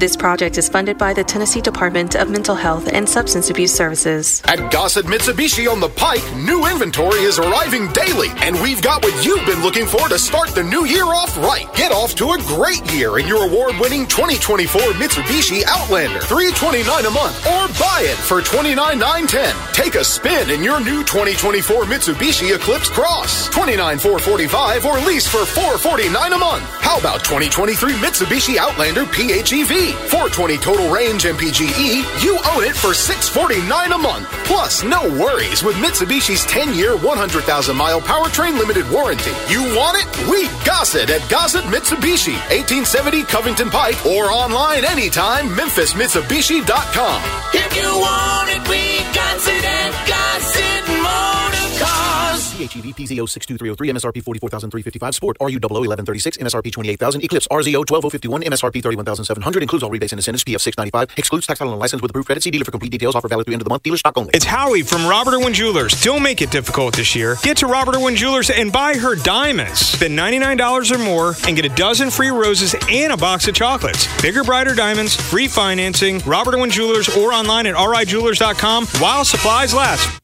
This 0.00 0.16
project 0.16 0.56
is 0.56 0.66
funded 0.66 0.96
by 0.96 1.12
the 1.12 1.22
Tennessee 1.22 1.60
Department 1.60 2.14
of 2.14 2.30
Mental 2.30 2.54
Health 2.54 2.88
and 2.90 3.06
Substance 3.06 3.50
Abuse 3.50 3.74
Services. 3.74 4.40
At 4.46 4.72
Gossett 4.72 5.04
Mitsubishi 5.04 5.70
on 5.70 5.78
the 5.78 5.90
Pike, 5.90 6.24
new 6.36 6.64
inventory 6.66 7.20
is 7.20 7.38
arriving 7.38 7.92
daily, 7.92 8.28
and 8.40 8.56
we've 8.62 8.80
got 8.80 9.04
what 9.04 9.12
you've 9.22 9.44
been 9.44 9.60
looking 9.60 9.84
for 9.84 10.08
to 10.08 10.18
start 10.18 10.54
the 10.54 10.64
new 10.64 10.86
year 10.86 11.04
off 11.04 11.36
right. 11.36 11.68
Get 11.74 11.92
off 11.92 12.14
to 12.14 12.32
a 12.32 12.38
great 12.48 12.80
year 12.94 13.18
in 13.18 13.26
your 13.28 13.44
award-winning 13.46 14.06
2024 14.06 14.80
Mitsubishi 14.96 15.64
Outlander, 15.68 16.20
329 16.20 17.04
a 17.04 17.10
month, 17.10 17.36
or 17.44 17.68
buy 17.76 18.00
it 18.00 18.16
for 18.16 18.40
29910. 18.40 19.52
Take 19.76 20.00
a 20.00 20.04
spin 20.04 20.48
in 20.48 20.64
your 20.64 20.80
new 20.80 21.04
2024 21.04 21.84
Mitsubishi 21.84 22.56
Eclipse 22.56 22.88
Cross, 22.88 23.50
29445 23.52 24.86
or 24.86 24.96
lease 25.04 25.28
for 25.28 25.44
449 25.44 26.32
a 26.32 26.38
month. 26.38 26.64
How 26.80 26.98
about 26.98 27.20
2023 27.20 28.00
Mitsubishi 28.00 28.56
Outlander 28.56 29.04
PHEV, 29.04 29.89
420 29.92 30.58
total 30.58 30.90
range 30.92 31.24
MPGE? 31.24 32.02
You 32.24 32.38
own 32.52 32.64
it 32.64 32.76
for 32.76 32.94
649 32.94 33.92
a 33.92 33.98
month. 33.98 34.28
Plus, 34.44 34.82
no 34.82 35.08
worries 35.08 35.62
with 35.62 35.76
Mitsubishi's 35.76 36.44
10-year, 36.46 36.96
100,000-mile 36.96 38.00
powertrain 38.00 38.58
limited 38.58 38.88
warranty. 38.90 39.32
You 39.48 39.62
want 39.76 39.96
it? 39.98 40.08
We 40.30 40.48
Gossett 40.64 41.10
at 41.10 41.28
Gossett 41.28 41.64
Mitsubishi, 41.64 42.34
1870 42.50 43.24
Covington 43.24 43.70
Pike, 43.70 44.04
or 44.06 44.30
online 44.30 44.84
anytime, 44.84 45.48
memphismitsubishi.com. 45.50 47.22
If 47.54 47.76
you 47.76 47.90
want 47.98 48.50
it, 48.50 48.68
we 48.68 48.98
got 49.14 49.38
it 49.46 49.64
at 49.64 49.92
Gossett 50.06 50.86
Motor 51.02 51.84
Cars. 51.84 52.29
PHEV 52.60 52.94
PZO 52.94 53.26
62303 53.26 53.88
MSRP 53.88 54.22
44355 54.22 55.14
Sport 55.14 55.36
RU 55.40 55.56
1136 55.56 56.36
MSRP 56.36 56.72
28000 56.72 57.24
Eclipse 57.24 57.48
RZO 57.48 57.86
12051 57.86 58.42
MSRP 58.42 58.82
31700 58.82 59.62
includes 59.62 59.82
all 59.82 59.90
rebates 59.90 60.12
and 60.12 60.18
incentives 60.18 60.44
PF 60.44 60.60
695 60.60 61.18
excludes 61.18 61.46
tax 61.46 61.60
and 61.60 61.70
license 61.78 62.02
with 62.02 62.10
approved 62.10 62.26
credit 62.26 62.42
see 62.42 62.50
dealer 62.50 62.64
for 62.66 62.70
complete 62.70 62.90
details 62.90 63.14
offer 63.14 63.28
valid 63.28 63.46
through 63.46 63.54
end 63.54 63.62
of 63.62 63.64
the 63.64 63.70
month 63.70 63.82
dealer 63.82 63.96
stock 63.96 64.16
only. 64.18 64.30
It's 64.34 64.44
Howie 64.44 64.82
from 64.82 65.06
Robert 65.06 65.34
Irwin 65.34 65.54
Jewelers. 65.54 66.00
Don't 66.02 66.22
make 66.22 66.42
it 66.42 66.50
difficult 66.50 66.96
this 66.96 67.14
year. 67.16 67.36
Get 67.42 67.56
to 67.58 67.66
Robert 67.66 67.96
Irwin 67.96 68.14
Jewelers 68.14 68.50
and 68.50 68.70
buy 68.70 68.94
her 68.96 69.16
diamonds. 69.16 69.80
Spend 69.80 70.18
$99 70.18 70.90
or 70.90 70.98
more 70.98 71.34
and 71.46 71.56
get 71.56 71.64
a 71.64 71.74
dozen 71.74 72.10
free 72.10 72.30
roses 72.30 72.74
and 72.90 73.12
a 73.12 73.16
box 73.16 73.48
of 73.48 73.54
chocolates. 73.54 74.06
Bigger, 74.20 74.44
brighter 74.44 74.74
diamonds, 74.74 75.16
free 75.16 75.48
financing, 75.48 76.18
Robert 76.26 76.54
Irwin 76.54 76.70
Jewelers 76.70 77.08
or 77.16 77.32
online 77.32 77.66
at 77.66 77.74
rijewelers.com 77.74 78.86
while 79.00 79.24
supplies 79.24 79.72
last. 79.72 80.19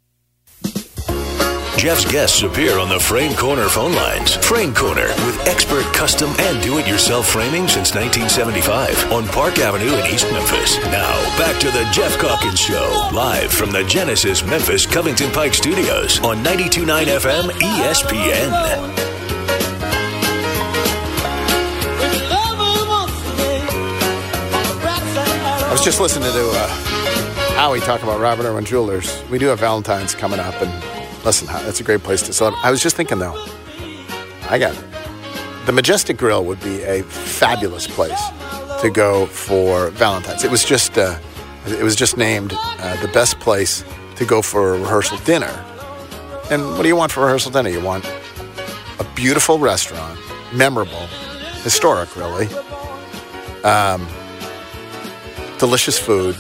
Geoff's 1.77 2.11
guests 2.11 2.43
appear 2.43 2.79
on 2.79 2.89
the 2.89 2.99
Frame 2.99 3.37
Corner 3.37 3.69
phone 3.69 3.93
lines. 3.93 4.35
Frame 4.37 4.75
Corner 4.75 5.09
with 5.27 5.39
expert 5.47 5.85
custom 5.93 6.31
and 6.39 6.63
do-it-yourself 6.63 7.29
framing 7.29 7.69
since 7.69 7.95
1975 7.95 9.13
on 9.13 9.27
Park 9.29 9.59
Avenue 9.59 9.95
in 9.95 10.07
East 10.07 10.25
Memphis. 10.33 10.79
Now, 10.87 11.13
back 11.37 11.61
to 11.61 11.71
the 11.71 11.87
Geoff 11.93 12.17
Calkins 12.19 12.59
Show, 12.59 13.11
live 13.13 13.53
from 13.53 13.73
the 13.73 13.85
Genesis 13.85 14.43
Memphis 14.43 14.87
Covington 14.87 15.31
Pike 15.33 15.53
Studios 15.53 16.19
on 16.21 16.43
92.9 16.43 17.05
FM 17.05 17.51
ESPN. 17.51 18.53
I 25.63 25.69
was 25.71 25.85
just 25.85 26.01
listening 26.01 26.33
to 26.33 26.51
uh, 26.55 26.69
Howie 27.55 27.81
talk 27.81 28.03
about 28.03 28.19
Robert 28.19 28.47
Irwin 28.47 28.65
Jewelers. 28.65 29.23
We 29.31 29.39
do 29.39 29.47
have 29.49 29.61
Valentine's 29.61 30.15
coming 30.15 30.41
up, 30.41 30.55
and 30.63 30.96
listen, 31.25 31.47
that's 31.49 31.81
a 31.81 31.85
great 31.85 32.03
place 32.03 32.23
to 32.23 32.33
celebrate. 32.33 32.65
I 32.65 32.71
was 32.71 32.81
just 32.83 32.97
thinking 32.97 33.19
though, 33.19 33.37
I 34.49 34.59
got 34.59 34.75
it. 34.75 34.85
the 35.67 35.73
Majestic 35.73 36.17
Grill 36.17 36.45
would 36.45 36.61
be 36.61 36.83
a 36.83 37.03
fabulous 37.03 37.87
place 37.87 38.21
to 38.81 38.91
go 38.91 39.27
for 39.27 39.91
Valentine's. 39.91 40.45
It 40.45 40.51
was 40.51 40.65
just 40.65 40.97
uh, 40.99 41.19
it 41.67 41.83
was 41.83 41.97
just 41.97 42.17
named 42.17 42.53
uh, 42.55 43.01
the 43.03 43.09
best 43.09 43.41
place 43.41 43.85
to 44.17 44.25
go 44.25 44.41
for 44.43 44.75
a 44.75 44.79
rehearsal 44.79 45.19
dinner. 45.19 45.65
And 46.51 46.65
what 46.71 46.83
do 46.83 46.89
you 46.89 46.97
want 46.97 47.11
for 47.11 47.23
rehearsal 47.23 47.51
dinner? 47.51 47.69
You 47.71 47.83
want 47.83 48.05
a 48.99 49.07
beautiful 49.17 49.59
restaurant, 49.59 50.19
memorable, 50.55 51.07
historic, 51.65 52.15
really. 52.17 52.47
Um, 53.65 54.07
delicious 55.59 55.99
food, 55.99 56.37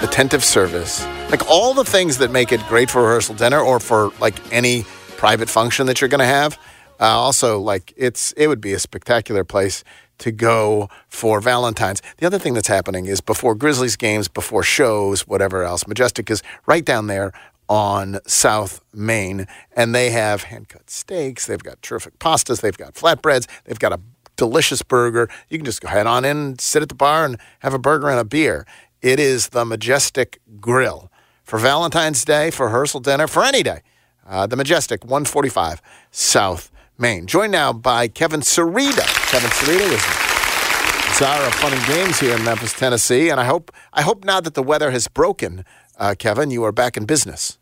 attentive 0.00 0.42
service, 0.42 1.04
like 1.32 1.48
all 1.48 1.72
the 1.72 1.84
things 1.84 2.18
that 2.18 2.30
make 2.30 2.52
it 2.52 2.60
great 2.68 2.90
for 2.90 3.02
rehearsal 3.02 3.34
dinner 3.34 3.58
or 3.58 3.80
for 3.80 4.12
like 4.20 4.34
any 4.52 4.84
private 5.16 5.48
function 5.48 5.86
that 5.86 6.00
you're 6.00 6.08
going 6.08 6.18
to 6.20 6.26
have. 6.26 6.58
Uh, 7.00 7.06
also, 7.06 7.58
like 7.58 7.92
it's 7.96 8.32
it 8.32 8.48
would 8.48 8.60
be 8.60 8.74
a 8.74 8.78
spectacular 8.78 9.42
place 9.42 9.82
to 10.18 10.30
go 10.30 10.90
for 11.08 11.40
Valentine's. 11.40 12.02
The 12.18 12.26
other 12.26 12.38
thing 12.38 12.52
that's 12.52 12.68
happening 12.68 13.06
is 13.06 13.22
before 13.22 13.54
Grizzlies 13.54 13.96
games, 13.96 14.28
before 14.28 14.62
shows, 14.62 15.26
whatever 15.26 15.64
else, 15.64 15.86
Majestic 15.88 16.30
is 16.30 16.42
right 16.66 16.84
down 16.84 17.06
there 17.06 17.32
on 17.66 18.20
South 18.26 18.82
Main, 18.92 19.46
and 19.74 19.94
they 19.94 20.10
have 20.10 20.44
hand 20.44 20.68
cut 20.68 20.90
steaks. 20.90 21.46
They've 21.46 21.62
got 21.62 21.80
terrific 21.80 22.18
pastas. 22.18 22.60
They've 22.60 22.76
got 22.76 22.94
flatbreads. 22.94 23.48
They've 23.64 23.78
got 23.78 23.92
a 23.92 24.00
delicious 24.36 24.82
burger. 24.82 25.30
You 25.48 25.58
can 25.58 25.64
just 25.64 25.80
go 25.80 25.88
head 25.88 26.06
on 26.06 26.26
in, 26.26 26.58
sit 26.58 26.82
at 26.82 26.90
the 26.90 26.94
bar, 26.94 27.24
and 27.24 27.38
have 27.60 27.72
a 27.72 27.78
burger 27.78 28.10
and 28.10 28.20
a 28.20 28.24
beer. 28.24 28.66
It 29.00 29.18
is 29.18 29.48
the 29.48 29.64
Majestic 29.64 30.40
Grill 30.60 31.10
for 31.52 31.58
Valentine's 31.58 32.24
Day, 32.24 32.50
for 32.50 32.64
rehearsal 32.64 32.98
dinner, 32.98 33.26
for 33.26 33.44
any 33.44 33.62
day. 33.62 33.82
Uh, 34.26 34.46
the 34.46 34.56
Majestic, 34.56 35.04
145 35.04 35.82
South 36.10 36.70
Main. 36.96 37.26
Joined 37.26 37.52
now 37.52 37.74
by 37.74 38.08
Kevin 38.08 38.40
Cerrito. 38.40 39.04
Kevin 39.30 39.50
Cerrito 39.50 39.92
is 39.92 40.02
the 40.02 41.12
czar 41.12 41.46
of 41.46 41.52
fun 41.52 41.74
and 41.74 41.86
games 41.86 42.18
here 42.18 42.34
in 42.34 42.42
Memphis, 42.42 42.72
Tennessee, 42.72 43.28
and 43.28 43.38
I 43.38 43.44
hope 43.44 43.70
I 43.92 44.00
hope 44.00 44.24
now 44.24 44.40
that 44.40 44.54
the 44.54 44.62
weather 44.62 44.92
has 44.92 45.08
broken, 45.08 45.66
uh, 45.98 46.14
Kevin, 46.18 46.50
you 46.50 46.64
are 46.64 46.72
back 46.72 46.96
in 46.96 47.04
business. 47.04 47.58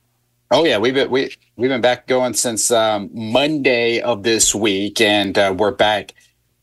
Oh 0.53 0.64
yeah, 0.64 0.78
we've 0.78 0.95
been 0.95 1.11
we 1.11 1.34
we've 1.57 1.70
been 1.70 1.80
back 1.80 2.07
going 2.07 2.34
since 2.34 2.70
um, 2.70 3.11
Monday 3.12 4.01
of 4.01 4.22
this 4.22 4.55
week, 4.55 5.01
and 5.01 5.36
uh, 5.36 5.53
we're 5.59 5.72
back 5.72 6.14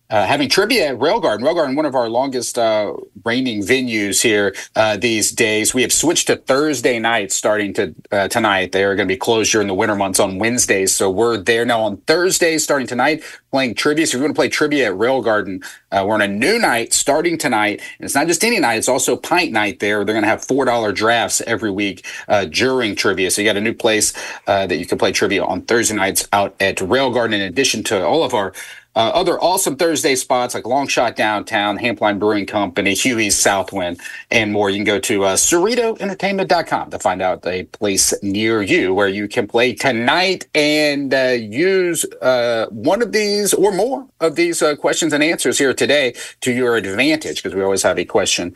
uh, 0.10 0.26
having 0.26 0.48
trivia 0.50 0.88
at 0.88 1.00
Rail 1.00 1.20
Garden. 1.20 1.46
Rail 1.46 1.56
Garden, 1.56 1.76
one 1.76 1.86
of 1.86 1.96
our 1.96 2.10
longest 2.10 2.58
uh, 2.58 2.94
reigning 3.26 3.62
venues 3.62 4.22
here 4.22 4.56
uh, 4.76 4.96
these 4.96 5.32
days. 5.32 5.74
We 5.74 5.82
have 5.82 5.92
switched 5.92 6.28
to 6.28 6.38
Thursday 6.38 6.98
nights 7.00 7.36
starting 7.36 7.74
to 7.74 7.94
uh, 8.12 8.28
tonight. 8.30 8.72
They 8.72 8.84
are 8.86 8.96
going 8.96 9.08
to 9.08 9.14
be 9.14 9.18
closed 9.18 9.52
during 9.52 9.68
the 9.68 9.74
winter 9.74 9.96
months 9.96 10.20
on 10.20 10.40
Wednesdays, 10.40 10.96
so 10.96 11.10
we're 11.10 11.38
there 11.38 11.66
now 11.66 11.82
on 11.82 11.98
Thursdays 11.98 12.64
starting 12.64 12.88
tonight 12.88 13.24
playing 13.52 13.76
trivia. 13.76 14.06
So 14.06 14.18
we're 14.18 14.24
going 14.24 14.34
to 14.34 14.38
play 14.38 14.50
trivia 14.50 14.88
at 14.88 14.98
Rail 14.98 15.22
Garden. 15.22 15.62
Uh, 15.92 16.04
we're 16.08 16.16
on 16.16 16.22
a 16.22 16.28
new 16.28 16.60
night 16.60 16.94
starting 16.94 17.38
tonight, 17.38 17.82
and 17.98 18.06
it's 18.06 18.16
not 18.16 18.28
just 18.28 18.44
any 18.44 18.60
night; 18.60 18.76
it's 18.76 18.90
also 18.90 19.18
pint 19.18 19.52
night. 19.52 19.80
There, 19.80 20.06
they're 20.06 20.14
going 20.14 20.24
to 20.24 20.30
have 20.30 20.44
four 20.44 20.66
dollar 20.66 20.94
drafts 20.94 21.42
every 21.42 21.72
week 21.72 22.06
uh, 22.30 22.46
during 22.46 22.96
trivia. 22.96 23.30
So 23.30 23.42
you 23.42 23.48
got 23.48 23.58
a 23.58 23.62
new 23.62 23.74
place 23.74 24.14
that 24.46 24.78
you 24.78 24.86
can 24.86 24.98
play 24.98 25.12
trivia 25.12 25.44
on 25.44 25.64
Thursday 25.64 25.96
nights 25.96 26.28
out 26.32 26.56
at 26.62 26.80
Rail 26.80 27.12
Garden. 27.12 27.34
In 27.34 27.42
addition 27.42 27.84
to 27.86 28.06
all 28.06 28.24
of 28.24 28.34
our 28.34 28.54
uh, 28.98 29.12
other 29.14 29.40
awesome 29.40 29.76
Thursday 29.76 30.16
spots 30.16 30.56
like 30.56 30.66
Long 30.66 30.88
Shot 30.88 31.16
Downtown, 31.16 31.78
Hampline 31.78 32.18
Brewing 32.18 32.48
Company, 32.48 32.96
Huey's 32.96 33.38
Southwind, 33.38 34.02
and 34.32 34.52
more. 34.52 34.72
You 34.72 34.78
can 34.78 34.86
go 34.86 35.00
to 35.00 35.24
uh, 35.24 35.36
CerritoEntertainment.com 35.36 36.90
to 36.90 36.98
find 36.98 37.22
out 37.22 37.46
a 37.46 37.66
place 37.66 38.12
near 38.24 38.64
you 38.64 38.96
where 38.96 39.08
you 39.08 39.28
can 39.28 39.48
play 39.48 39.76
tonight 39.76 40.48
and 40.56 41.14
uh, 41.14 41.36
use 41.38 42.06
uh, 42.24 42.66
one 42.72 43.04
of 43.04 43.12
these 43.12 43.54
or 43.54 43.72
more 43.72 44.08
of 44.20 44.36
these 44.36 44.64
uh, 44.64 44.76
questions 44.76 45.14
and 45.14 45.24
answers 45.24 45.60
here 45.60 45.76
today 45.76 46.16
to 46.42 46.52
your 46.52 46.76
advantage 46.76 47.44
because 47.44 47.54
we 47.54 47.62
always 47.62 47.84
have 47.84 48.00
a 48.00 48.06
question 48.06 48.56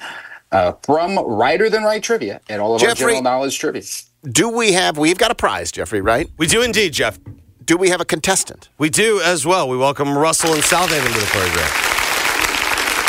uh, 0.51 0.73
from 0.81 1.19
Righter 1.19 1.69
Than 1.69 1.83
Wright 1.83 2.01
Trivia 2.01 2.41
and 2.49 2.63
all 2.63 2.73
of 2.73 2.81
Jeffrey, 2.81 3.03
our 3.03 3.09
general 3.09 3.21
knowledge 3.21 3.59
trivia. 3.59 3.83
Do 4.23 4.49
we 4.49 4.71
have, 4.71 4.97
we've 4.97 5.19
got 5.19 5.29
a 5.29 5.35
prize, 5.35 5.71
Jeffrey, 5.71 6.01
right? 6.01 6.27
We 6.39 6.47
do 6.47 6.63
indeed, 6.63 6.93
Geoff. 6.93 7.19
Do 7.63 7.77
we 7.77 7.89
have 7.89 8.01
a 8.01 8.05
contestant? 8.05 8.69
We 8.77 8.89
do 8.89 9.21
as 9.23 9.45
well. 9.45 9.69
We 9.69 9.77
welcome 9.77 10.17
Russell 10.17 10.53
and 10.53 10.63
Southaven 10.63 11.13
to 11.13 11.19
the 11.19 11.25
program. 11.27 11.69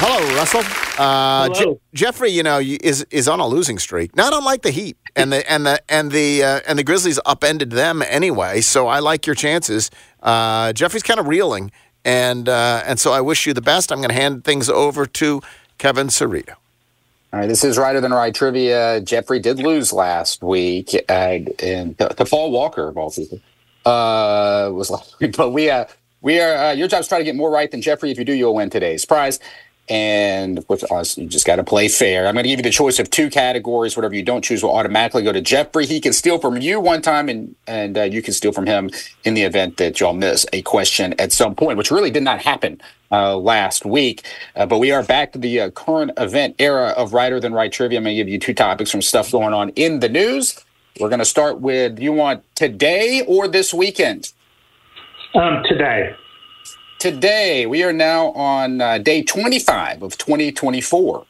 Hello, 0.04 0.36
Russell. 0.36 0.60
Uh, 0.98 1.48
Hello. 1.48 1.74
Je- 1.74 1.80
Jeffrey, 2.04 2.30
you 2.30 2.42
know, 2.42 2.58
is 2.58 3.06
is 3.10 3.28
on 3.28 3.40
a 3.40 3.46
losing 3.46 3.78
streak. 3.78 4.14
Not 4.14 4.34
unlike 4.34 4.62
the 4.62 4.70
Heat, 4.70 4.96
and 5.16 5.32
the 5.32 5.50
and 5.50 5.64
the 5.64 5.80
and 5.88 6.10
the 6.10 6.42
uh, 6.42 6.60
and 6.66 6.78
the 6.78 6.84
Grizzlies 6.84 7.18
upended 7.24 7.70
them 7.70 8.02
anyway. 8.02 8.60
So 8.60 8.88
I 8.88 8.98
like 8.98 9.26
your 9.26 9.34
chances. 9.36 9.90
Uh, 10.22 10.72
Jeffrey's 10.74 11.02
kind 11.02 11.18
of 11.18 11.28
reeling, 11.28 11.70
and 12.04 12.48
uh, 12.48 12.82
and 12.84 13.00
so 13.00 13.12
I 13.12 13.20
wish 13.22 13.46
you 13.46 13.54
the 13.54 13.62
best. 13.62 13.90
I'm 13.90 13.98
going 13.98 14.10
to 14.10 14.14
hand 14.14 14.44
things 14.44 14.68
over 14.68 15.06
to 15.06 15.40
Kevin 15.78 16.08
Cerrito. 16.08 16.54
All 17.32 17.40
right, 17.40 17.46
this 17.48 17.64
is 17.64 17.78
Righter 17.78 18.02
Than 18.02 18.12
Wright 18.12 18.34
trivia. 18.34 19.00
Jeffrey 19.00 19.38
did 19.40 19.58
lose 19.58 19.92
last 19.94 20.42
week, 20.42 20.90
uh, 21.08 21.38
and 21.60 21.96
to, 21.98 22.08
to 22.10 22.24
Paul 22.26 22.50
Walker 22.50 22.88
of 22.88 22.98
all 22.98 23.10
people 23.10 23.40
uh, 23.84 24.70
was 24.72 24.90
last 24.90 25.16
week. 25.20 25.36
But 25.36 25.50
we 25.50 25.70
uh, 25.70 25.86
we 26.20 26.40
are 26.40 26.56
uh, 26.56 26.72
your 26.72 26.88
job's 26.88 27.08
try 27.08 27.18
to 27.18 27.24
get 27.24 27.36
more 27.36 27.50
right 27.50 27.70
than 27.70 27.82
Jeffrey. 27.82 28.10
If 28.10 28.18
you 28.18 28.24
do, 28.24 28.32
you'll 28.32 28.54
win 28.54 28.70
today's 28.70 29.04
prize. 29.04 29.38
And 29.88 30.58
of 30.58 30.66
course, 30.68 30.84
honestly, 30.84 31.24
you 31.24 31.28
just 31.28 31.44
got 31.44 31.56
to 31.56 31.64
play 31.64 31.88
fair. 31.88 32.26
I'm 32.26 32.34
going 32.34 32.44
to 32.44 32.48
give 32.48 32.60
you 32.60 32.62
the 32.62 32.70
choice 32.70 32.98
of 33.00 33.10
two 33.10 33.28
categories. 33.28 33.96
Whatever 33.96 34.14
you 34.14 34.22
don't 34.22 34.42
choose 34.42 34.62
will 34.62 34.74
automatically 34.74 35.22
go 35.22 35.32
to 35.32 35.40
Jeffrey. 35.40 35.86
He 35.86 36.00
can 36.00 36.12
steal 36.12 36.38
from 36.38 36.56
you 36.58 36.80
one 36.80 37.02
time, 37.02 37.28
and 37.28 37.54
and 37.66 37.98
uh, 37.98 38.02
you 38.02 38.22
can 38.22 38.32
steal 38.32 38.52
from 38.52 38.66
him 38.66 38.90
in 39.24 39.34
the 39.34 39.42
event 39.42 39.78
that 39.78 39.98
y'all 39.98 40.14
miss 40.14 40.46
a 40.52 40.62
question 40.62 41.14
at 41.18 41.32
some 41.32 41.54
point, 41.54 41.78
which 41.78 41.90
really 41.90 42.10
did 42.10 42.22
not 42.22 42.40
happen 42.40 42.80
uh, 43.10 43.36
last 43.36 43.84
week. 43.84 44.24
Uh, 44.54 44.66
but 44.66 44.78
we 44.78 44.92
are 44.92 45.02
back 45.02 45.32
to 45.32 45.38
the 45.38 45.60
uh, 45.60 45.70
current 45.70 46.12
event 46.16 46.54
era 46.58 46.94
of 46.96 47.12
Righter 47.12 47.40
Than 47.40 47.52
Wright 47.52 47.72
trivia. 47.72 47.98
I'm 47.98 48.04
going 48.04 48.16
to 48.16 48.22
give 48.22 48.28
you 48.28 48.38
two 48.38 48.54
topics 48.54 48.90
from 48.90 49.02
stuff 49.02 49.32
going 49.32 49.52
on 49.52 49.70
in 49.70 50.00
the 50.00 50.08
news. 50.08 50.64
We're 51.00 51.08
going 51.08 51.20
to 51.20 51.24
start 51.24 51.60
with 51.60 51.98
you 51.98 52.12
want 52.12 52.44
today 52.54 53.24
or 53.26 53.48
this 53.48 53.72
weekend? 53.72 54.32
Um, 55.34 55.62
today. 55.66 56.14
Today. 56.98 57.66
We 57.66 57.82
are 57.82 57.92
now 57.92 58.28
on 58.32 58.80
uh, 58.80 58.98
day 58.98 59.22
25 59.22 60.02
of 60.02 60.18
2024. 60.18 61.26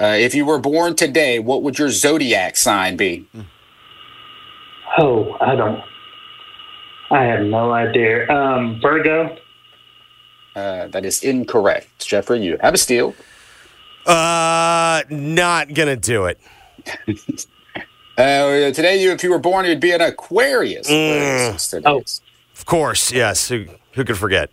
Uh, 0.00 0.04
if 0.04 0.34
you 0.34 0.46
were 0.46 0.58
born 0.58 0.94
today, 0.94 1.38
what 1.40 1.62
would 1.62 1.78
your 1.78 1.90
zodiac 1.90 2.56
sign 2.56 2.96
be? 2.96 3.26
Oh, 4.98 5.36
I 5.40 5.56
don't. 5.56 5.82
I 7.10 7.24
have 7.24 7.44
no 7.44 7.72
idea. 7.72 8.28
Um, 8.30 8.80
Virgo. 8.80 9.36
Uh, 10.54 10.86
that 10.88 11.04
is 11.04 11.22
incorrect. 11.22 12.06
Jeffrey, 12.06 12.42
you 12.42 12.56
have 12.60 12.74
a 12.74 12.78
steal. 12.78 13.14
Uh, 14.06 15.02
not 15.10 15.74
gonna 15.74 15.96
do 15.96 16.26
it. 16.26 16.40
Uh, 18.16 18.70
today, 18.72 19.02
you 19.02 19.12
if 19.12 19.22
you 19.22 19.30
were 19.30 19.38
born, 19.38 19.66
you'd 19.66 19.80
be 19.80 19.92
an 19.92 20.00
Aquarius. 20.00 20.88
Mm. 20.90 21.82
oh, 21.86 22.02
Of 22.54 22.66
course, 22.66 23.12
yes. 23.12 23.48
Who, 23.48 23.66
who 23.92 24.04
could 24.04 24.18
forget? 24.18 24.50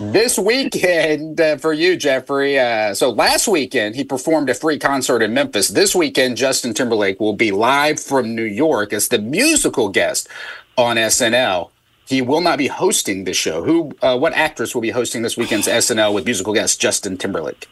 This 0.00 0.38
weekend 0.38 1.40
uh, 1.40 1.56
for 1.56 1.72
you, 1.72 1.96
Jeffrey. 1.96 2.58
Uh, 2.58 2.94
so 2.94 3.10
last 3.10 3.46
weekend 3.46 3.94
he 3.94 4.02
performed 4.02 4.50
a 4.50 4.54
free 4.54 4.78
concert 4.78 5.22
in 5.22 5.34
Memphis. 5.34 5.68
This 5.68 5.94
weekend, 5.94 6.36
Justin 6.36 6.74
Timberlake 6.74 7.20
will 7.20 7.34
be 7.34 7.52
live 7.52 8.00
from 8.00 8.34
New 8.34 8.44
York 8.44 8.92
as 8.92 9.08
the 9.08 9.18
musical 9.18 9.88
guest 9.88 10.28
on 10.76 10.96
SNL. 10.96 11.70
He 12.06 12.22
will 12.22 12.40
not 12.40 12.58
be 12.58 12.68
hosting 12.68 13.24
the 13.24 13.34
show. 13.34 13.62
Who? 13.62 13.92
Uh, 14.00 14.18
what 14.18 14.32
actress 14.32 14.74
will 14.74 14.82
be 14.82 14.90
hosting 14.90 15.22
this 15.22 15.36
weekend's 15.36 15.68
SNL 15.68 16.14
with 16.14 16.24
musical 16.24 16.54
guest 16.54 16.80
Justin 16.80 17.18
Timberlake? 17.18 17.68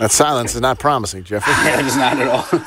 That 0.00 0.10
silence 0.10 0.54
is 0.54 0.60
not 0.60 0.78
promising, 0.78 1.22
Jeffrey. 1.24 1.52
it 1.56 1.84
is 1.86 1.96
not 1.96 2.18
at 2.18 2.26
all. 2.26 2.60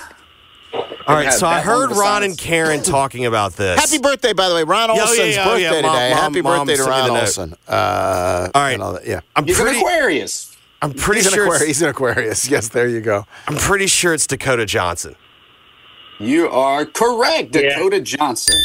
All 1.05 1.15
right, 1.15 1.33
so 1.33 1.45
I 1.45 1.59
heard 1.61 1.91
Ron 1.91 2.23
and 2.23 2.37
Karen 2.37 2.81
talking 2.81 3.25
about 3.25 3.53
this. 3.53 3.77
Happy 3.79 4.01
birthday, 4.01 4.31
by 4.33 4.47
the 4.49 4.55
way, 4.55 4.63
Ron 4.63 4.89
Yeah, 4.89 5.01
oh, 5.01 5.07
Olson's 5.09 5.35
yeah, 5.35 5.43
oh, 5.43 5.49
birthday 5.49 5.61
yeah, 5.63 5.81
Mom- 5.81 5.93
today. 5.95 6.09
Mom- 6.11 6.19
Happy 6.21 6.41
Mom 6.41 6.57
birthday 6.59 6.77
to 6.77 6.83
sent 6.83 6.89
me 6.89 6.95
Ron 6.95 7.07
the 7.07 7.13
note. 7.13 7.19
Olson. 7.21 7.55
Uh, 7.67 8.49
All 8.55 8.61
right. 8.61 8.71
and 8.71 8.81
all 8.83 8.93
that, 8.93 9.05
yeah, 9.05 9.19
I'm 9.35 9.45
He's 9.45 9.59
pretty. 9.59 9.77
an 9.79 9.85
Aquarius. 9.85 10.55
I'm 10.81 10.93
pretty 10.93 11.19
he's 11.21 11.27
an 11.27 11.33
sure. 11.33 11.43
Aquarius. 11.45 11.61
It's, 11.61 11.67
He's 11.67 11.81
an 11.81 11.89
Aquarius. 11.89 12.49
Yes, 12.49 12.67
there 12.69 12.87
you 12.87 13.01
go. 13.01 13.25
I'm 13.47 13.55
pretty 13.57 13.87
sure 13.87 14.13
it's 14.13 14.25
Dakota 14.27 14.65
Johnson. 14.65 15.15
You 16.19 16.47
are 16.49 16.85
correct, 16.85 17.51
Dakota 17.51 17.99
Johnson. 18.01 18.55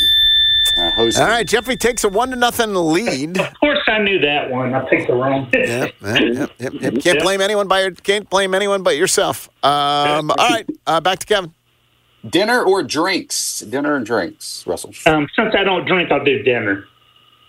Uh, 0.78 0.90
hosting. 0.92 1.22
All 1.22 1.28
right, 1.28 1.46
Jeffrey 1.46 1.76
takes 1.76 2.04
a 2.04 2.08
one 2.08 2.30
to 2.30 2.36
nothing 2.36 2.72
lead. 2.72 3.38
Of 3.38 3.52
course, 3.58 3.80
I 3.88 3.98
knew 3.98 4.20
that 4.20 4.50
one. 4.50 4.74
I 4.74 4.88
picked 4.88 5.08
the 5.08 5.14
wrong. 5.14 5.48
Yep, 5.52 5.94
yep, 6.00 6.20
yep, 6.20 6.50
yep, 6.58 6.72
yep. 6.80 6.94
Can't 7.02 7.20
blame 7.20 7.40
anyone 7.40 7.66
by 7.66 7.82
your, 7.82 7.90
can't 7.90 8.30
blame 8.30 8.54
anyone 8.54 8.82
but 8.82 8.96
yourself. 8.96 9.48
Um, 9.64 10.30
all 10.30 10.36
right, 10.50 10.68
uh, 10.86 11.00
back 11.00 11.18
to 11.18 11.26
Kevin. 11.26 11.52
Dinner 12.28 12.62
or 12.62 12.82
drinks? 12.82 13.60
Dinner 13.60 13.96
and 13.96 14.06
drinks, 14.06 14.64
Russell. 14.66 14.92
Um, 15.06 15.28
since 15.34 15.54
I 15.56 15.64
don't 15.64 15.86
drink, 15.86 16.12
I'll 16.12 16.24
do 16.24 16.42
dinner. 16.42 16.86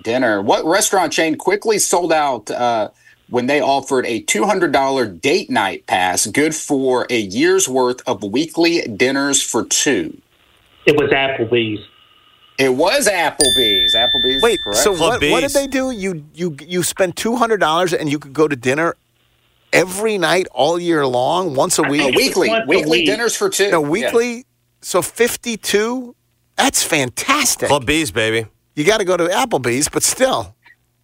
Dinner. 0.04 0.42
What 0.42 0.66
restaurant 0.66 1.12
chain 1.12 1.36
quickly 1.38 1.78
sold 1.80 2.14
out 2.14 2.50
uh, 2.50 2.90
when 3.30 3.48
they 3.48 3.62
offered 3.62 4.06
a 4.06 4.24
$200 4.24 5.22
date 5.22 5.50
night 5.50 5.86
pass, 5.88 6.26
good 6.28 6.56
for 6.56 7.06
a 7.10 7.20
year's 7.20 7.68
worth 7.68 8.02
of 8.08 8.24
weekly 8.24 8.82
dinners 8.88 9.42
for 9.42 9.66
two? 9.66 10.20
It 10.86 10.96
was 10.96 11.12
Applebee's. 11.12 11.86
It 12.60 12.70
was 12.76 13.08
Applebee's. 13.08 13.96
Applebee's. 13.96 14.42
Wait, 14.44 14.60
correct. 14.62 14.80
so 14.80 14.92
what, 14.92 15.22
what 15.24 15.40
did 15.42 15.52
they 15.52 15.66
do? 15.68 15.92
You 15.92 16.26
you 16.34 16.58
you 16.62 16.84
spent 16.84 17.16
two 17.16 17.36
hundred 17.38 17.60
dollars 17.62 17.94
and 17.94 18.12
you 18.12 18.20
could 18.20 18.34
go 18.34 18.48
to 18.48 18.56
dinner 18.56 18.96
every 19.72 20.18
night 20.18 20.48
all 20.52 20.78
year 20.80 21.06
long, 21.08 21.54
once 21.56 21.80
a 21.80 21.84
week. 21.84 22.02
Uh, 22.02 22.12
weekly, 22.16 22.50
Once 22.50 22.66
a 22.66 22.68
weekly 22.68 22.92
week. 23.00 23.06
dinners 23.06 23.36
for 23.36 23.50
two. 23.50 23.72
No, 23.72 23.82
Yeah. 23.84 23.90
weekly. 23.90 24.46
So 24.82 25.02
fifty-two. 25.02 26.16
That's 26.58 26.84
fantastic. 26.84 27.70
Club 27.70 27.86
B's, 27.86 28.12
baby. 28.12 28.48
You 28.76 28.84
got 28.84 28.98
to 28.98 29.06
go 29.06 29.16
to 29.16 29.26
Applebee's, 29.28 29.88
but 29.88 30.04
still, 30.04 30.56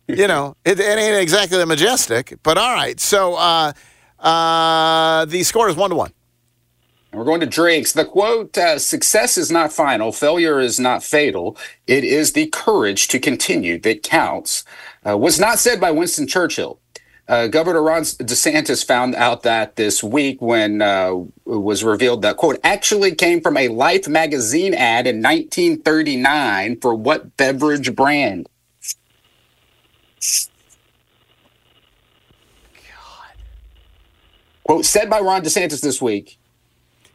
you 0.08 0.28
know, 0.28 0.56
it, 0.66 0.80
it 0.80 0.98
ain't 1.00 1.22
exactly 1.22 1.58
the 1.58 1.66
majestic. 1.66 2.38
But 2.44 2.58
all 2.58 2.74
right. 2.74 3.00
So 3.00 3.36
uh, 3.36 3.72
uh, 4.20 5.26
the 5.26 5.44
score 5.44 5.70
is 5.70 5.76
one 5.78 5.90
to 5.92 5.96
one. 5.96 6.12
We're 7.16 7.24
going 7.24 7.40
to 7.40 7.46
drinks. 7.46 7.94
The 7.94 8.04
quote 8.04 8.58
uh, 8.58 8.78
Success 8.78 9.38
is 9.38 9.50
not 9.50 9.72
final, 9.72 10.12
failure 10.12 10.60
is 10.60 10.80
not 10.80 11.02
fatal. 11.02 11.58
It 11.88 12.04
is 12.04 12.34
the 12.34 12.48
courage 12.48 13.08
to 13.08 13.20
continue 13.20 13.80
that 13.80 14.04
counts. 14.04 14.66
Uh, 15.08 15.18
was 15.18 15.40
not 15.40 15.58
said 15.60 15.80
by 15.80 15.92
Winston 15.92 16.28
Churchill. 16.28 16.80
Uh, 17.28 17.48
Governor 17.48 17.82
Ron 17.82 18.02
DeSantis 18.04 18.86
found 18.86 19.16
out 19.16 19.44
that 19.44 19.78
this 19.78 20.04
week 20.04 20.42
when 20.42 20.82
uh, 20.82 21.14
it 21.48 21.62
was 21.62 21.84
revealed 21.84 22.22
that 22.22 22.38
quote 22.38 22.60
actually 22.64 23.16
came 23.16 23.42
from 23.42 23.56
a 23.58 23.70
Life 23.70 24.08
magazine 24.08 24.74
ad 24.74 25.08
in 25.08 25.24
1939 25.24 26.82
for 26.82 26.94
what 26.94 27.38
beverage 27.38 27.96
brand? 27.96 28.48
God. 32.76 33.38
Quote 34.66 34.86
said 34.86 35.10
by 35.10 35.20
Ron 35.20 35.44
DeSantis 35.44 35.82
this 35.82 36.02
week. 36.02 36.38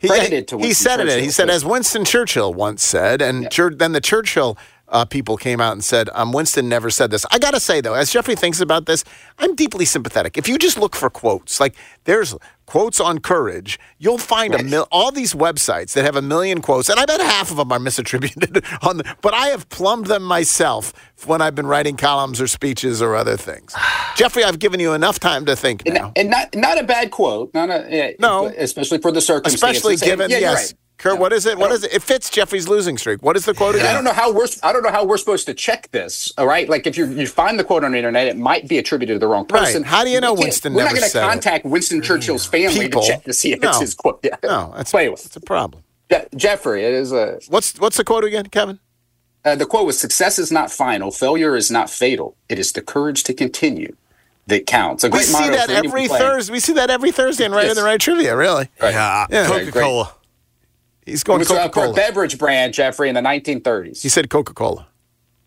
He, 0.00 0.08
credited 0.08 0.48
to 0.48 0.58
he 0.58 0.72
said 0.72 0.98
it. 1.00 1.04
Churchill. 1.04 1.22
He 1.22 1.30
said, 1.30 1.50
as 1.50 1.62
Winston 1.62 2.06
Churchill 2.06 2.54
once 2.54 2.82
said, 2.82 3.20
and 3.20 3.50
Chur- 3.50 3.74
then 3.74 3.92
the 3.92 4.00
Churchill 4.00 4.56
uh, 4.90 5.04
people 5.04 5.36
came 5.36 5.60
out 5.60 5.72
and 5.72 5.82
said, 5.84 6.10
um, 6.14 6.32
Winston 6.32 6.68
never 6.68 6.90
said 6.90 7.10
this. 7.10 7.24
I 7.30 7.38
got 7.38 7.52
to 7.54 7.60
say, 7.60 7.80
though, 7.80 7.94
as 7.94 8.10
Jeffrey 8.12 8.34
thinks 8.34 8.60
about 8.60 8.86
this, 8.86 9.04
I'm 9.38 9.54
deeply 9.54 9.84
sympathetic. 9.84 10.36
If 10.36 10.48
you 10.48 10.58
just 10.58 10.78
look 10.78 10.94
for 10.96 11.08
quotes, 11.08 11.60
like 11.60 11.74
there's 12.04 12.34
quotes 12.66 13.00
on 13.00 13.18
courage, 13.18 13.78
you'll 13.98 14.18
find 14.18 14.54
a 14.54 14.62
mil- 14.62 14.86
all 14.92 15.10
these 15.12 15.34
websites 15.34 15.92
that 15.94 16.04
have 16.04 16.16
a 16.16 16.22
million 16.22 16.60
quotes, 16.60 16.88
and 16.88 16.98
I 17.00 17.04
bet 17.06 17.20
half 17.20 17.50
of 17.50 17.56
them 17.56 17.72
are 17.72 17.78
misattributed. 17.78 18.64
on 18.88 18.98
the, 18.98 19.16
But 19.22 19.34
I 19.34 19.46
have 19.48 19.68
plumbed 19.68 20.06
them 20.06 20.22
myself 20.22 20.92
when 21.26 21.40
I've 21.40 21.54
been 21.54 21.66
writing 21.66 21.96
columns 21.96 22.40
or 22.40 22.46
speeches 22.46 23.00
or 23.02 23.14
other 23.16 23.36
things. 23.36 23.74
Jeffrey, 24.16 24.44
I've 24.44 24.58
given 24.58 24.80
you 24.80 24.92
enough 24.92 25.18
time 25.20 25.46
to 25.46 25.56
think 25.56 25.86
now. 25.86 26.12
and 26.16 26.30
not 26.30 26.54
not 26.54 26.78
a 26.78 26.84
bad 26.84 27.10
quote. 27.10 27.52
Not 27.54 27.70
a 27.70 27.86
yeah, 27.88 28.10
No. 28.18 28.46
especially 28.46 28.98
for 28.98 29.10
the 29.12 29.20
circumstances. 29.20 29.54
Especially 29.78 29.96
given, 29.96 30.30
Yeah, 30.30 30.36
you're 30.38 30.50
yes. 30.50 30.72
right. 30.72 30.74
Kurt, 31.00 31.18
what 31.18 31.32
is 31.32 31.46
it? 31.46 31.56
What 31.58 31.72
is 31.72 31.82
it? 31.82 31.94
It 31.94 32.02
fits 32.02 32.28
Jeffrey's 32.28 32.68
losing 32.68 32.98
streak. 32.98 33.22
What 33.22 33.34
is 33.34 33.46
the 33.46 33.54
quote 33.54 33.74
And 33.74 33.84
I 33.86 33.92
don't 33.94 34.04
know 34.04 34.12
how 34.12 34.32
we're 34.32 34.46
I 34.62 34.70
don't 34.72 34.82
know 34.82 34.90
how 34.90 35.04
we're 35.04 35.16
supposed 35.16 35.46
to 35.46 35.54
check 35.54 35.90
this. 35.92 36.30
All 36.36 36.46
right, 36.46 36.68
like 36.68 36.86
if 36.86 36.96
you 36.98 37.06
you 37.06 37.26
find 37.26 37.58
the 37.58 37.64
quote 37.64 37.84
on 37.84 37.92
the 37.92 37.96
internet, 37.98 38.26
it 38.26 38.36
might 38.36 38.68
be 38.68 38.76
attributed 38.76 39.14
to 39.14 39.18
the 39.18 39.26
wrong 39.26 39.46
person. 39.46 39.62
Right. 39.64 39.66
person. 39.72 39.82
How 39.84 40.04
do 40.04 40.10
you 40.10 40.20
know 40.20 40.34
We 40.34 40.40
Winston 40.44 40.74
We're 40.74 40.84
not 40.84 40.90
going 40.90 41.02
to 41.02 41.08
said 41.08 41.24
it? 41.24 41.30
contact 41.30 41.64
Winston 41.64 42.02
Churchill's 42.02 42.44
family 42.46 42.80
People. 42.80 43.00
to 43.02 43.08
check 43.08 43.24
to 43.24 43.32
see 43.32 43.52
if 43.52 43.60
No. 43.60 43.70
it's 43.70 43.80
his 43.80 43.94
quote. 43.94 44.20
Yeah. 44.22 44.36
No, 44.42 44.72
that's 44.76 44.90
Play 44.90 45.08
with. 45.08 45.24
It's 45.24 45.36
a 45.36 45.40
problem. 45.40 45.82
Je- 46.12 46.26
Jeffrey, 46.36 46.84
it 46.84 46.92
is 46.92 47.12
a. 47.12 47.40
What's 47.48 47.78
what's 47.78 47.96
the 47.96 48.04
quote 48.04 48.24
again, 48.24 48.46
Kevin? 48.46 48.78
Uh, 49.42 49.54
the 49.56 49.64
quote 49.64 49.86
was: 49.86 49.98
"Success 49.98 50.38
is 50.38 50.52
not 50.52 50.70
final. 50.70 51.10
Failure 51.10 51.56
is 51.56 51.70
not 51.70 51.88
fatal. 51.88 52.36
It 52.50 52.58
is 52.58 52.72
the 52.72 52.82
courage 52.82 53.24
to 53.24 53.32
continue 53.32 53.96
that 54.48 54.66
counts." 54.66 55.02
A 55.02 55.08
We 55.08 55.20
see 55.20 55.48
that 55.48 55.70
every. 55.70 56.08
Thursday. 56.08 56.52
We 56.52 56.60
see 56.60 56.74
that 56.74 56.90
every 56.90 57.10
Thursday 57.10 57.46
in 57.46 57.52
Right 57.52 57.62
Yes. 57.62 57.70
in 57.70 57.76
the 57.82 57.84
Right 57.88 57.98
Trivia. 58.00 58.36
Really? 58.36 58.68
Right. 58.82 58.92
Yeah, 58.92 59.26
Yeah. 59.30 59.46
Coca 59.46 59.72
Cola. 59.72 60.12
He's 61.06 61.22
going 61.24 61.38
was 61.40 61.50
uh, 61.50 61.54
Coca 61.54 61.72
for 61.72 61.80
a 61.80 61.84
Cola. 61.86 61.94
beverage 61.94 62.38
brand, 62.38 62.74
Jeffrey, 62.74 63.08
in 63.08 63.14
the 63.14 63.20
1930s. 63.20 64.02
He 64.02 64.08
said 64.08 64.30
Coca 64.30 64.54
Cola. 64.54 64.86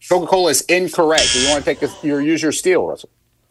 Coca 0.10 0.28
Cola 0.28 0.52
is 0.52 0.62
incorrect. 0.62 1.32
Do 1.34 1.40
you 1.40 1.50
want 1.50 1.64
to 1.64 1.66
take 1.70 1.80
this, 1.80 2.04
your 2.04 2.22
use 2.22 2.42
your 2.42 2.52
steal, 2.52 2.86
Russell? 2.88 3.10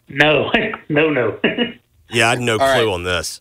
No, 0.09 0.50
no, 0.88 1.11
no. 1.11 1.38
Yeah, 2.11 2.26
I 2.26 2.30
had 2.30 2.40
no 2.40 2.53
All 2.59 2.59
clue 2.59 2.66
right. 2.88 2.92
on 2.92 3.05
this. 3.05 3.40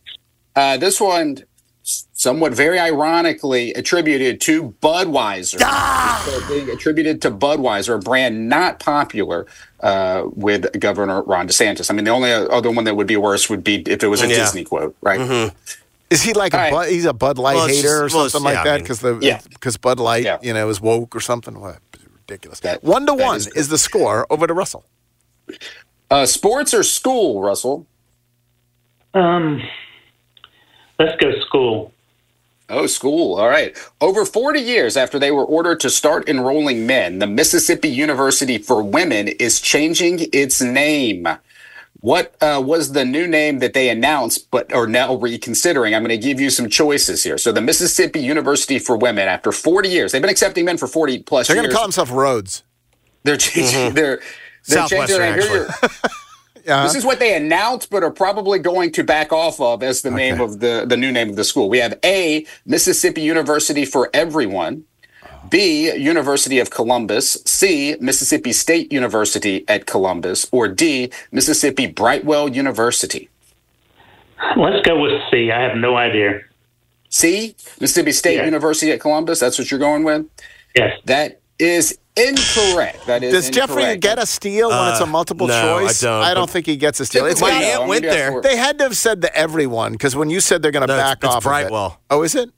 Uh, 0.55 0.77
this 0.77 1.01
one, 1.01 1.39
somewhat 1.83 2.53
very 2.53 2.79
ironically, 2.79 3.73
attributed 3.73 4.39
to 4.41 4.73
Budweiser. 4.81 5.59
So 6.23 6.47
being 6.47 6.69
attributed 6.69 7.21
to 7.23 7.31
Budweiser, 7.31 7.95
a 7.95 7.99
brand 7.99 8.47
not 8.47 8.79
popular 8.79 9.45
uh, 9.81 10.23
with 10.33 10.79
Governor 10.79 11.21
Ron 11.23 11.49
DeSantis. 11.49 11.91
I 11.91 11.93
mean, 11.93 12.05
the 12.05 12.11
only 12.11 12.31
other 12.31 12.71
one 12.71 12.85
that 12.85 12.95
would 12.95 13.07
be 13.07 13.17
worse 13.17 13.49
would 13.49 13.61
be 13.61 13.81
if 13.85 14.03
it 14.03 14.07
was 14.07 14.21
a 14.21 14.27
Yeah. 14.29 14.35
Disney 14.37 14.63
quote, 14.63 14.95
right? 15.01 15.51
Is 16.11 16.21
he 16.21 16.33
like 16.33 16.53
a 16.53 16.57
All 16.57 16.63
right. 16.63 16.71
Bud, 16.71 16.89
he's 16.89 17.05
a 17.05 17.13
Bud 17.13 17.37
Light 17.39 17.55
Well, 17.55 17.65
it's 17.67 17.77
hater 17.77 17.99
or 17.99 18.03
just- 18.05 18.15
well, 18.15 18.25
it's- 18.25 18.31
something 18.33 18.45
like 18.45 18.53
yeah, 18.55 18.61
I 18.61 18.63
that 18.65 18.73
mean- 18.75 18.83
because 18.83 18.99
the 18.99 19.17
Yeah. 19.21 19.39
because 19.49 19.77
Bud 19.77 19.99
Light 19.99 20.23
Yeah. 20.23 20.37
you 20.41 20.53
know 20.53 20.69
is 20.69 20.79
woke 20.81 21.15
or 21.15 21.19
something? 21.21 21.59
What 21.59 21.79
ridiculous. 22.27 22.59
That- 22.59 22.83
one 22.83 23.05
to 23.07 23.13
one 23.13 23.37
is 23.37 23.47
is, 23.47 23.69
the 23.69 23.77
score 23.77 24.27
over 24.29 24.45
to 24.45 24.53
Russell. 24.53 24.83
Uh, 26.11 26.25
sports 26.25 26.73
or 26.73 26.83
school, 26.83 27.41
Russell? 27.41 27.87
um, 29.13 29.61
let's 30.99 31.15
go 31.21 31.31
school. 31.41 31.91
Oh, 32.69 32.87
school. 32.87 33.37
All 33.37 33.49
right. 33.49 33.75
Over 33.99 34.23
40 34.23 34.61
years 34.61 34.95
after 34.95 35.19
they 35.19 35.31
were 35.31 35.43
ordered 35.43 35.81
to 35.81 35.89
start 35.89 36.29
enrolling 36.29 36.85
men, 36.87 37.19
the 37.19 37.27
Mississippi 37.27 37.89
University 37.89 38.57
for 38.57 38.81
Women 38.81 39.27
is 39.27 39.59
changing 39.59 40.29
its 40.31 40.61
name. 40.61 41.27
What 42.01 42.35
uh, 42.41 42.61
was 42.65 42.93
the 42.93 43.05
new 43.05 43.27
name 43.27 43.59
that 43.59 43.73
they 43.73 43.87
announced, 43.89 44.49
but 44.49 44.73
are 44.73 44.87
now 44.87 45.15
reconsidering? 45.15 45.93
I'm 45.93 46.01
going 46.03 46.09
to 46.19 46.27
give 46.27 46.39
you 46.39 46.49
some 46.49 46.67
choices 46.67 47.23
here. 47.23 47.37
So, 47.37 47.51
the 47.51 47.61
Mississippi 47.61 48.19
University 48.19 48.79
for 48.79 48.97
Women, 48.97 49.27
after 49.27 49.51
40 49.51 49.87
years, 49.89 50.11
they've 50.11 50.21
been 50.21 50.31
accepting 50.31 50.65
men 50.65 50.77
for 50.77 50.87
40 50.87 51.19
plus 51.23 51.47
years. 51.47 51.55
They're 51.55 51.61
going 51.63 51.69
to 51.69 51.75
call 51.75 51.83
themselves 51.85 52.11
Rhodes. 52.11 52.63
They're 53.23 53.37
changing. 53.37 53.93
They're 53.93 54.19
they're 54.67 54.87
changing. 54.87 55.07
Southwestern, 55.07 55.19
their- 55.19 55.41
here 55.41 55.67
actually. 55.69 55.99
you're- 56.65 56.83
This 56.83 56.95
is 56.95 57.05
what 57.05 57.19
they 57.19 57.35
announced, 57.35 57.89
but 57.91 58.03
are 58.03 58.11
probably 58.11 58.57
going 58.59 58.91
to 58.93 59.03
back 59.03 59.31
off 59.31 59.59
of 59.61 59.83
as 59.83 60.01
the 60.01 60.09
name 60.11 60.41
of 60.41 60.59
the 60.59 60.85
the 60.87 60.97
new 60.97 61.11
name 61.11 61.29
of 61.29 61.35
the 61.35 61.43
school. 61.43 61.69
We 61.69 61.77
have 61.79 61.99
A 62.03 62.45
Mississippi 62.65 63.21
University 63.21 63.85
for 63.85 64.09
Everyone. 64.13 64.85
B, 65.51 65.93
University 65.95 66.57
of 66.59 66.71
Columbus, 66.71 67.37
C, 67.45 67.95
Mississippi 67.99 68.53
State 68.53 68.91
University 68.91 69.63
at 69.67 69.85
Columbus, 69.85 70.47
or 70.51 70.67
D, 70.67 71.11
Mississippi 71.31 71.85
Brightwell 71.85 72.49
University. 72.49 73.29
Let's 74.57 74.81
go 74.87 74.99
with 74.99 75.11
C. 75.29 75.51
I 75.51 75.61
have 75.61 75.77
no 75.77 75.95
idea. 75.97 76.41
C, 77.09 77.55
Mississippi 77.79 78.13
State 78.13 78.37
Yeah. 78.37 78.45
University 78.45 78.91
at 78.91 78.99
Columbus. 79.01 79.39
That's 79.39 79.59
what 79.59 79.69
you're 79.69 79.79
going 79.79 80.03
with. 80.03 80.25
Yes. 80.75 80.97
That 81.05 81.39
is 81.59 81.97
incorrect. 82.15 83.05
That 83.05 83.21
is 83.23 83.33
Does 83.33 83.49
Jeffrey 83.49 83.97
get 83.97 84.17
a 84.19 84.25
steal 84.25 84.69
when 84.69 84.87
it's 84.89 84.99
a 85.01 85.03
Uh, 85.03 85.07
multiple 85.07 85.47
no, 85.47 85.77
I 85.79 85.83
choice? 85.87 86.01
don't, 86.01 86.49
think 86.49 86.65
he 86.65 86.75
gets 86.77 86.99
a 87.01 87.05
steal. 87.05 87.25
It's 87.25 87.39
Typically, 87.39 87.61
got- 87.61 87.81
Aunt 87.81 87.89
went 87.89 88.03
there. 88.03 88.41
They 88.41 88.55
had 88.55 88.77
to 88.79 88.85
have 88.85 88.97
said 88.97 89.21
to 89.23 89.35
everyone 89.35 89.91
because 89.91 90.15
when 90.15 90.29
you 90.29 90.39
said 90.39 90.61
they're 90.61 90.71
going 90.71 90.81
to 90.81 90.87
No, 90.87 90.93
it's- 90.95 91.09
back 91.09 91.17
it's 91.23 91.35
off. 91.35 91.43
Brightwell. 91.43 91.85
Of 91.85 91.91
it, 91.91 91.97
oh, 92.11 92.23
is 92.23 92.35
it? 92.35 92.49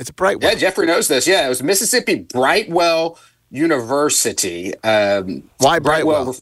It's 0.00 0.10
Brightwell. 0.10 0.50
Yeah, 0.50 0.58
Jeffrey 0.58 0.86
knows 0.86 1.08
this. 1.08 1.26
Yeah, 1.26 1.44
it 1.44 1.50
was 1.50 1.62
Mississippi 1.62 2.16
Brightwell 2.16 3.18
University. 3.50 4.74
Um, 4.78 5.50
Why 5.58 5.78
Brightwell? 5.78 6.34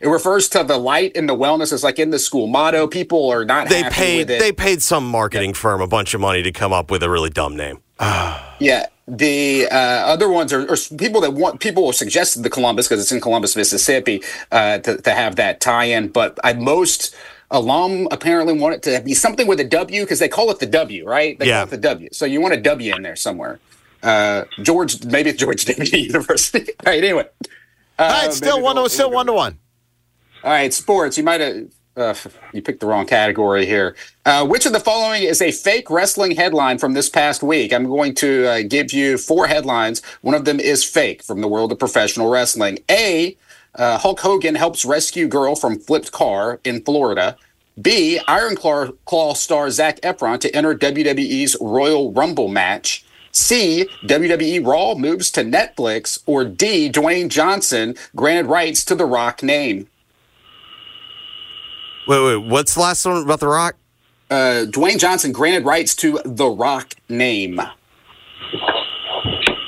It 0.00 0.08
refers 0.08 0.48
to 0.50 0.62
the 0.64 0.78
light 0.78 1.16
and 1.16 1.28
the 1.28 1.36
wellness. 1.36 1.72
It's 1.72 1.82
like 1.82 1.98
in 1.98 2.10
the 2.10 2.18
school 2.18 2.46
motto. 2.46 2.86
People 2.86 3.28
are 3.30 3.44
not 3.44 3.68
They 3.68 3.82
happy 3.82 3.94
paid 3.94 4.18
with 4.18 4.30
it. 4.30 4.40
they 4.40 4.52
paid 4.52 4.80
some 4.82 5.04
marketing 5.06 5.52
firm 5.52 5.82
a 5.82 5.86
bunch 5.88 6.14
of 6.14 6.20
money 6.20 6.42
to 6.42 6.52
come 6.52 6.72
up 6.72 6.90
with 6.90 7.02
a 7.02 7.10
really 7.10 7.30
dumb 7.30 7.56
name. 7.56 7.82
Yeah, 8.62 8.88
the 9.08 9.66
uh, 9.70 9.74
other 9.74 10.28
ones 10.28 10.52
are, 10.52 10.70
are 10.70 10.76
people 10.98 11.22
that 11.22 11.32
want 11.32 11.60
people 11.60 11.90
suggested 11.94 12.42
the 12.42 12.50
Columbus 12.50 12.86
because 12.88 13.00
it's 13.00 13.10
in 13.10 13.18
Columbus, 13.18 13.56
Mississippi, 13.56 14.22
uh, 14.52 14.78
to, 14.80 14.98
to 14.98 15.10
have 15.12 15.36
that 15.36 15.62
tie-in. 15.62 16.08
But 16.08 16.38
I, 16.44 16.52
most 16.52 17.16
alum 17.50 18.06
apparently 18.10 18.52
want 18.52 18.74
it 18.74 18.82
to 18.84 19.00
be 19.02 19.14
something 19.14 19.46
with 19.46 19.60
a 19.60 19.64
W 19.64 20.02
because 20.02 20.18
they 20.18 20.28
call 20.28 20.50
it 20.50 20.58
the 20.60 20.66
W, 20.66 21.04
right? 21.06 21.38
They 21.38 21.46
Yeah. 21.48 21.58
call 21.60 21.64
it 21.68 21.70
the 21.70 21.76
W. 21.78 22.08
So 22.12 22.24
you 22.24 22.40
want 22.40 22.54
a 22.54 22.60
W 22.60 22.94
in 22.94 23.02
there 23.02 23.16
somewhere. 23.16 23.58
Uh, 24.02 24.44
George, 24.62 25.04
maybe 25.04 25.30
it's 25.30 25.38
George 25.40 25.64
W. 25.76 25.96
University. 25.96 26.72
All 26.86 26.92
right. 26.92 27.02
Anyway. 27.04 27.26
All 27.98 28.08
Uh, 28.10 28.12
right, 28.24 28.32
still 28.32 28.60
one 28.62 28.76
to 28.76 28.88
still 28.88 29.10
one 29.10 29.26
to 29.26 29.32
one. 29.32 29.58
all 30.42 30.50
right, 30.52 30.72
sports. 30.72 31.18
You 31.18 31.24
might 31.24 31.40
have 31.42 31.66
uh, 31.96 32.14
you 32.54 32.62
picked 32.62 32.80
the 32.80 32.86
wrong 32.86 33.04
category 33.04 33.66
here. 33.66 33.94
Uh, 34.24 34.46
which 34.46 34.64
of 34.64 34.72
the 34.72 34.80
following 34.80 35.22
is 35.24 35.42
a 35.42 35.50
fake 35.52 35.90
wrestling 35.90 36.30
headline 36.36 36.78
from 36.78 36.94
this 36.94 37.10
past 37.10 37.42
week? 37.42 37.74
I'm 37.74 37.84
going 37.88 38.14
to 38.14 38.46
uh, 38.46 38.62
give 38.66 38.92
you 38.92 39.18
four 39.18 39.48
headlines. 39.48 40.00
One 40.22 40.34
of 40.34 40.46
them 40.46 40.60
is 40.60 40.82
fake 40.82 41.22
from 41.22 41.42
the 41.42 41.48
world 41.48 41.72
of 41.72 41.78
professional 41.78 42.30
wrestling. 42.30 42.78
A. 42.90 43.36
Uh, 43.74 43.98
Hulk 43.98 44.20
Hogan 44.20 44.54
helps 44.54 44.84
rescue 44.84 45.28
girl 45.28 45.54
from 45.54 45.78
flipped 45.78 46.12
car 46.12 46.60
in 46.64 46.82
Florida. 46.82 47.36
B. 47.80 48.20
Iron 48.26 48.56
Claw, 48.56 48.88
Claw 49.04 49.34
star 49.34 49.70
Zac 49.70 50.00
Efron 50.00 50.40
to 50.40 50.54
enter 50.54 50.74
WWE's 50.74 51.56
Royal 51.60 52.12
Rumble 52.12 52.48
match. 52.48 53.04
C. 53.32 53.88
WWE 54.02 54.66
Raw 54.66 54.94
moves 54.94 55.30
to 55.32 55.42
Netflix. 55.42 56.22
Or 56.26 56.44
D. 56.44 56.90
Dwayne 56.90 57.28
Johnson 57.28 57.94
granted 58.14 58.48
rights 58.48 58.84
to 58.86 58.94
the 58.94 59.06
Rock 59.06 59.42
name. 59.42 59.88
Wait, 62.08 62.24
wait, 62.24 62.36
what's 62.48 62.74
the 62.74 62.80
last 62.80 63.04
one 63.04 63.22
about 63.22 63.40
The 63.40 63.46
Rock? 63.46 63.76
Uh, 64.30 64.64
Dwayne 64.66 64.98
Johnson 64.98 65.32
granted 65.32 65.64
rights 65.64 65.94
to 65.96 66.20
the 66.24 66.48
Rock 66.48 66.94
name. 67.08 67.60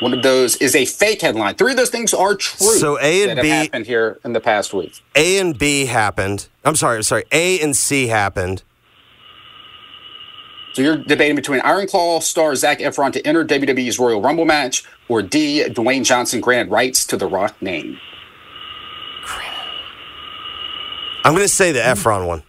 One 0.03 0.13
of 0.13 0.25
those 0.25 0.57
is 0.57 0.75
a 0.75 0.85
fake 0.85 1.21
headline. 1.21 1.55
Three 1.55 1.71
of 1.71 1.77
those 1.77 1.89
things 1.89 2.13
are 2.13 2.35
true. 2.35 2.77
So 2.77 2.99
A 3.01 3.31
and 3.31 3.41
B- 3.41 3.49
happened 3.49 3.87
here 3.87 4.19
in 4.25 4.33
the 4.33 4.41
past 4.41 4.75
week. 4.75 5.01
A 5.15 5.39
and 5.39 5.57
B 5.57 5.87
happened. 5.87 6.49
I'm 6.65 6.75
sorry, 6.75 6.97
I'm 6.97 7.05
sorry. 7.05 7.23
A 7.31 7.61
and 7.61 7.77
C 7.77 8.09
happened. 8.09 8.65
So 10.73 10.83
you're 10.83 10.97
debating 10.97 11.37
between 11.37 11.61
Iron 11.61 11.87
Claw 11.87 12.19
star 12.19 12.57
Zac 12.57 12.81
Efron 12.81 13.13
to 13.13 13.25
enter 13.25 13.45
WWE's 13.45 14.01
Royal 14.01 14.21
Rumble 14.21 14.45
match, 14.45 14.83
or 15.07 15.23
D. 15.23 15.63
Dwayne 15.69 16.05
Johnson 16.05 16.41
granted 16.41 16.73
rights 16.73 17.07
to 17.07 17.17
the 17.17 17.29
Rock 17.29 17.63
name. 17.63 18.01
I'm 21.25 21.35
going 21.35 21.45
to 21.45 21.49
say 21.49 21.71
the 21.71 21.79
Efron 21.79 22.27
one. 22.27 22.43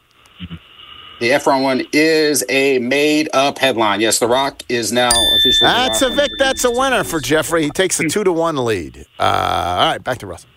The 1.23 1.29
Efron 1.29 1.63
one 1.63 1.87
is 1.93 2.43
a 2.49 2.79
made-up 2.79 3.57
headline. 3.57 4.01
Yes, 4.01 4.19
The 4.19 4.27
Rock 4.27 4.61
is 4.67 4.91
now 4.91 5.07
officially. 5.07 5.71
That's 5.71 6.01
a 6.01 6.09
Vic. 6.09 6.29
That's 6.37 6.65
a 6.65 6.69
winner 6.69 7.05
for 7.05 7.21
Jeffrey. 7.21 7.63
He 7.63 7.69
takes 7.69 7.97
a 8.01 8.09
two 8.09 8.25
to 8.25 8.33
one 8.33 8.57
lead. 8.57 9.05
Uh, 9.17 9.23
all 9.23 9.85
right, 9.85 10.03
back 10.03 10.17
to 10.17 10.27
Russell. 10.27 10.49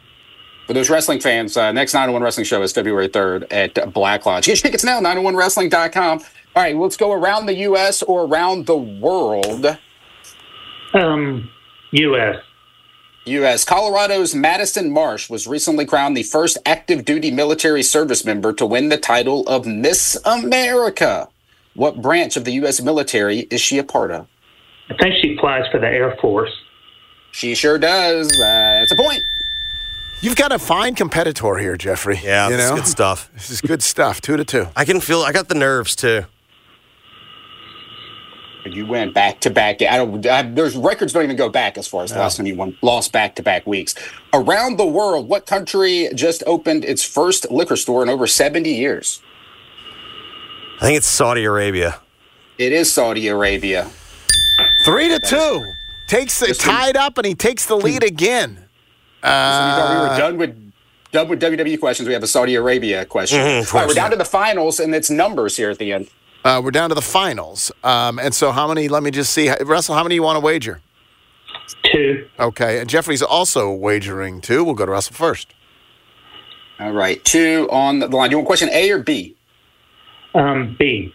For 0.66 0.72
those 0.72 0.90
wrestling 0.90 1.20
fans, 1.20 1.56
uh, 1.56 1.70
next 1.70 1.94
901 1.94 2.20
Wrestling 2.20 2.46
Show 2.46 2.62
is 2.62 2.72
February 2.72 3.08
3rd 3.08 3.46
at 3.52 3.92
Black 3.92 4.26
Lodge. 4.26 4.46
Get 4.46 4.58
your 4.58 4.62
tickets 4.62 4.82
now, 4.82 4.98
901wrestling.com. 4.98 6.18
All 6.18 6.24
right, 6.56 6.74
let's 6.76 6.96
go 6.96 7.12
around 7.12 7.46
the 7.46 7.54
U.S. 7.54 8.02
or 8.02 8.24
around 8.24 8.66
the 8.66 8.76
world. 8.76 9.78
Um, 10.94 11.48
U.S. 11.92 12.38
U.S. 13.26 13.64
Colorado's 13.64 14.36
Madison 14.36 14.88
Marsh 14.88 15.28
was 15.28 15.48
recently 15.48 15.84
crowned 15.84 16.16
the 16.16 16.22
first 16.22 16.58
active 16.64 17.04
duty 17.04 17.32
military 17.32 17.82
service 17.82 18.24
member 18.24 18.52
to 18.52 18.64
win 18.64 18.88
the 18.88 18.96
title 18.96 19.42
of 19.48 19.66
Miss 19.66 20.16
America. 20.24 21.28
What 21.74 22.00
branch 22.00 22.36
of 22.36 22.44
the 22.44 22.52
U.S. 22.52 22.80
military 22.80 23.40
is 23.50 23.60
she 23.60 23.78
a 23.78 23.84
part 23.84 24.12
of? 24.12 24.28
I 24.90 24.94
think 24.96 25.16
she 25.20 25.34
applies 25.34 25.64
for 25.72 25.80
the 25.80 25.88
Air 25.88 26.16
Force. 26.20 26.52
She 27.32 27.56
sure 27.56 27.78
does. 27.78 28.28
Uh, 28.28 28.38
that's 28.78 28.92
a 28.92 28.96
point. 28.96 29.20
You've 30.20 30.36
got 30.36 30.52
a 30.52 30.58
fine 30.60 30.94
competitor 30.94 31.56
here, 31.56 31.76
Jeffrey. 31.76 32.20
Yeah, 32.22 32.48
you 32.48 32.56
this 32.56 32.64
is 32.64 32.70
know? 32.70 32.76
good 32.76 32.86
stuff. 32.86 33.30
This 33.34 33.50
is 33.50 33.60
good 33.60 33.82
stuff. 33.82 34.20
Two 34.20 34.36
to 34.36 34.44
two. 34.44 34.68
I 34.76 34.84
can 34.84 35.00
feel. 35.00 35.22
I 35.22 35.32
got 35.32 35.48
the 35.48 35.56
nerves 35.56 35.96
too. 35.96 36.24
You 38.66 38.86
went 38.86 39.14
back 39.14 39.40
to 39.40 39.50
back. 39.50 39.80
I 39.82 39.96
don't. 39.96 40.24
I, 40.26 40.42
there's 40.42 40.76
records 40.76 41.12
don't 41.12 41.24
even 41.24 41.36
go 41.36 41.48
back 41.48 41.78
as 41.78 41.86
far 41.86 42.02
as 42.04 42.10
the 42.12 42.18
last 42.18 42.36
time 42.36 42.46
you 42.46 42.54
won, 42.56 42.76
lost 42.82 43.12
back 43.12 43.34
to 43.36 43.42
back 43.42 43.66
weeks. 43.66 43.94
Around 44.32 44.76
the 44.78 44.86
world, 44.86 45.28
what 45.28 45.46
country 45.46 46.08
just 46.14 46.42
opened 46.46 46.84
its 46.84 47.02
first 47.04 47.50
liquor 47.50 47.76
store 47.76 48.02
in 48.02 48.08
over 48.08 48.26
70 48.26 48.70
years? 48.70 49.22
I 50.80 50.86
think 50.86 50.96
it's 50.98 51.06
Saudi 51.06 51.44
Arabia. 51.44 52.00
It 52.58 52.72
is 52.72 52.92
Saudi 52.92 53.28
Arabia. 53.28 53.88
Three 54.84 55.08
to 55.08 55.18
two. 55.18 55.72
Takes 56.08 56.38
the 56.40 56.54
tied 56.54 56.96
up 56.96 57.18
and 57.18 57.26
he 57.26 57.34
takes 57.34 57.66
the 57.66 57.76
lead 57.76 58.02
again. 58.02 58.56
So 58.56 58.62
we 59.22 59.28
thought 59.30 59.90
we 59.90 59.96
Uh, 59.96 60.10
were 60.12 60.18
done 60.18 60.36
with 60.38 60.72
done 61.12 61.28
with 61.28 61.40
WWE 61.40 61.78
questions. 61.80 62.06
We 62.06 62.12
have 62.14 62.22
a 62.22 62.26
Saudi 62.26 62.54
Arabia 62.54 63.04
question. 63.06 63.40
Mhm, 63.40 63.74
All 63.74 63.80
right, 63.80 63.88
we're 63.88 63.94
down 63.94 64.10
to 64.10 64.16
the 64.16 64.24
finals, 64.24 64.78
and 64.78 64.94
it's 64.94 65.08
numbers 65.10 65.56
here 65.56 65.70
at 65.70 65.78
the 65.78 65.92
end. 65.92 66.08
Uh, 66.46 66.60
we're 66.60 66.70
down 66.70 66.88
to 66.90 66.94
the 66.94 67.02
finals. 67.02 67.72
Um, 67.82 68.20
and 68.20 68.32
so, 68.32 68.52
how 68.52 68.68
many? 68.68 68.86
Let 68.86 69.02
me 69.02 69.10
just 69.10 69.34
see. 69.34 69.50
Russell, 69.64 69.96
how 69.96 70.04
many 70.04 70.14
you 70.14 70.22
want 70.22 70.36
to 70.36 70.40
wager? 70.40 70.80
Two. 71.82 72.28
Okay. 72.38 72.78
And 72.78 72.88
Jeffrey's 72.88 73.20
also 73.20 73.72
wagering 73.72 74.40
two. 74.40 74.62
We'll 74.62 74.76
go 74.76 74.86
to 74.86 74.92
Russell 74.92 75.16
first. 75.16 75.52
All 76.78 76.92
right, 76.92 77.24
two 77.24 77.66
on 77.72 77.98
the 77.98 78.06
line. 78.06 78.30
Do 78.30 78.34
you 78.34 78.38
want 78.38 78.46
question 78.46 78.68
A 78.70 78.90
or 78.92 79.00
B? 79.00 79.34
Um, 80.34 80.76
B. 80.78 81.12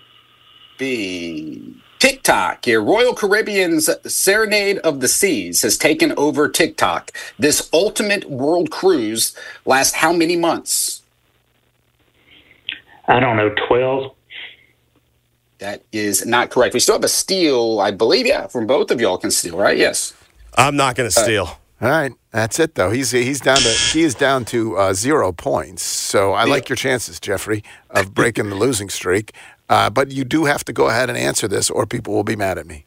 B. 0.78 1.78
TikTok 2.00 2.66
here. 2.66 2.82
Royal 2.82 3.14
Caribbean's 3.14 3.90
Serenade 4.06 4.80
of 4.80 5.00
the 5.00 5.08
Seas 5.08 5.62
has 5.62 5.78
taken 5.78 6.12
over 6.18 6.50
TikTok. 6.50 7.12
This 7.40 7.70
ultimate 7.72 8.30
world 8.30 8.70
cruise 8.70 9.34
lasts 9.66 9.96
how 9.96 10.12
many 10.12 10.36
months? 10.36 11.04
I 13.08 13.22
don't 13.22 13.38
know, 13.38 13.56
12. 13.70 14.12
That 15.62 15.84
is 15.92 16.26
not 16.26 16.50
correct. 16.50 16.74
We 16.74 16.80
still 16.80 16.96
have 16.96 17.04
a 17.04 17.08
steal, 17.08 17.80
I 17.80 17.92
believe. 17.92 18.26
Yeah, 18.26 18.48
from 18.48 18.66
both 18.66 18.90
of 18.90 19.00
y'all 19.00 19.20
can 19.20 19.30
steal, 19.30 19.58
right? 19.58 19.78
Yes. 19.78 20.12
I'm 20.58 20.76
not 20.76 20.96
going 20.96 21.08
to 21.08 21.12
steal. 21.16 21.60
All 21.80 21.90
right. 21.90 22.12
That's 22.32 22.60
it, 22.60 22.74
though. 22.74 22.90
He's 22.90 23.12
he's 23.12 23.40
down 23.40 23.58
to 23.58 23.70
he 23.70 24.02
is 24.02 24.16
down 24.16 24.44
to 24.46 24.76
uh, 24.76 24.94
zero 24.94 25.32
points. 25.32 25.84
So 25.84 26.34
I 26.34 26.46
like 26.46 26.68
your 26.68 26.78
chances, 26.78 27.20
Jeffrey, 27.20 27.64
of 27.92 28.14
breaking 28.16 28.50
the 28.50 28.56
losing 28.56 28.90
streak. 28.90 29.34
Uh, 29.70 29.92
but 29.92 30.10
you 30.10 30.24
do 30.24 30.46
have 30.46 30.66
to 30.66 30.74
go 30.74 30.88
ahead 30.90 31.10
and 31.10 31.18
answer 31.18 31.48
this, 31.48 31.70
or 31.70 31.86
people 31.86 32.14
will 32.14 32.24
be 32.24 32.36
mad 32.36 32.58
at 32.58 32.66
me. 32.66 32.86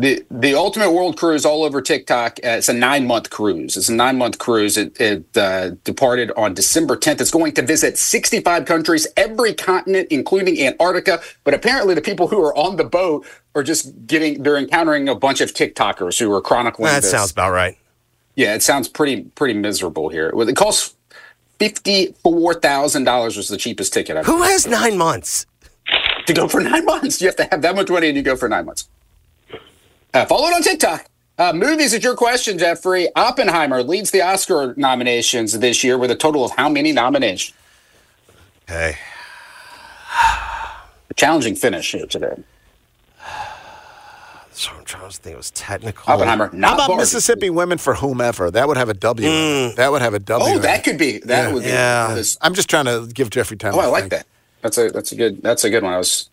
The 0.00 0.24
the 0.30 0.54
ultimate 0.54 0.92
world 0.92 1.18
cruise 1.18 1.44
all 1.44 1.62
over 1.62 1.82
TikTok. 1.82 2.38
Uh, 2.42 2.56
it's 2.56 2.70
a 2.70 2.72
nine 2.72 3.06
month 3.06 3.28
cruise. 3.28 3.76
It's 3.76 3.90
a 3.90 3.94
nine 3.94 4.16
month 4.16 4.38
cruise. 4.38 4.78
It, 4.78 4.98
it 4.98 5.36
uh, 5.36 5.72
departed 5.84 6.32
on 6.38 6.54
December 6.54 6.96
10th. 6.96 7.20
It's 7.20 7.30
going 7.30 7.52
to 7.52 7.60
visit 7.60 7.98
65 7.98 8.64
countries, 8.64 9.06
every 9.18 9.52
continent, 9.52 10.08
including 10.10 10.58
Antarctica. 10.58 11.20
But 11.44 11.52
apparently, 11.52 11.92
the 11.92 12.00
people 12.00 12.28
who 12.28 12.42
are 12.42 12.56
on 12.56 12.76
the 12.76 12.84
boat 12.84 13.26
are 13.54 13.62
just 13.62 14.06
getting 14.06 14.42
they're 14.42 14.56
encountering 14.56 15.06
a 15.06 15.14
bunch 15.14 15.42
of 15.42 15.52
TikTokers 15.52 16.18
who 16.18 16.32
are 16.32 16.40
chronicling. 16.40 16.86
That 16.86 17.02
this. 17.02 17.10
sounds 17.10 17.30
about 17.30 17.52
right. 17.52 17.76
Yeah, 18.36 18.54
it 18.54 18.62
sounds 18.62 18.88
pretty 18.88 19.24
pretty 19.24 19.52
miserable 19.52 20.08
here. 20.08 20.32
It 20.34 20.56
costs 20.56 20.94
fifty-four 21.58 22.54
thousand 22.54 23.04
dollars 23.04 23.36
was 23.36 23.48
the 23.48 23.58
cheapest 23.58 23.92
ticket. 23.92 24.16
I've 24.16 24.24
Who 24.24 24.40
has 24.44 24.66
nine 24.66 24.96
months? 24.96 25.44
to 26.26 26.32
go 26.32 26.48
for 26.48 26.60
nine 26.60 26.86
months? 26.86 27.20
You 27.20 27.26
have 27.26 27.36
to 27.36 27.48
have 27.50 27.60
that 27.60 27.76
much 27.76 27.90
money, 27.90 28.08
and 28.08 28.16
you 28.16 28.22
go 28.22 28.36
for 28.36 28.48
nine 28.48 28.64
months. 28.64 28.88
Uh, 30.12 30.26
follow 30.26 30.48
it 30.48 30.54
on 30.54 30.62
TikTok. 30.62 31.06
Uh, 31.38 31.52
movies 31.52 31.92
is 31.94 32.02
your 32.04 32.14
question, 32.16 32.58
Jeffrey. 32.58 33.08
Oppenheimer 33.16 33.82
leads 33.82 34.10
the 34.10 34.20
Oscar 34.22 34.74
nominations 34.76 35.58
this 35.58 35.82
year 35.82 35.96
with 35.96 36.10
a 36.10 36.16
total 36.16 36.44
of 36.44 36.50
how 36.52 36.68
many 36.68 36.92
nominations? 36.92 37.56
Okay. 38.68 38.96
A 41.10 41.14
challenging 41.16 41.54
finish 41.56 41.92
here 41.92 42.06
today. 42.06 42.36
So 44.52 44.70
I'm 44.76 44.84
trying 44.84 45.08
to 45.10 45.16
think. 45.16 45.34
It 45.34 45.36
was 45.38 45.50
technical. 45.52 46.12
Oppenheimer, 46.12 46.48
How 46.48 46.56
not 46.56 46.74
about 46.74 46.88
Barbie. 46.88 47.00
Mississippi 47.02 47.48
Women 47.48 47.78
for 47.78 47.94
Whomever? 47.94 48.50
That 48.50 48.68
would 48.68 48.76
have 48.76 48.90
a 48.90 48.94
W. 48.94 49.26
in 49.26 49.32
it. 49.70 49.76
That 49.76 49.90
would 49.90 50.02
have 50.02 50.12
a 50.12 50.18
W. 50.18 50.54
Oh, 50.54 50.58
that 50.58 50.84
could 50.84 50.98
be. 50.98 51.18
That 51.20 51.48
Yeah. 51.48 51.52
would 51.54 51.62
be. 51.62 51.68
Yeah. 51.70 52.14
this- 52.14 52.36
I'm 52.42 52.52
just 52.52 52.68
trying 52.68 52.84
to 52.84 53.08
give 53.12 53.30
Jeffrey 53.30 53.56
time. 53.56 53.74
Oh, 53.74 53.80
I 53.80 53.86
like 53.86 54.02
think. 54.02 54.10
that. 54.12 54.26
That's 54.62 54.76
a 54.76 54.90
that's 54.90 55.12
a 55.12 55.16
good 55.16 55.42
that's 55.42 55.64
a 55.64 55.70
good 55.70 55.82
one. 55.82 55.94
I 55.94 55.98
was 55.98 56.28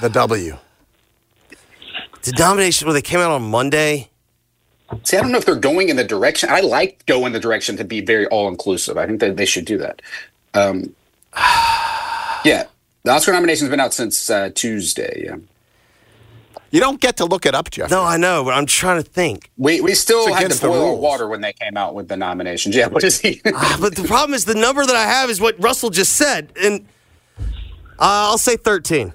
The 0.00 0.08
W. 0.10 0.56
The 2.26 2.32
nomination, 2.38 2.86
well, 2.86 2.94
they 2.94 3.02
came 3.02 3.20
out 3.20 3.30
on 3.30 3.42
Monday. 3.50 4.10
see. 5.04 5.16
I 5.16 5.20
don't 5.22 5.32
know 5.32 5.38
if 5.38 5.44
they're 5.46 5.56
going 5.56 5.88
in 5.88 5.96
the 5.96 6.04
direction. 6.04 6.48
I 6.50 6.60
like 6.60 7.04
go 7.06 7.26
in 7.26 7.32
the 7.32 7.40
direction 7.40 7.76
to 7.78 7.84
be 7.84 8.00
very 8.00 8.26
all 8.26 8.48
inclusive. 8.48 8.96
I 8.96 9.06
think 9.06 9.20
that 9.20 9.36
they 9.36 9.46
should 9.46 9.64
do 9.64 9.78
that. 9.78 10.02
Um, 10.54 10.94
yeah, 12.44 12.64
the 13.02 13.10
Oscar 13.10 13.32
nomination's 13.32 13.70
been 13.70 13.80
out 13.80 13.94
since 13.94 14.30
uh, 14.30 14.50
Tuesday. 14.54 15.22
Yeah. 15.26 15.36
You 16.72 16.80
don't 16.80 17.00
get 17.00 17.16
to 17.18 17.24
look 17.24 17.46
it 17.46 17.54
up, 17.54 17.70
Geoff. 17.70 17.90
No, 17.90 18.02
I 18.02 18.16
know, 18.16 18.42
but 18.44 18.52
I'm 18.52 18.66
trying 18.66 19.02
to 19.02 19.08
think. 19.08 19.50
We 19.56 19.80
we 19.80 19.94
still 19.94 20.22
It's 20.26 20.28
had 20.30 20.38
to 20.40 20.44
against 20.46 20.62
the 20.62 20.68
boil 20.68 20.90
rules. 20.90 21.00
water 21.00 21.28
when 21.28 21.40
they 21.40 21.52
came 21.52 21.76
out 21.76 21.94
with 21.94 22.08
the 22.08 22.16
nominations. 22.16 22.74
Yeah, 22.74 22.86
what 22.94 23.04
is 23.04 23.20
he? 23.20 23.40
Ah, 23.54 23.78
but 23.80 23.94
the 23.94 24.02
problem 24.04 24.34
is 24.34 24.44
the 24.44 24.54
number 24.56 24.84
that 24.84 24.96
I 24.96 25.04
have 25.04 25.30
is 25.30 25.40
what 25.40 25.54
Russell 25.62 25.90
just 25.90 26.14
said, 26.14 26.52
and 26.60 26.86
uh, 27.38 28.28
I'll 28.28 28.36
say 28.38 28.56
13. 28.56 29.12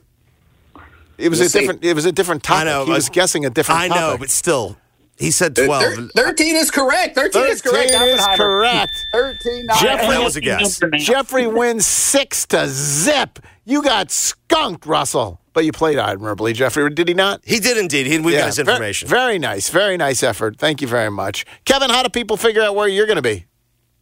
It 1.17 1.29
was 1.29 1.39
We'll 1.39 1.47
a 1.47 1.49
see. 1.49 1.59
different. 1.59 1.83
It 1.83 1.93
was 1.93 2.05
a 2.05 2.11
different 2.11 2.43
topic. 2.43 2.61
I 2.61 2.63
know, 2.71 2.85
He 2.85 2.91
was 2.91 3.07
but- 3.09 3.13
guessing 3.13 3.45
a 3.45 3.49
different. 3.49 3.79
I 3.81 3.87
know, 3.87 3.95
topic. 3.95 4.19
but 4.21 4.29
still, 4.29 4.77
he 5.17 5.29
said 5.31 5.55
12. 5.55 5.83
Thir- 5.93 6.09
Thirteen 6.15 6.55
is 6.55 6.71
correct. 6.71 7.15
Thirteen, 7.15 7.43
is 7.45 7.61
correct. 7.61 7.91
13 7.91 8.07
is 8.09 8.19
Oppenheimer. 8.21 8.37
correct. 8.43 9.07
Thirteen. 9.11 9.67
Jeffrey- 9.79 10.07
that 10.15 10.23
was 10.23 10.35
a 10.35 10.41
guess. 10.41 10.79
Jeffrey 10.97 11.47
wins 11.47 11.85
six 11.85 12.45
to 12.47 12.67
zip. 12.67 13.39
You 13.65 13.83
got 13.83 14.09
skunked, 14.11 14.85
Russell. 14.85 15.39
But 15.53 15.65
you 15.65 15.73
played 15.73 15.97
admirably, 15.99 16.53
Jeffrey. 16.53 16.89
Did 16.89 17.09
he 17.09 17.13
not? 17.13 17.41
He 17.43 17.59
did 17.59 17.77
indeed. 17.77 18.07
He, 18.07 18.17
we 18.19 18.31
got 18.31 18.47
his 18.47 18.55
ver- 18.55 18.61
information. 18.71 19.07
Very, 19.09 19.37
nice. 19.37 19.69
Very 19.69 19.97
nice 19.97 20.23
effort. 20.23 20.57
Thank 20.57 20.81
you 20.81 20.87
very 20.87 21.11
much. 21.11 21.45
Kevin, 21.65 21.89
how 21.89 22.03
do 22.03 22.09
people 22.09 22.37
figure 22.37 22.61
out 22.61 22.73
where 22.73 22.87
you're 22.87 23.05
going 23.05 23.17
to 23.17 23.21
be? 23.21 23.45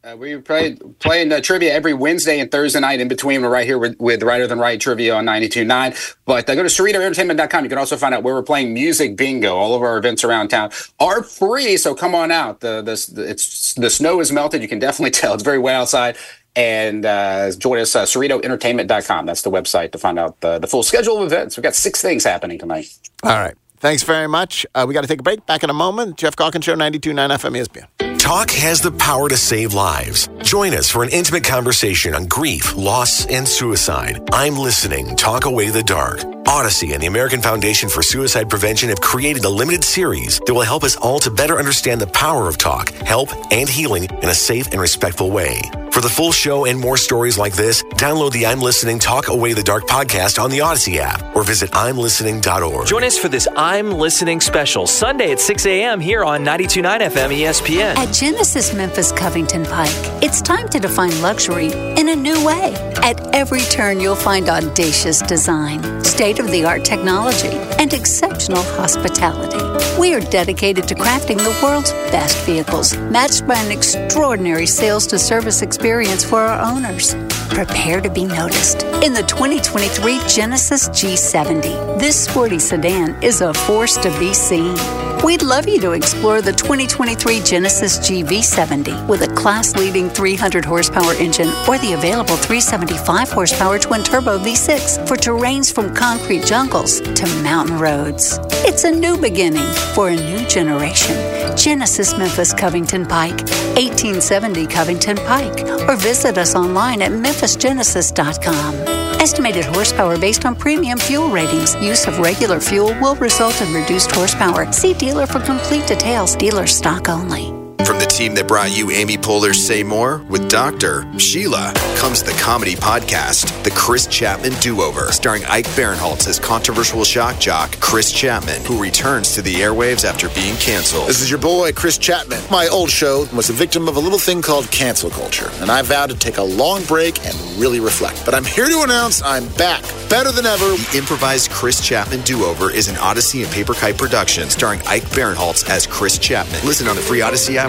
Uh, 0.02 0.16
we 0.16 0.38
play 0.38 0.76
playing 1.00 1.30
uh, 1.30 1.42
trivia 1.42 1.74
every 1.74 1.94
Wednesday 1.94 2.40
and 2.40 2.50
Thursday 2.50 2.80
night. 2.80 3.02
In 3.02 3.10
between, 3.10 3.42
we're 3.42 3.50
right 3.50 3.66
here 3.66 3.78
with, 3.78 4.00
with 4.00 4.24
Righter 4.24 4.48
Than 4.48 4.58
Wright 4.58 4.80
trivia 4.80 5.14
on 5.14 5.26
92.9. 5.26 6.16
But 6.24 6.50
uh, 6.50 6.56
go 6.56 6.64
to 6.64 6.70
CerritoEntertainment.com. 6.70 7.66
You 7.66 7.70
can 7.70 7.78
also 7.78 7.98
find 7.98 8.16
out 8.16 8.24
where 8.24 8.34
we're 8.34 8.42
playing 8.42 8.74
music 8.74 9.18
bingo. 9.18 9.58
All 9.58 9.76
of 9.76 9.82
our 9.82 9.98
events 9.98 10.24
around 10.24 10.50
town 10.50 10.72
are 11.02 11.22
free, 11.22 11.76
so 11.76 11.94
come 11.94 12.16
on 12.16 12.32
out. 12.32 12.62
The 12.62 12.82
the, 12.82 13.30
it's 13.30 13.74
the 13.74 13.90
snow 13.90 14.22
is 14.22 14.32
melted. 14.32 14.62
You 14.62 14.70
can 14.70 14.80
definitely 14.80 15.12
tell 15.20 15.34
it's 15.34 15.44
very 15.44 15.60
wet 15.60 15.76
outside. 15.76 16.16
And 16.56 17.06
uh, 17.06 17.52
join 17.58 17.80
us, 17.80 17.96
uh, 17.96 18.06
CerritoEntertainment.com. 18.06 19.26
That's 19.26 19.42
the 19.42 19.52
website 19.52 19.92
to 19.92 19.98
find 19.98 20.18
out 20.18 20.40
the, 20.40 20.60
the 20.60 20.68
full 20.68 20.84
schedule 20.84 21.18
of 21.18 21.26
events. 21.26 21.58
We've 21.58 21.64
got 21.64 21.76
six 21.76 22.02
things 22.02 22.24
happening 22.24 22.58
tonight. 22.58 22.88
All 23.24 23.32
right. 23.32 23.56
Thanks 23.78 24.04
very 24.04 24.28
much. 24.28 24.66
Uh, 24.74 24.86
we 24.88 24.94
got 24.94 25.02
to 25.02 25.08
take 25.08 25.20
a 25.20 25.24
break. 25.24 25.46
Back 25.46 25.64
in 25.64 25.70
a 25.70 25.74
moment. 25.74 26.18
Geoff 26.18 26.36
Calkin 26.36 26.62
Show, 26.62 26.76
92.9 26.76 27.30
FM 27.30 27.66
ESPN. 27.66 28.09
Talk 28.30 28.52
has 28.52 28.80
the 28.80 28.92
power 28.92 29.28
to 29.28 29.36
save 29.36 29.74
lives. 29.74 30.30
Join 30.44 30.76
us 30.76 30.88
for 30.88 31.02
an 31.02 31.10
intimate 31.10 31.44
conversation 31.44 32.14
on 32.14 32.28
grief, 32.28 32.76
loss, 32.78 33.26
and 33.26 33.48
suicide. 33.48 34.22
I'm 34.32 34.56
listening. 34.56 35.16
Talk 35.16 35.46
away 35.46 35.72
the 35.72 35.82
dark. 35.82 36.20
Audacy 36.46 36.94
and 36.94 37.02
the 37.02 37.08
American 37.08 37.42
Foundation 37.42 37.90
for 37.90 38.04
Suicide 38.04 38.48
Prevention 38.48 38.90
have 38.90 39.02
created 39.02 39.46
a 39.46 39.50
limited 39.50 39.84
series 39.84 40.40
that 40.46 40.54
will 40.54 40.62
help 40.62 40.84
us 40.84 40.96
all 40.96 41.18
to 41.22 41.32
better 41.32 41.58
understand 41.58 42.02
the 42.02 42.06
power 42.06 42.48
of 42.48 42.60
talk, 42.60 42.92
help, 42.92 43.30
and 43.52 43.68
healing 43.68 44.04
in 44.04 44.30
a 44.30 44.36
safe 44.36 44.68
and 44.74 44.80
respectful 44.80 45.32
way. 45.32 45.60
For 46.00 46.04
the 46.04 46.10
full 46.10 46.32
show 46.32 46.64
and 46.64 46.80
more 46.80 46.96
stories 46.96 47.38
like 47.38 47.52
this, 47.58 47.84
download 47.84 48.32
the 48.32 48.46
I'm 48.46 48.62
Listening 48.62 49.00
Talk 49.00 49.28
Away 49.28 49.52
the 49.52 49.62
Dark 49.62 49.86
podcast 49.86 50.42
on 50.42 50.50
the 50.50 50.60
Audacy 50.60 50.96
app 50.96 51.36
or 51.36 51.44
visit 51.44 51.72
imlistening.org. 51.72 52.88
Join 52.88 53.04
us 53.04 53.18
for 53.18 53.28
this 53.28 53.50
I'm 53.58 53.92
Listening 53.92 54.40
special 54.40 54.88
Sunday 54.88 55.34
at 55.34 55.42
6 55.42 55.66
a.m. 55.66 56.00
here 56.00 56.24
on 56.24 56.46
92.9 56.46 57.02
FM 57.02 57.38
ESPN. 57.38 57.98
At 57.98 58.14
Genesis 58.14 58.74
Memphis 58.74 59.12
Covington 59.12 59.66
Pike, 59.66 59.92
it's 60.24 60.42
time 60.42 60.70
to 60.70 60.80
define 60.80 61.22
luxury 61.22 61.74
in 61.74 62.08
a 62.08 62.16
new 62.16 62.46
way. 62.46 62.76
At 63.04 63.36
every 63.36 63.64
turn, 63.64 64.00
you'll 64.00 64.16
find 64.16 64.48
audacious 64.48 65.22
design, 65.22 66.02
state 66.06 66.40
of 66.40 66.50
the 66.50 66.64
art 66.64 66.86
technology, 66.86 67.58
and 67.78 67.94
exceptional 67.94 68.64
hospitality. 68.64 69.58
We 70.00 70.14
are 70.14 70.22
dedicated 70.22 70.88
to 70.88 70.96
crafting 70.96 71.40
the 71.40 71.60
world's 71.62 71.92
best 71.92 72.38
vehicles, 72.46 72.96
matched 72.96 73.46
by 73.46 73.56
an 73.56 73.72
extraordinary 73.72 74.66
sales 74.66 75.06
to 75.08 75.20
service 75.20 75.62
experience 75.62 75.89
for 76.24 76.38
our 76.38 76.72
owners. 76.72 77.16
Prepare 77.50 78.00
to 78.00 78.12
be 78.12 78.24
noticed 78.24 78.89
in 79.04 79.14
the 79.14 79.24
2023 79.24 80.20
Genesis 80.28 80.90
G70. 80.90 82.00
This 82.00 82.22
sporty 82.26 82.60
sedan 82.60 83.22
is 83.24 83.40
a 83.40 83.54
force 83.54 83.96
to 83.98 84.10
be 84.20 84.34
seen. 84.34 84.76
We'd 85.24 85.42
love 85.42 85.68
you 85.68 85.80
to 85.82 85.92
explore 85.92 86.42
the 86.42 86.52
2023 86.52 87.42
Genesis 87.42 88.00
GV70 88.00 89.08
with 89.08 89.22
a 89.22 89.34
class 89.36 89.76
leading 89.76 90.10
300 90.10 90.66
horsepower 90.66 91.14
engine 91.14 91.48
or 91.68 91.78
the 91.78 91.94
available 91.94 92.36
375 92.36 93.32
horsepower 93.32 93.80
twin 93.80 94.04
turbo 94.04 94.38
V6 94.38 95.08
for 95.08 95.16
terrains 95.16 95.74
from 95.74 95.94
concrete 95.94 96.46
jungles 96.46 97.00
to 97.02 97.26
mountain 97.42 97.78
roads. 97.78 98.40
It's 98.66 98.84
a 98.84 98.92
new 98.92 99.18
beginning 99.18 99.68
for 99.94 100.10
a 100.10 100.16
new 100.16 100.46
generation. 100.48 101.16
Genesis 101.58 102.18
Memphis 102.18 102.54
Covington 102.54 103.06
Pike, 103.06 103.42
1870 103.76 104.68
Covington 104.68 105.18
Pike, 105.18 105.62
or 105.88 105.96
visit 105.96 106.38
us 106.38 106.56
online 106.56 107.02
at 107.02 107.12
memphisgenesis.com. 107.12 108.89
Estimated 109.20 109.66
horsepower 109.66 110.18
based 110.18 110.46
on 110.46 110.56
premium 110.56 110.98
fuel 110.98 111.30
ratings. 111.30 111.76
Use 111.76 112.08
of 112.08 112.20
regular 112.20 112.60
fuel 112.60 112.96
will 113.02 113.16
result 113.18 113.62
in 113.62 113.74
reduced 113.74 114.12
horsepower. 114.12 114.72
See 114.72 114.94
dealer 114.94 115.28
for 115.28 115.40
complete 115.42 115.88
details. 115.88 116.36
Dealer 116.36 116.66
stock 116.66 117.10
only. 117.10 117.59
From 117.86 117.98
the 117.98 118.06
team 118.06 118.36
that 118.36 118.48
brought 118.48 118.76
you 118.76 118.92
Amy 118.92 119.18
Poehler's 119.18 119.66
Say 119.66 119.82
More 119.84 120.20
with 120.30 120.48
Dr. 120.50 121.08
Sheila 121.18 121.74
comes 121.98 122.22
the 122.22 122.34
comedy 122.34 122.76
podcast, 122.76 123.64
The 123.64 123.72
Chris 123.72 124.06
Chapman 124.06 124.54
Do-Over, 124.62 125.12
starring 125.12 125.44
Ike 125.46 125.66
Barinholtz 125.70 126.28
as 126.28 126.40
controversial 126.40 127.04
shock 127.04 127.40
jock 127.40 127.72
Chris 127.80 128.12
Chapman, 128.12 128.64
who 128.66 128.82
returns 128.82 129.34
to 129.34 129.42
the 129.42 129.56
airwaves 129.56 130.06
after 130.06 130.30
being 130.30 130.56
canceled. 130.58 131.08
This 131.08 131.22
is 131.22 131.32
your 131.32 131.40
boy, 131.40 131.72
Chris 131.72 131.98
Chapman. 131.98 132.42
My 132.52 132.68
old 132.68 132.92
show 132.92 133.26
was 133.34 133.50
a 133.50 133.54
victim 133.54 133.88
of 133.88 133.96
a 133.96 134.00
little 134.00 134.20
thing 134.20 134.42
called 134.42 134.70
cancel 134.72 135.10
culture, 135.10 135.50
and 135.56 135.72
I 135.72 135.82
vowed 135.82 136.10
to 136.12 136.16
take 136.16 136.38
a 136.38 136.44
long 136.44 136.84
break 136.84 137.26
and 137.26 137.36
really 137.58 137.80
reflect. 137.80 138.24
But 138.24 138.36
I'm 138.36 138.46
here 138.46 138.68
to 138.68 138.84
announce 138.84 139.24
I'm 139.24 139.48
back, 139.54 139.82
better 140.10 140.32
than 140.32 140.46
ever. 140.46 140.66
The 140.66 140.98
improvised 140.98 141.50
Chris 141.50 141.82
Chapman 141.82 142.22
Do-Over 142.22 142.70
is 142.72 142.88
an 142.88 142.96
Audacy 142.96 143.44
and 143.44 143.52
Paper 143.52 143.74
Kite 143.74 143.98
production 143.98 144.50
starring 144.50 144.82
Ike 144.86 145.04
Barinholtz 145.16 145.68
as 145.70 145.88
Chris 145.88 146.20
Chapman. 146.20 146.64
Listen 146.66 146.88
on 146.88 146.96
the 146.96 147.02
free 147.02 147.20
Audacy 147.20 147.56
app 147.56 147.69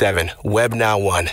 Web 0.43 0.73
Now 0.73 0.97
1. 0.97 1.29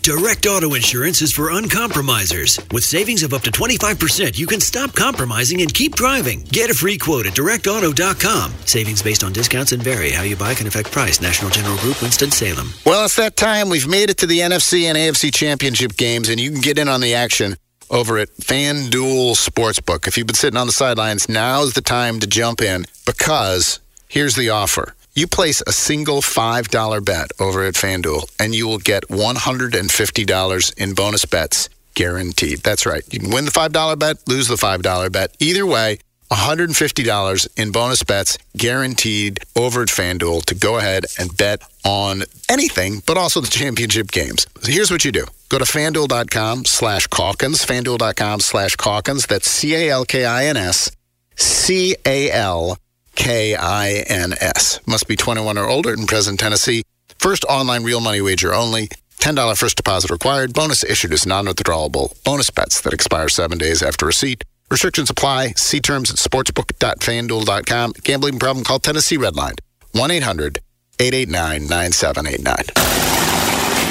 Direct 0.00 0.46
auto 0.46 0.72
insurance 0.72 1.20
is 1.20 1.30
for 1.30 1.50
uncompromisers. 1.50 2.72
With 2.72 2.84
savings 2.84 3.22
of 3.22 3.34
up 3.34 3.42
to 3.42 3.50
25%, 3.50 4.38
you 4.38 4.46
can 4.46 4.60
stop 4.60 4.94
compromising 4.94 5.60
and 5.60 5.74
keep 5.74 5.94
driving. 5.94 6.44
Get 6.44 6.70
a 6.70 6.74
free 6.74 6.96
quote 6.96 7.26
at 7.26 7.34
directauto.com. 7.34 8.54
Savings 8.64 9.02
based 9.02 9.22
on 9.22 9.34
discounts 9.34 9.72
and 9.72 9.82
vary. 9.82 10.10
How 10.10 10.22
you 10.22 10.36
buy 10.36 10.54
can 10.54 10.66
affect 10.66 10.90
price. 10.90 11.20
National 11.20 11.50
General 11.50 11.76
Group, 11.76 12.00
Winston-Salem. 12.00 12.70
Well, 12.86 13.04
it's 13.04 13.16
that 13.16 13.36
time. 13.36 13.68
We've 13.68 13.88
made 13.88 14.08
it 14.08 14.16
to 14.18 14.26
the 14.26 14.38
NFC 14.38 14.84
and 14.84 14.96
AFC 14.96 15.34
championship 15.34 15.96
games, 15.98 16.30
and 16.30 16.40
you 16.40 16.52
can 16.52 16.62
get 16.62 16.78
in 16.78 16.88
on 16.88 17.02
the 17.02 17.14
action 17.14 17.56
over 17.90 18.16
at 18.16 18.30
FanDuel 18.36 19.36
Sportsbook. 19.36 20.08
If 20.08 20.16
you've 20.16 20.26
been 20.26 20.34
sitting 20.34 20.58
on 20.58 20.66
the 20.66 20.72
sidelines, 20.72 21.28
now's 21.28 21.74
the 21.74 21.82
time 21.82 22.20
to 22.20 22.26
jump 22.26 22.62
in 22.62 22.86
because 23.04 23.80
here's 24.08 24.34
the 24.34 24.48
offer. 24.48 24.94
You 25.18 25.26
place 25.26 25.62
a 25.66 25.72
single 25.72 26.20
$5 26.20 27.02
bet 27.02 27.30
over 27.40 27.64
at 27.64 27.72
FanDuel, 27.72 28.30
and 28.38 28.54
you 28.54 28.68
will 28.68 28.76
get 28.76 29.08
$150 29.08 30.74
in 30.78 30.92
bonus 30.92 31.24
bets 31.24 31.70
guaranteed. 31.94 32.58
That's 32.58 32.84
right. 32.84 33.02
You 33.10 33.20
can 33.20 33.30
win 33.30 33.46
the 33.46 33.50
$5 33.50 33.98
bet, 33.98 34.18
lose 34.28 34.48
the 34.48 34.56
$5 34.56 35.10
bet. 35.10 35.34
Either 35.38 35.64
way, 35.64 36.00
$150 36.30 37.48
in 37.56 37.72
bonus 37.72 38.02
bets 38.02 38.36
guaranteed 38.58 39.40
over 39.56 39.80
at 39.80 39.88
FanDuel 39.88 40.44
to 40.44 40.54
go 40.54 40.76
ahead 40.76 41.06
and 41.18 41.34
bet 41.34 41.62
on 41.82 42.24
anything, 42.50 43.02
but 43.06 43.16
also 43.16 43.40
the 43.40 43.46
championship 43.46 44.10
games. 44.10 44.46
So 44.60 44.70
here's 44.70 44.90
what 44.90 45.06
you 45.06 45.12
do. 45.12 45.24
Go 45.48 45.58
to 45.58 45.64
fanduel.com 45.64 46.66
slash 46.66 47.06
Calkins, 47.06 47.64
fanduel.com 47.64 48.40
slash 48.40 48.76
Calkins. 48.76 49.24
That's 49.24 49.48
C 49.48 49.74
A 49.76 49.92
L 49.92 50.04
K 50.04 50.26
I 50.26 50.44
N 50.44 50.58
S, 50.58 50.90
C 51.36 51.96
A 52.04 52.30
L 52.30 52.76
K 53.16 53.54
I 53.56 54.04
N 54.06 54.34
S. 54.40 54.80
Must 54.86 55.08
be 55.08 55.16
21 55.16 55.58
or 55.58 55.66
older 55.66 55.92
in 55.92 56.06
present 56.06 56.38
Tennessee. 56.38 56.82
First 57.18 57.44
online 57.46 57.82
real 57.82 58.00
money 58.00 58.20
wager 58.20 58.54
only. 58.54 58.88
$10 59.18 59.58
first 59.58 59.76
deposit 59.76 60.10
required. 60.10 60.52
Bonus 60.52 60.84
issued 60.84 61.12
is 61.12 61.26
non 61.26 61.46
withdrawable. 61.46 62.22
Bonus 62.22 62.50
bets 62.50 62.80
that 62.82 62.92
expire 62.92 63.28
seven 63.28 63.58
days 63.58 63.82
after 63.82 64.06
receipt. 64.06 64.44
Restrictions 64.70 65.10
apply. 65.10 65.48
See 65.56 65.80
terms 65.80 66.10
at 66.10 66.16
sportsbook.fanduel.com. 66.16 67.94
Gambling 68.04 68.38
problem? 68.38 68.64
Call 68.64 68.78
Tennessee 68.78 69.18
Redline 69.18 69.58
1 69.92 70.10
800 70.10 70.60
889 71.00 71.68
9789. 71.68 73.35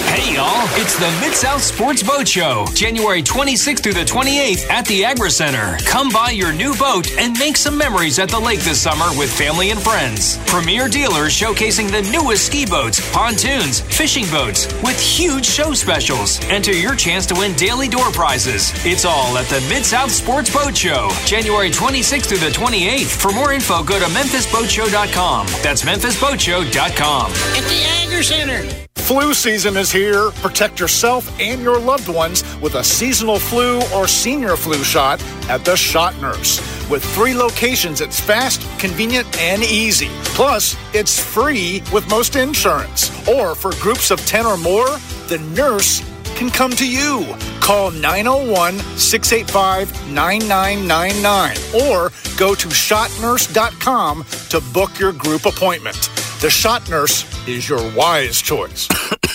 Hey 0.07 0.35
y'all, 0.35 0.67
it's 0.79 0.97
the 0.97 1.09
Mid 1.21 1.33
South 1.33 1.61
Sports 1.61 2.01
Boat 2.03 2.27
Show, 2.27 2.65
January 2.73 3.21
26th 3.21 3.81
through 3.83 3.93
the 3.93 4.05
28th 4.05 4.69
at 4.69 4.85
the 4.85 5.03
Agri 5.03 5.29
Center. 5.29 5.77
Come 5.85 6.09
buy 6.09 6.29
your 6.29 6.53
new 6.53 6.73
boat 6.75 7.11
and 7.17 7.37
make 7.37 7.57
some 7.57 7.77
memories 7.77 8.17
at 8.19 8.29
the 8.29 8.39
lake 8.39 8.59
this 8.61 8.81
summer 8.81 9.05
with 9.17 9.31
family 9.31 9.71
and 9.71 9.81
friends. 9.81 10.37
Premier 10.45 10.87
dealers 10.87 11.33
showcasing 11.33 11.89
the 11.91 12.01
newest 12.11 12.45
ski 12.45 12.65
boats, 12.65 13.01
pontoons, 13.13 13.81
fishing 13.81 14.25
boats 14.31 14.67
with 14.83 14.99
huge 14.99 15.45
show 15.45 15.73
specials. 15.73 16.39
Enter 16.45 16.71
your 16.73 16.95
chance 16.95 17.25
to 17.27 17.35
win 17.35 17.53
daily 17.55 17.87
door 17.87 18.09
prizes. 18.11 18.71
It's 18.85 19.05
all 19.05 19.37
at 19.37 19.47
the 19.47 19.59
Mid 19.69 19.83
South 19.85 20.11
Sports 20.11 20.53
Boat 20.53 20.77
Show, 20.77 21.09
January 21.25 21.71
26th 21.71 22.25
through 22.27 22.37
the 22.37 22.49
28th. 22.55 23.19
For 23.21 23.31
more 23.33 23.51
info, 23.53 23.83
go 23.83 23.99
to 23.99 24.05
memphisboatshow.com. 24.05 25.47
That's 25.61 25.81
memphisboatshow.com. 25.83 27.31
At 27.31 27.63
the 27.67 27.83
Agri 28.03 28.23
Center. 28.23 28.84
Flu 28.95 29.35
season 29.35 29.77
is 29.77 29.91
here. 29.91 30.31
Protect 30.41 30.79
yourself 30.79 31.31
and 31.39 31.61
your 31.61 31.79
loved 31.79 32.07
ones 32.07 32.43
with 32.59 32.73
a 32.73 32.83
seasonal 32.83 33.37
flu 33.37 33.79
or 33.93 34.07
senior 34.07 34.55
flu 34.55 34.83
shot 34.83 35.21
at 35.47 35.63
the 35.63 35.75
Shot 35.75 36.19
Nurse. 36.19 36.59
With 36.89 37.03
three 37.13 37.35
locations, 37.35 38.01
it's 38.01 38.19
fast, 38.19 38.61
convenient, 38.79 39.27
and 39.39 39.61
easy. 39.63 40.09
Plus, 40.33 40.75
it's 40.95 41.19
free 41.19 41.83
with 41.93 42.09
most 42.09 42.35
insurance. 42.35 43.11
Or 43.27 43.53
for 43.53 43.73
groups 43.73 44.09
of 44.09 44.19
10 44.25 44.47
or 44.47 44.57
more, 44.57 44.97
the 45.27 45.37
nurse 45.55 46.01
can 46.35 46.49
come 46.49 46.71
to 46.71 46.87
you. 46.87 47.25
Call 47.59 47.91
901 47.91 48.79
685 48.97 50.11
9999 50.11 51.57
or 51.87 52.11
go 52.37 52.55
to 52.55 52.67
shotnurse.com 52.69 54.25
to 54.49 54.61
book 54.73 54.97
your 54.97 55.13
group 55.13 55.45
appointment. 55.45 56.09
The 56.45 56.51
Shot 56.51 56.87
Nurse 56.91 57.25
is 57.47 57.67
your 57.67 57.79
wise 57.95 58.39
choice. 58.39 58.87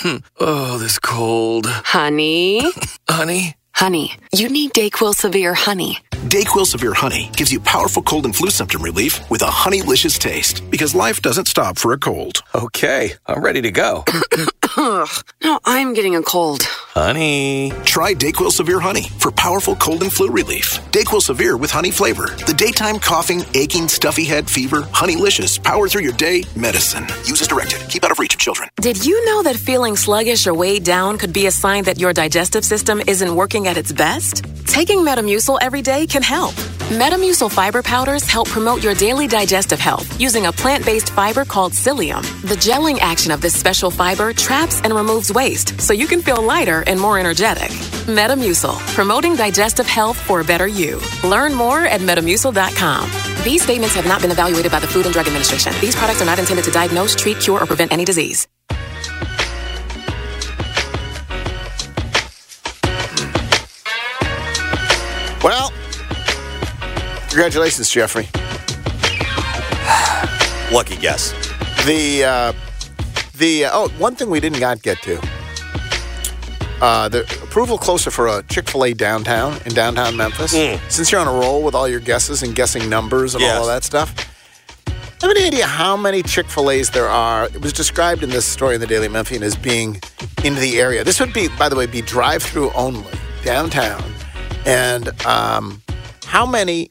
oh, 0.38 0.78
this 0.78 0.96
cold. 1.00 1.66
Honey? 1.66 2.62
Honey? 3.08 3.56
Honey, 3.74 4.12
you 4.32 4.48
need 4.48 4.70
Dayquil 4.74 5.16
Severe 5.16 5.52
Honey. 5.52 5.98
Dayquil 6.28 6.66
Severe 6.66 6.94
Honey 6.94 7.28
gives 7.36 7.52
you 7.52 7.58
powerful 7.58 8.04
cold 8.04 8.26
and 8.26 8.36
flu 8.36 8.48
symptom 8.48 8.80
relief 8.80 9.28
with 9.28 9.42
a 9.42 9.46
honeylicious 9.46 10.20
taste 10.20 10.62
because 10.70 10.94
life 10.94 11.20
doesn't 11.20 11.48
stop 11.48 11.78
for 11.78 11.92
a 11.92 11.98
cold. 11.98 12.44
Okay, 12.54 13.14
I'm 13.26 13.42
ready 13.42 13.60
to 13.62 13.72
go. 13.72 14.04
no, 14.76 15.58
I'm 15.64 15.94
getting 15.94 16.16
a 16.16 16.22
cold. 16.22 16.62
Honey. 16.62 17.72
Try 17.84 18.14
Dayquil 18.14 18.50
Severe 18.50 18.80
Honey 18.80 19.04
for 19.18 19.30
powerful 19.30 19.74
cold 19.76 20.02
and 20.02 20.12
flu 20.12 20.30
relief. 20.30 20.80
Dayquil 20.90 21.22
Severe 21.22 21.56
with 21.56 21.70
honey 21.70 21.90
flavor. 21.90 22.26
The 22.46 22.54
daytime 22.54 22.98
coughing, 22.98 23.44
aching, 23.54 23.88
stuffy 23.88 24.24
head, 24.24 24.48
fever, 24.48 24.82
honeylicious, 24.82 25.62
power 25.62 25.88
through 25.88 26.02
your 26.02 26.12
day 26.12 26.44
medicine. 26.56 27.06
Use 27.24 27.40
as 27.40 27.48
directed. 27.48 27.80
Keep 27.88 28.04
out 28.04 28.10
of 28.10 28.18
reach 28.18 28.34
of 28.34 28.40
children. 28.40 28.68
Did 28.80 29.04
you 29.04 29.24
know 29.26 29.42
that 29.42 29.56
feeling 29.56 29.96
sluggish 29.96 30.46
or 30.46 30.54
weighed 30.54 30.84
down 30.84 31.18
could 31.18 31.32
be 31.32 31.46
a 31.46 31.50
sign 31.50 31.84
that 31.84 31.98
your 31.98 32.12
digestive 32.12 32.64
system 32.64 33.00
isn't 33.06 33.34
working 33.34 33.66
at 33.66 33.76
its 33.76 33.92
best? 33.92 34.44
Taking 34.66 34.98
Metamucil 34.98 35.58
every 35.60 35.82
day 35.82 36.06
can 36.06 36.22
help. 36.22 36.54
Metamucil 36.90 37.52
fiber 37.52 37.84
powders 37.84 38.26
help 38.26 38.48
promote 38.48 38.82
your 38.82 38.94
daily 38.94 39.28
digestive 39.28 39.78
health 39.78 40.20
using 40.20 40.46
a 40.46 40.52
plant 40.52 40.84
based 40.84 41.10
fiber 41.10 41.44
called 41.44 41.72
psyllium. 41.72 42.20
The 42.42 42.56
gelling 42.56 42.98
action 42.98 43.30
of 43.30 43.40
this 43.40 43.56
special 43.56 43.92
fiber 43.92 44.32
traps 44.32 44.80
and 44.82 44.92
removes 44.92 45.32
waste 45.32 45.80
so 45.80 45.92
you 45.92 46.08
can 46.08 46.20
feel 46.20 46.42
lighter 46.42 46.82
and 46.88 46.98
more 46.98 47.16
energetic. 47.16 47.70
Metamucil, 48.08 48.76
promoting 48.92 49.36
digestive 49.36 49.86
health 49.86 50.16
for 50.16 50.40
a 50.40 50.44
better 50.44 50.66
you. 50.66 51.00
Learn 51.22 51.54
more 51.54 51.86
at 51.86 52.00
metamucil.com. 52.00 53.08
These 53.44 53.62
statements 53.62 53.94
have 53.94 54.06
not 54.06 54.20
been 54.20 54.32
evaluated 54.32 54.72
by 54.72 54.80
the 54.80 54.88
Food 54.88 55.04
and 55.04 55.12
Drug 55.12 55.28
Administration. 55.28 55.72
These 55.80 55.94
products 55.94 56.20
are 56.22 56.26
not 56.26 56.40
intended 56.40 56.64
to 56.64 56.72
diagnose, 56.72 57.14
treat, 57.14 57.38
cure, 57.38 57.62
or 57.62 57.66
prevent 57.66 57.92
any 57.92 58.04
disease. 58.04 58.48
Congratulations, 67.30 67.88
Jeffrey. 67.88 68.24
Lucky 70.74 70.96
guess. 70.96 71.32
The 71.86 72.24
uh, 72.24 72.52
the 73.38 73.64
uh, 73.64 73.70
oh, 73.72 73.88
one 73.98 74.14
thing 74.14 74.28
we 74.30 74.40
did 74.40 74.60
not 74.60 74.82
get 74.82 75.00
to. 75.02 75.18
Uh, 76.82 77.08
the 77.08 77.20
approval 77.42 77.78
closer 77.78 78.10
for 78.10 78.26
a 78.26 78.42
Chick 78.44 78.68
Fil 78.68 78.84
A 78.84 78.94
downtown 78.94 79.58
in 79.66 79.74
downtown 79.74 80.16
Memphis. 80.16 80.52
Since 80.88 81.12
you're 81.12 81.20
on 81.20 81.28
a 81.28 81.32
roll 81.32 81.62
with 81.62 81.74
all 81.74 81.86
your 81.86 82.00
guesses 82.00 82.42
and 82.42 82.54
guessing 82.54 82.88
numbers 82.88 83.34
and 83.34 83.44
all 83.44 83.62
of 83.62 83.66
that 83.66 83.84
stuff, 83.84 84.14
have 85.20 85.30
any 85.30 85.44
idea 85.46 85.66
how 85.66 85.96
many 85.96 86.22
Chick 86.22 86.46
Fil 86.46 86.70
A's 86.70 86.90
there 86.90 87.08
are? 87.08 87.44
It 87.46 87.60
was 87.60 87.74
described 87.74 88.22
in 88.22 88.30
this 88.30 88.46
story 88.46 88.76
in 88.76 88.80
the 88.80 88.86
Daily 88.86 89.08
Memphian 89.08 89.42
as 89.42 89.54
being 89.54 90.00
in 90.42 90.54
the 90.54 90.80
area. 90.80 91.04
This 91.04 91.20
would 91.20 91.34
be, 91.34 91.48
by 91.58 91.68
the 91.68 91.76
way, 91.76 91.84
be 91.86 92.00
drive-through 92.00 92.70
only 92.72 93.12
downtown, 93.44 94.02
and 94.64 95.08
um, 95.26 95.82
how 96.24 96.46
many 96.46 96.88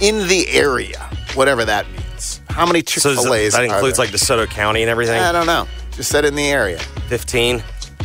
in 0.00 0.26
the 0.28 0.46
area, 0.48 0.98
whatever 1.34 1.64
that 1.64 1.88
means. 1.90 2.40
How 2.48 2.66
many 2.66 2.82
Chick 2.82 3.02
So 3.02 3.14
Fil 3.14 3.34
A's? 3.34 3.52
that 3.52 3.64
includes 3.64 3.98
like 3.98 4.10
DeSoto 4.10 4.48
County 4.48 4.82
and 4.82 4.90
everything? 4.90 5.20
I 5.20 5.32
don't 5.32 5.46
know. 5.46 5.66
Just 5.92 6.10
said 6.10 6.24
in 6.24 6.34
the 6.34 6.46
area. 6.50 6.78
15. 7.08 7.62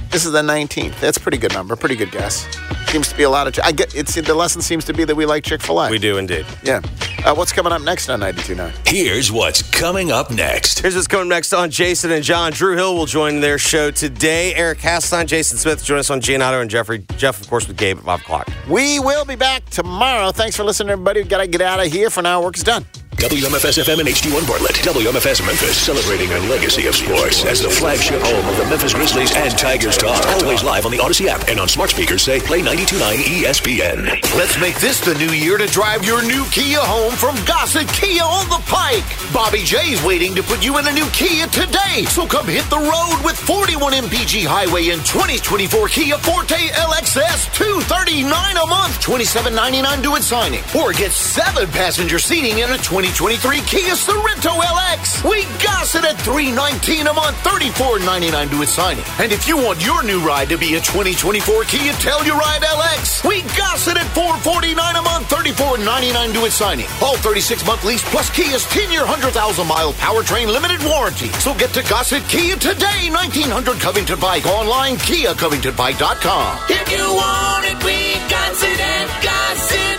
This 0.09 0.25
is 0.25 0.31
the 0.33 0.41
19th. 0.41 0.99
That's 0.99 1.17
a 1.17 1.19
pretty 1.21 1.37
good 1.37 1.53
number. 1.53 1.75
Pretty 1.75 1.95
good 1.95 2.11
guess. 2.11 2.45
Seems 2.91 3.07
to 3.07 3.15
be 3.15 3.23
a 3.23 3.29
lot 3.29 3.47
of. 3.47 3.57
I 3.63 3.71
get. 3.71 3.95
It's 3.95 4.15
the 4.15 4.33
lesson 4.33 4.61
seems 4.61 4.83
to 4.83 4.93
be 4.93 5.05
that 5.05 5.15
we 5.15 5.25
like 5.25 5.45
Chick 5.45 5.61
Fil 5.61 5.79
A. 5.79 5.89
We 5.89 5.97
do 5.97 6.17
indeed. 6.17 6.45
Yeah. 6.61 6.81
Uh, 7.23 7.33
what's 7.33 7.53
coming 7.53 7.71
up 7.71 7.81
next 7.81 8.09
on 8.09 8.19
92.9? 8.19 8.85
Here's 8.85 9.31
what's 9.31 9.61
coming 9.61 10.11
up 10.11 10.29
next. 10.29 10.79
Here's 10.79 10.95
what's 10.95 11.07
coming 11.07 11.29
next 11.29 11.53
on 11.53 11.69
Jason 11.69 12.11
and 12.11 12.21
John. 12.21 12.51
Drew 12.51 12.75
Hill 12.75 12.93
will 12.93 13.05
join 13.05 13.39
their 13.39 13.57
show 13.57 13.91
today. 13.91 14.53
Eric 14.55 14.79
Hasseltine, 14.79 15.25
Jason 15.25 15.57
Smith 15.57 15.85
join 15.85 15.99
us 15.99 16.09
on 16.09 16.19
Giannotto 16.19 16.59
and 16.59 16.69
Jeffrey. 16.69 17.05
Jeff, 17.15 17.39
of 17.39 17.49
course, 17.49 17.65
with 17.65 17.77
Gabe 17.77 17.97
at 17.99 18.03
5 18.03 18.19
o'clock. 18.19 18.49
We 18.67 18.99
will 18.99 19.23
be 19.23 19.35
back 19.35 19.63
tomorrow. 19.69 20.33
Thanks 20.33 20.57
for 20.57 20.65
listening, 20.65 20.89
everybody. 20.89 21.21
We 21.21 21.29
got 21.29 21.37
to 21.37 21.47
get 21.47 21.61
out 21.61 21.79
of 21.79 21.89
here 21.89 22.09
for 22.09 22.21
now. 22.21 22.43
Work 22.43 22.57
is 22.57 22.63
done. 22.63 22.85
WMFS 23.21 23.77
FM 23.77 23.99
and 23.99 24.09
HD1 24.09 24.47
Bartlett. 24.47 24.77
WMFS 24.77 25.45
Memphis 25.45 25.77
celebrating 25.77 26.33
a 26.33 26.39
legacy 26.49 26.87
of 26.87 26.95
sports 26.95 27.45
as 27.45 27.61
the 27.61 27.69
flagship 27.69 28.19
home 28.19 28.47
of 28.47 28.57
the 28.57 28.65
Memphis 28.65 28.95
Grizzlies 28.95 29.31
and 29.35 29.55
Tigers 29.55 29.95
talk. 29.95 30.25
Always 30.41 30.63
live 30.63 30.87
on 30.87 30.91
the 30.91 30.97
Audacy 30.97 31.27
app 31.27 31.47
and 31.47 31.59
on 31.59 31.67
smart 31.67 31.91
speakers 31.91 32.23
say 32.23 32.39
play 32.39 32.61
92.9 32.61 33.21
ESPN. 33.45 34.05
Let's 34.35 34.59
make 34.59 34.73
this 34.79 34.99
the 35.01 35.13
new 35.13 35.29
year 35.29 35.59
to 35.59 35.67
drive 35.67 36.03
your 36.03 36.23
new 36.25 36.45
Kia 36.45 36.79
home 36.79 37.13
from 37.13 37.35
Gossett 37.45 37.87
Kia 37.89 38.23
on 38.23 38.49
the 38.49 38.57
Pike. 38.65 39.05
Bobby 39.31 39.61
J's 39.61 40.03
waiting 40.03 40.33
to 40.33 40.41
put 40.41 40.65
you 40.65 40.79
in 40.79 40.87
a 40.87 40.91
new 40.91 41.05
Kia 41.13 41.45
today. 41.45 42.05
So 42.09 42.25
come 42.25 42.47
hit 42.47 42.65
the 42.71 42.81
road 42.81 43.21
with 43.23 43.37
41 43.37 43.93
MPG 44.09 44.47
Highway 44.49 44.89
and 44.89 45.05
2024 45.05 45.89
Kia 45.89 46.17
Forte 46.17 46.57
LXS 46.57 47.53
239 47.53 48.57
a 48.57 48.65
month, 48.65 48.97
27.99 48.97 50.01
due 50.01 50.15
at 50.15 50.23
signing. 50.23 50.63
Or 50.75 50.91
get 50.91 51.11
seven 51.11 51.69
passenger 51.69 52.17
seating 52.17 52.57
in 52.57 52.71
a 52.71 52.81
2024 52.81 53.10
2023 53.11 53.59
Kia 53.67 53.93
Sorento 53.93 54.55
LX. 54.55 55.27
We 55.27 55.43
got 55.59 55.83
it 55.83 56.05
at 56.05 56.15
319 56.21 57.07
a 57.07 57.13
month, 57.13 57.35
$34.99 57.43 58.51
to 58.51 58.61
its 58.61 58.71
signing. 58.71 59.03
And 59.19 59.31
if 59.31 59.47
you 59.47 59.57
want 59.57 59.83
your 59.83 60.01
new 60.03 60.23
ride 60.25 60.47
to 60.47 60.57
be 60.57 60.75
a 60.75 60.79
2024 60.79 61.63
Kia 61.65 61.91
Telluride 61.99 62.63
LX, 62.63 63.27
we 63.27 63.41
got 63.59 63.75
it 63.83 63.97
at 63.97 64.07
449 64.15 64.95
a 64.95 65.01
month, 65.01 65.27
$34.99 65.27 66.33
to 66.33 66.45
its 66.45 66.55
signing. 66.55 66.87
All 67.01 67.17
36 67.17 67.65
month 67.65 67.83
lease 67.83 68.03
plus 68.09 68.29
Kia's 68.29 68.63
10 68.71 68.91
year 68.91 69.03
100,000 69.03 69.67
mile 69.67 69.91
powertrain 69.93 70.47
limited 70.47 70.79
warranty. 70.87 71.27
So 71.43 71.53
get 71.53 71.71
to 71.75 71.83
Gossett 71.83 72.23
Kia 72.29 72.55
today, 72.55 73.11
1900 73.11 73.79
Covington 73.79 74.19
Pike 74.19 74.45
online, 74.45 74.95
KiaCovingtonPike.com. 74.95 76.59
If 76.69 76.87
you 76.87 77.03
want 77.11 77.65
it, 77.67 77.83
we 77.83 78.15
got 78.31 78.55
it 78.55 78.79
at 78.79 79.09
Gossett. 79.19 79.90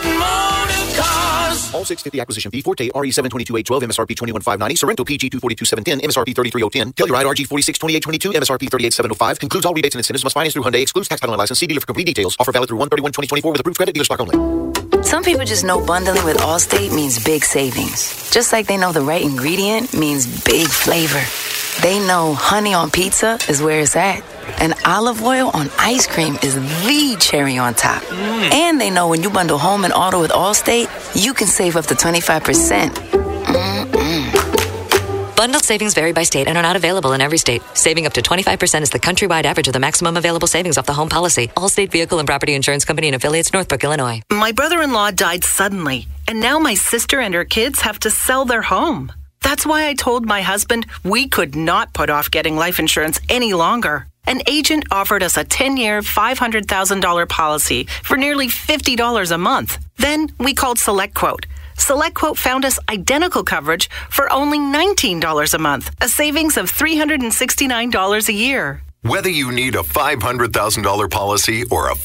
All 1.74 1.84
650 1.84 2.20
acquisition 2.20 2.50
fee. 2.50 2.62
Forte 2.62 2.88
RE722 2.90 3.80
MSRP 3.82 4.16
21590. 4.16 4.76
Sorento 4.76 5.06
PG 5.06 5.30
242 5.30 5.64
MSRP 6.06 6.34
33010. 6.34 6.92
Telluride 6.92 7.26
RG 7.26 7.46
462822 7.48 8.32
MSRP 8.32 8.70
38705. 8.70 9.38
Includes 9.42 9.66
all 9.66 9.74
rebates 9.74 9.94
and 9.94 10.00
incentives. 10.00 10.24
Must 10.24 10.34
finance 10.34 10.54
through 10.54 10.64
Hyundai. 10.64 10.82
Excludes 10.82 11.08
tax 11.08 11.20
title 11.20 11.34
and 11.34 11.38
license. 11.38 11.58
See 11.58 11.66
dealer 11.66 11.80
for 11.80 11.86
complete 11.86 12.06
details. 12.06 12.36
Offer 12.38 12.52
valid 12.52 12.68
through 12.68 12.78
131 12.78 13.12
2024 13.12 13.52
with 13.52 13.60
approved 13.60 13.76
credit. 13.78 13.94
Dealer 13.94 14.04
stock 14.04 14.20
only. 14.20 14.81
Some 15.12 15.24
people 15.24 15.44
just 15.44 15.62
know 15.62 15.84
bundling 15.84 16.24
with 16.24 16.38
Allstate 16.38 16.90
means 16.90 17.22
big 17.22 17.44
savings. 17.44 18.30
Just 18.30 18.50
like 18.50 18.66
they 18.66 18.78
know 18.78 18.92
the 18.92 19.02
right 19.02 19.20
ingredient 19.20 19.92
means 19.92 20.24
big 20.42 20.66
flavor. 20.66 21.20
They 21.82 21.98
know 21.98 22.32
honey 22.32 22.72
on 22.72 22.90
pizza 22.90 23.38
is 23.46 23.60
where 23.60 23.80
it's 23.80 23.94
at. 23.94 24.22
And 24.58 24.72
olive 24.86 25.22
oil 25.22 25.50
on 25.52 25.68
ice 25.78 26.06
cream 26.06 26.38
is 26.42 26.54
the 26.54 27.16
cherry 27.20 27.58
on 27.58 27.74
top. 27.74 28.02
Mm. 28.04 28.54
And 28.54 28.80
they 28.80 28.88
know 28.88 29.08
when 29.08 29.22
you 29.22 29.28
bundle 29.28 29.58
home 29.58 29.84
and 29.84 29.92
auto 29.92 30.18
with 30.18 30.30
Allstate, 30.30 30.88
you 31.14 31.34
can 31.34 31.46
save 31.46 31.76
up 31.76 31.84
to 31.88 31.94
25%. 31.94 34.01
Bundled 35.36 35.64
savings 35.64 35.94
vary 35.94 36.12
by 36.12 36.22
state 36.22 36.46
and 36.46 36.56
are 36.56 36.62
not 36.62 36.76
available 36.76 37.12
in 37.12 37.20
every 37.20 37.38
state. 37.38 37.62
Saving 37.74 38.06
up 38.06 38.12
to 38.12 38.22
25% 38.22 38.82
is 38.82 38.90
the 38.90 38.98
countrywide 38.98 39.44
average 39.44 39.66
of 39.66 39.72
the 39.72 39.80
maximum 39.80 40.16
available 40.16 40.46
savings 40.46 40.78
off 40.78 40.86
the 40.86 40.92
home 40.92 41.08
policy. 41.08 41.48
Allstate 41.48 41.90
Vehicle 41.90 42.18
and 42.18 42.28
Property 42.28 42.54
Insurance 42.54 42.84
Company 42.84 43.08
and 43.08 43.16
affiliates, 43.16 43.52
Northbrook, 43.52 43.82
Illinois. 43.82 44.20
My 44.30 44.52
brother 44.52 44.82
in 44.82 44.92
law 44.92 45.10
died 45.10 45.44
suddenly, 45.44 46.06
and 46.28 46.40
now 46.40 46.58
my 46.58 46.74
sister 46.74 47.18
and 47.20 47.34
her 47.34 47.44
kids 47.44 47.80
have 47.80 47.98
to 48.00 48.10
sell 48.10 48.44
their 48.44 48.62
home. 48.62 49.10
That's 49.42 49.66
why 49.66 49.88
I 49.88 49.94
told 49.94 50.24
my 50.26 50.42
husband 50.42 50.86
we 51.02 51.28
could 51.28 51.56
not 51.56 51.92
put 51.92 52.10
off 52.10 52.30
getting 52.30 52.56
life 52.56 52.78
insurance 52.78 53.20
any 53.28 53.54
longer. 53.54 54.06
An 54.24 54.40
agent 54.46 54.84
offered 54.92 55.22
us 55.24 55.36
a 55.36 55.42
10 55.44 55.76
year, 55.76 56.00
$500,000 56.00 57.28
policy 57.28 57.84
for 58.04 58.16
nearly 58.16 58.46
$50 58.46 59.32
a 59.32 59.38
month. 59.38 59.78
Then 59.96 60.30
we 60.38 60.54
called 60.54 60.78
SelectQuote. 60.78 61.46
SelectQuote 61.76 62.36
found 62.36 62.64
us 62.64 62.78
identical 62.88 63.42
coverage 63.44 63.90
for 64.10 64.32
only 64.32 64.58
$19 64.58 65.54
a 65.54 65.58
month, 65.58 65.90
a 66.00 66.08
savings 66.08 66.56
of 66.56 66.70
$369 66.70 68.28
a 68.28 68.32
year. 68.32 68.82
Whether 69.04 69.30
you 69.30 69.50
need 69.50 69.74
a 69.74 69.82
$500,000 69.82 71.10
policy 71.10 71.64
or 71.72 71.90
a 71.90 71.96